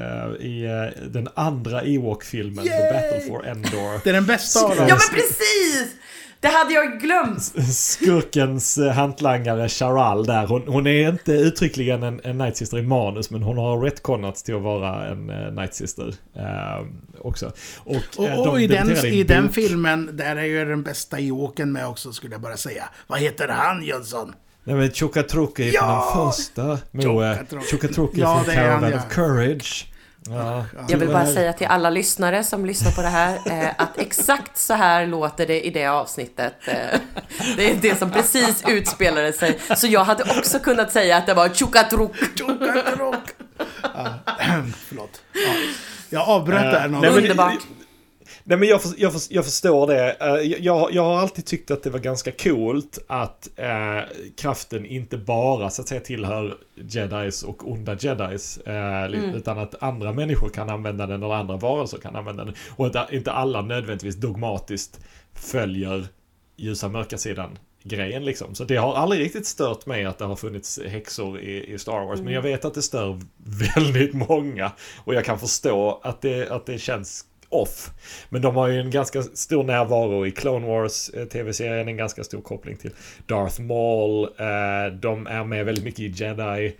[0.40, 0.62] I
[1.10, 2.70] den andra Ewok-filmen, The!
[2.70, 4.04] Battle for Endor.
[4.04, 4.86] Det är den bästa av dem.
[4.88, 5.49] ja men precis!
[6.40, 7.42] Det hade jag glömt!
[7.74, 12.82] Skurkens eh, hantlangare Charal där, hon, hon är inte uttryckligen en, en Night Sister i
[12.82, 16.86] manus men hon har retconnats till att vara en uh, Night Sister eh,
[17.20, 17.52] också.
[17.78, 20.82] Och, eh, Och, och de i, den, i en den filmen, där är ju den
[20.82, 22.84] bästa Ewoken med också skulle jag bara säga.
[23.06, 24.34] Vad heter han Jönsson?
[24.64, 26.10] Nej men Chokatruke är Ja!
[26.14, 26.78] från den första.
[26.90, 27.46] Moe.
[27.70, 29.86] Chokatruke Ja, från Caravan of Courage.
[30.28, 33.98] Ja, Jag vill bara säga till alla lyssnare som lyssnar på det här eh, att
[33.98, 36.54] exakt så här låter det i det avsnittet.
[36.64, 37.00] Eh,
[37.56, 39.58] det är det som precis utspelade sig.
[39.76, 42.10] Så jag hade också kunnat säga att det var Chukatruk.
[42.38, 43.24] Chokatrok.
[43.82, 44.14] ja,
[44.88, 45.22] förlåt.
[45.32, 45.52] Ja.
[46.10, 47.58] Jag avbröt där någon Underbart.
[48.44, 50.10] Nej men jag, för, jag, för, jag förstår det.
[50.20, 54.00] Eh, Jag, jag har alltid tyckt att det var ganska coolt att eh,
[54.36, 58.58] kraften inte bara så att säga tillhör jedis och onda jedis.
[58.58, 62.54] Eh, li- Utan att andra människor kan använda den eller andra varelser kan använda den.
[62.76, 65.00] Och att inte alla nödvändigtvis dogmatiskt
[65.34, 66.06] följer
[66.56, 68.54] ljusa mörka sidan grejen liksom.
[68.54, 72.04] Så det har aldrig riktigt stört mig att det har funnits häxor i, i Star
[72.06, 72.20] Wars.
[72.20, 73.20] Men jag vet att det stör
[73.76, 74.72] väldigt många.
[75.04, 77.90] Och jag kan förstå att det, att det känns off.
[78.28, 82.24] Men de har ju en ganska stor närvaro i Clone Wars eh, tv-serien, en ganska
[82.24, 82.90] stor koppling till
[83.26, 84.24] Darth Maul.
[84.24, 86.76] Eh, de är med väldigt mycket i Jedi.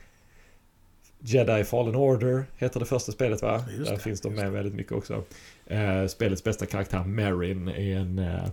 [1.22, 3.64] Jedi Fallen Order heter det första spelet va?
[3.70, 5.24] Just Där det, finns de med väldigt mycket också.
[5.66, 8.44] Eh, spelets bästa karaktär, Marin, är en, eh,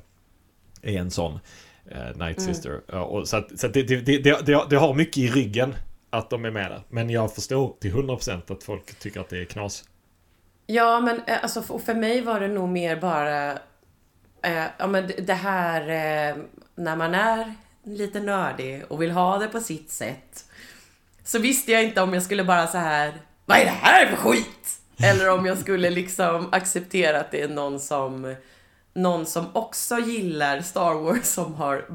[0.81, 1.39] är en sån.
[1.91, 2.81] Eh, Night Sister.
[2.87, 5.75] Ja, och så att, så att det, det, det, det, det har mycket i ryggen
[6.09, 6.81] att de är med där.
[6.89, 9.83] Men jag förstår till 100% att folk tycker att det är knas.
[10.67, 13.51] Ja, men eh, alltså, för, och för mig var det nog mer bara...
[14.41, 16.35] Eh, ja, men det- det här eh,
[16.75, 17.53] när man är
[17.83, 20.45] lite nördig och vill ha det på sitt sätt.
[21.23, 23.13] Så visste jag inte om jag skulle bara så här...
[23.45, 24.79] Vad är det här för skit?
[25.03, 28.35] Eller om jag skulle liksom acceptera att det är någon som...
[28.97, 31.85] Någon som också gillar Star Wars som har...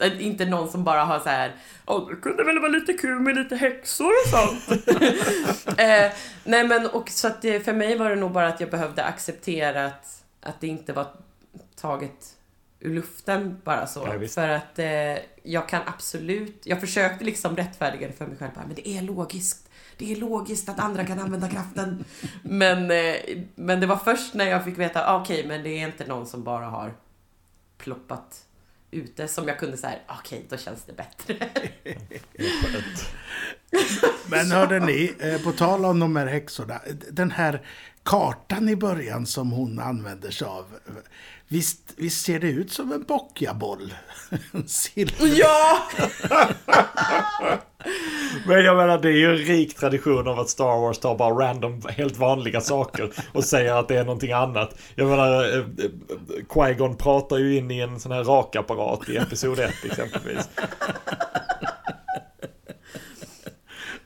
[0.20, 1.54] inte någon som bara har så här...
[1.86, 4.88] oh, det kunde väl vara lite kul med lite häxor och sånt.
[5.78, 6.12] eh,
[6.44, 9.04] nej men och så att det, för mig var det nog bara att jag behövde
[9.04, 11.06] acceptera att, att det inte var
[11.80, 12.33] taget
[12.84, 14.18] ur luften bara så.
[14.20, 18.50] Ja, för att eh, jag kan absolut, jag försökte liksom rättfärdiga det för mig själv.
[18.54, 19.68] Bara, men det är logiskt.
[19.96, 22.04] Det är logiskt att andra kan använda kraften.
[22.42, 23.16] men, eh,
[23.54, 26.26] men det var först när jag fick veta, ah, okej men det är inte någon
[26.26, 26.94] som bara har
[27.78, 28.44] ploppat
[28.90, 31.48] ute som jag kunde säga, okej då känns det bättre.
[34.30, 36.80] Men hörde ni, eh, på tal om de här häxorna.
[37.10, 37.62] Den här
[38.04, 40.64] kartan i början som hon använder sig av.
[41.48, 43.94] Visst, visst ser det ut som en bockjaboll?
[44.52, 45.38] En silver.
[45.38, 45.82] ja!
[48.46, 51.48] Men jag menar det är ju en rik tradition av att Star Wars tar bara
[51.48, 54.78] random, helt vanliga saker och säger att det är någonting annat.
[54.94, 55.64] Jag menar, eh, eh,
[56.48, 60.48] Qui-Gon pratar ju in i en sån här rakapparat i Episod 1 exempelvis.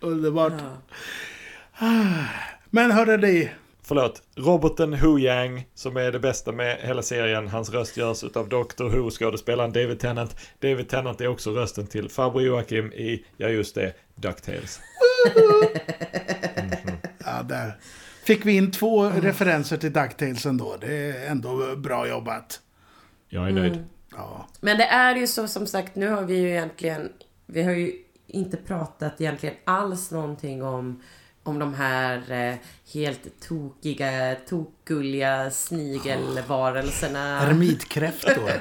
[0.01, 0.53] Underbart.
[2.71, 3.51] Men hörde ni,
[3.89, 7.49] Förlåt, roboten Hu Yang som är det bästa med hela serien.
[7.49, 8.85] Hans röst görs av Dr.
[8.85, 10.37] Who skådespelaren David Tennant.
[10.59, 14.81] David Tennant är också rösten till farbror Joakim i, ja just det, DuckTales.
[17.25, 17.79] ja, där
[18.25, 20.77] fick vi in två referenser till DuckTales ändå.
[20.81, 22.61] Det är ändå bra jobbat.
[23.29, 23.85] Jag är nöjd.
[24.11, 24.49] Ja.
[24.61, 27.13] Men det är ju så som sagt, nu har vi ju egentligen,
[27.47, 27.93] vi har ju
[28.27, 31.03] inte pratat egentligen alls någonting om,
[31.49, 32.55] om de här eh,
[32.95, 37.41] helt tokiga, tokgulliga snigelvarelserna.
[37.43, 38.51] Ermitkräftor.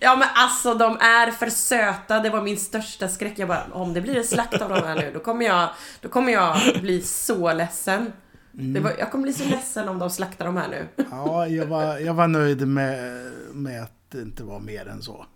[0.00, 3.38] Ja men alltså de är för söta, det var min största skräck.
[3.38, 5.68] Jag bara, om det blir en slakt av de här nu, då kommer jag,
[6.00, 8.12] då kommer jag bli så ledsen.
[8.52, 11.04] Det var, jag kommer bli så ledsen om de slaktar de här nu.
[11.10, 15.26] Ja, jag var, jag var nöjd med, med att det inte var mer än så.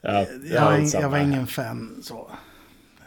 [0.00, 2.30] Ja, Jag, var, samma jag var ingen fan så.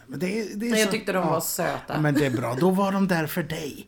[0.06, 1.24] Men det, är- det är jag så- tyckte de ja.
[1.30, 2.00] var Ja, söta.
[2.00, 2.54] men det är bra.
[2.60, 3.86] Då var de där för dig.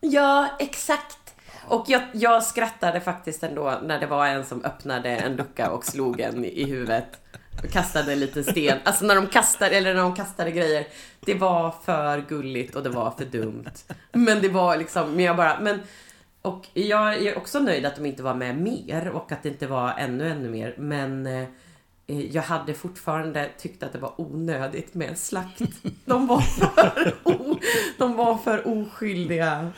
[0.00, 1.34] Ja, exakt.
[1.68, 5.84] Och jag, jag skrattade faktiskt ändå när det var en som öppnade en lucka och
[5.84, 7.06] slog en i huvudet.
[7.64, 8.78] Och kastade en liten sten.
[8.84, 10.86] Alltså när de kastade, eller när de kastade grejer.
[11.20, 13.64] Det var för gulligt och det var för dumt.
[14.12, 15.80] Men det var liksom, men jag bara, men
[16.42, 19.66] och jag är också nöjd att de inte var med mer och att det inte
[19.66, 20.74] var ännu, ännu mer.
[20.78, 21.48] Men eh,
[22.08, 25.60] jag hade fortfarande tyckt att det var onödigt med en slakt.
[26.04, 27.58] De var för, o,
[27.98, 29.72] de var för oskyldiga.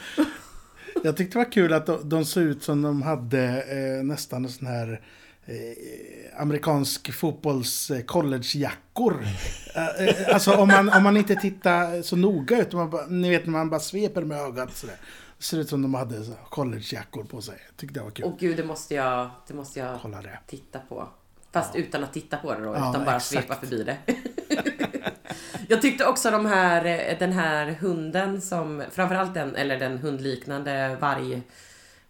[1.04, 4.44] Jag tyckte det var kul att de, de såg ut som de hade eh, nästan
[4.44, 5.00] en sån här
[5.46, 9.26] eh, amerikansk fotbolls eh, collegejackor.
[9.74, 13.30] Eh, eh, alltså om man, om man inte tittar så noga ut, man bara, ni
[13.30, 14.96] vet när man bara sveper med ögat sådär.
[15.38, 17.56] Ser ut som de hade collegejackor på sig.
[17.76, 18.24] Tyckte det var kul.
[18.24, 20.38] Och gud, det måste jag, det måste jag Kolla det.
[20.46, 21.08] titta på.
[21.52, 23.24] Fast utan att titta på det då, Ja, utan bara exakt.
[23.24, 23.96] svepa förbi det.
[25.68, 30.96] jag tyckte också de här, eh, den här hunden som, framförallt den, eller den hundliknande
[31.00, 31.42] varg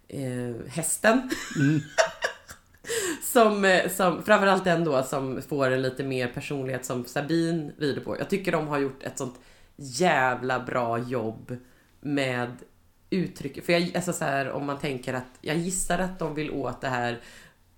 [0.07, 1.29] eh, hästen.
[3.23, 8.01] som, eh, som, framförallt den då som får en lite mer personlighet som Sabine rider
[8.01, 8.17] på.
[8.19, 9.39] Jag tycker de har gjort ett sånt
[9.75, 11.57] jävla bra jobb
[12.01, 12.51] med
[13.09, 13.65] uttryck.
[13.65, 16.81] För jag, alltså så här, om man tänker att, jag gissar att de vill åt
[16.81, 17.19] det här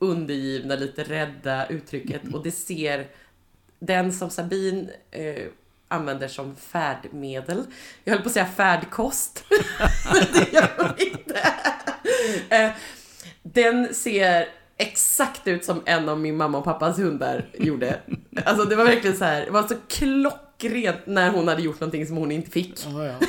[0.03, 3.07] undergivna, lite rädda uttrycket och det ser
[3.79, 5.47] den som Sabine eh,
[5.87, 7.63] använder som färdmedel.
[8.03, 9.45] Jag höll på att säga färdkost.
[10.13, 11.39] Men det gör hon inte.
[12.49, 12.71] Eh,
[13.43, 14.47] den ser
[14.77, 17.99] exakt ut som en av min mamma och pappas hundar gjorde.
[18.45, 19.75] Alltså det var verkligen så här, det var så
[20.69, 22.79] klockrent när hon hade gjort någonting som hon inte fick.
[22.85, 23.13] Ja, ja.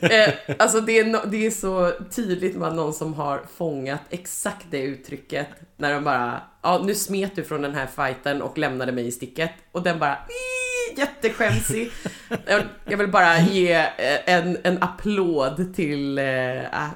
[0.00, 4.66] Eh, alltså det är, no- det är så tydligt med någon som har fångat exakt
[4.70, 5.46] det uttrycket.
[5.76, 9.12] När de bara, ja nu smet du från den här fighten och lämnade mig i
[9.12, 9.50] sticket.
[9.72, 10.18] Och den bara,
[10.96, 11.90] jätteskämsig.
[12.86, 13.88] Jag, vill bara ge eh,
[14.34, 16.24] en, en applåd till eh,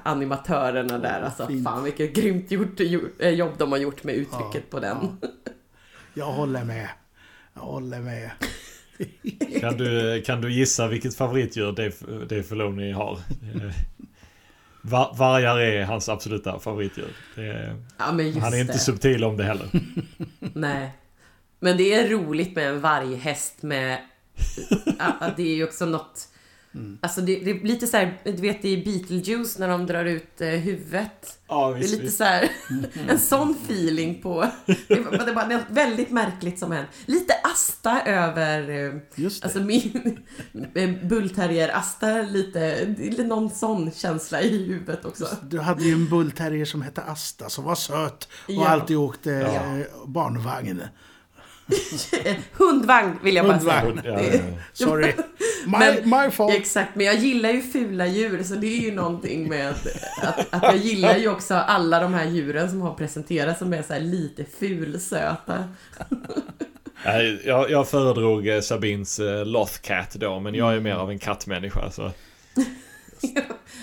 [0.03, 1.21] animatörerna där.
[1.23, 1.65] Alltså fint.
[1.69, 4.97] fan vilket grymt gjort, jo- jobb de har gjort med uttrycket på den.
[6.15, 6.89] Jag håller med.
[7.55, 8.31] Jag håller med.
[9.61, 11.93] Kan du, kan du gissa vilket favoritdjur Dave,
[12.29, 13.13] Dave Filoni har?
[13.55, 13.71] Eh,
[14.83, 17.09] Va, vargar är hans absoluta favoritdjur.
[17.37, 18.19] Är, Ja han
[18.55, 18.79] är inte det.
[18.79, 19.67] subtil om det heller.
[20.55, 20.91] Nej.
[21.61, 23.99] Men det är roligt med en varghäst med...
[24.99, 26.29] Ja, det är ju också något...
[27.03, 30.41] Alltså det, det är lite så här, du vet i Beetlejuice när de drar ut
[30.41, 31.39] eh, huvudet.
[31.49, 32.49] Ja, Det är lite så här,
[33.09, 34.47] en sån feeling på...
[34.67, 36.91] Det är, det bara något väldigt märkligt som händer.
[37.07, 38.71] Lite Asta över...
[38.87, 39.47] eh, Just det.
[39.47, 45.29] Alltså min bullterrier-Asta lite, är någon sån känsla i huvudet också.
[45.51, 48.69] Du hade ju en bullterrier som hette Asta som var söt och Ja.
[48.69, 49.85] alltid åkte Ja.
[50.07, 50.83] barnvagn.
[52.53, 54.01] Hundvagn vill jag bara Hundvagn.
[54.03, 54.13] säga.
[54.21, 54.59] Ja, ja, ja.
[54.73, 55.13] Sorry.
[55.67, 56.55] My, Men- my fault.
[56.55, 59.87] Exakt, men jag gillar ju fula djur så det är ju någonting med att,
[60.51, 63.93] att jag gillar ju också alla de här djuren som har presenterats som är så
[63.93, 65.65] här lite fulsöta.
[67.05, 71.19] Nej, Jag, jag föredrog eh, Sabins eh, Lothcat då, men jag är mer av en
[71.19, 71.91] kattmänniska.
[71.91, 72.13] Så.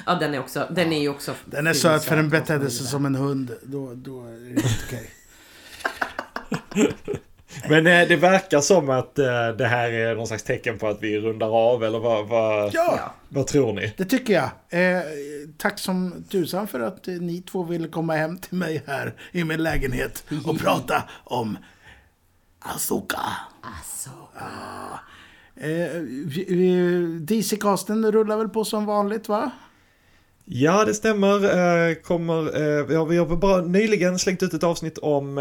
[0.06, 2.88] Ja, den är också, den är ju också Den är söt för den betedde sig
[2.88, 3.52] som en hund.
[3.64, 5.12] Då, då är det inte okej.
[7.70, 10.98] Men eh, det verkar som att eh, det här är någon slags tecken på att
[11.02, 13.94] vi rundar av, eller vad, vad, Ja, vad tror ni?
[13.98, 14.50] det tycker jag.
[14.70, 15.02] Eh,
[15.58, 19.44] tack som tusan för att eh, ni två ville komma hem till mig här i
[19.44, 21.58] min lägenhet och prata om
[22.60, 23.20] Asoka.
[23.62, 24.10] Alltså,
[25.58, 26.02] Eh,
[27.20, 29.52] DC-casten rullar väl på som vanligt va?
[30.46, 31.44] Ja, det stämmer.
[31.90, 35.36] Eh, kommer, eh, ja, vi har bara nyligen slängt ut ett avsnitt om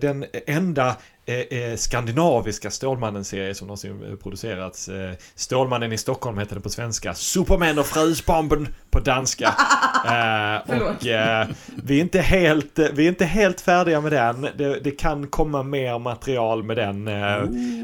[0.00, 0.96] den enda
[1.28, 4.88] Eh, eh, skandinaviska Stålmannen-serie som någonsin eh, producerats.
[4.88, 7.14] Eh, Stålmannen i Stockholm heter det på svenska.
[7.14, 9.54] Superman och Frusbomben på danska.
[10.06, 11.48] Eh, och eh,
[11.84, 14.48] vi, är inte helt, eh, vi är inte helt färdiga med den.
[14.56, 17.08] Det, det kan komma mer material med den.
[17.08, 17.42] Eh,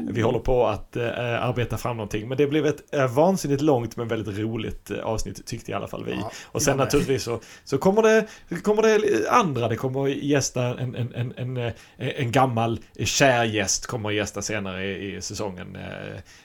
[0.09, 2.27] vi håller på att eh, arbeta fram någonting.
[2.27, 6.11] Men det blev ett vansinnigt långt men väldigt roligt avsnitt tyckte i alla fall vi.
[6.11, 8.27] Ja, och sen naturligtvis så, så kommer, det,
[8.61, 9.67] kommer det andra.
[9.67, 14.85] Det kommer gästa en, en, en, en, en gammal kär gäst kommer att gästa senare
[14.85, 15.77] i, i säsongen.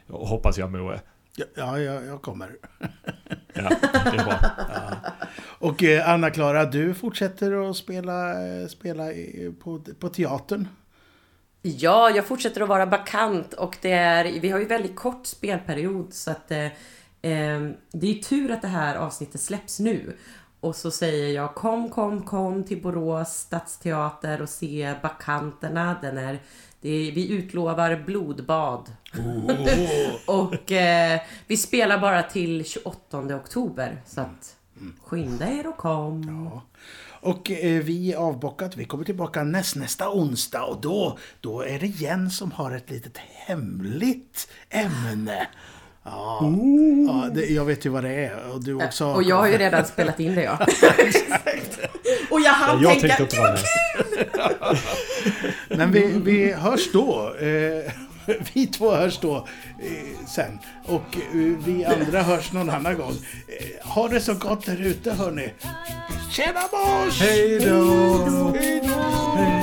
[0.08, 1.00] Hoppas jag Moe.
[1.38, 2.56] Ja, ja jag, jag kommer.
[3.54, 4.38] Ja, det är bra.
[5.58, 10.68] Och eh, Anna-Klara, du fortsätter att spela, eh, spela i, på, på teatern.
[11.62, 16.14] Ja, jag fortsätter att vara bakant och det är, vi har ju väldigt kort spelperiod
[16.14, 16.64] så att eh,
[17.22, 20.16] eh, det är tur att det här avsnittet släpps nu.
[20.60, 25.96] Och så säger jag kom, kom, kom till Borås stadsteater och se Bakanterna.
[26.02, 26.38] Den är,
[26.82, 28.92] är, vi utlovar blodbad.
[30.26, 34.56] och eh, vi spelar bara till 28 oktober så att
[35.04, 36.48] Skynda er och kom.
[36.52, 36.62] Ja.
[37.20, 38.76] Och eh, vi är avbockat.
[38.76, 42.90] Vi kommer tillbaka näst, nästa onsdag och då, då är det Jens som har ett
[42.90, 45.48] litet hemligt ämne.
[46.10, 46.52] Ja,
[47.06, 48.52] ja det, jag vet ju vad det är.
[48.52, 49.06] Och du också.
[49.06, 50.58] Och jag har ju redan spelat in det ja.
[52.30, 53.62] och jag hann Jag tänka, inte vara med.
[55.68, 57.34] Men vi, vi hörs då.
[57.40, 57.92] Eh,
[58.54, 60.58] vi två hörs då eh, sen.
[60.84, 63.14] Och eh, vi andra hörs någon annan gång.
[63.48, 65.52] Eh, ha det så gott där ute hörni.
[66.30, 67.20] Tjena mors!
[67.20, 68.54] Hej då!
[68.58, 69.57] Hej då!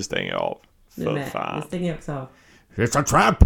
[0.00, 0.58] Nu stänger jag av.
[0.94, 1.14] För med.
[1.14, 1.62] Nu fan.
[1.62, 2.26] stänger också av.
[2.74, 3.44] It's a trap!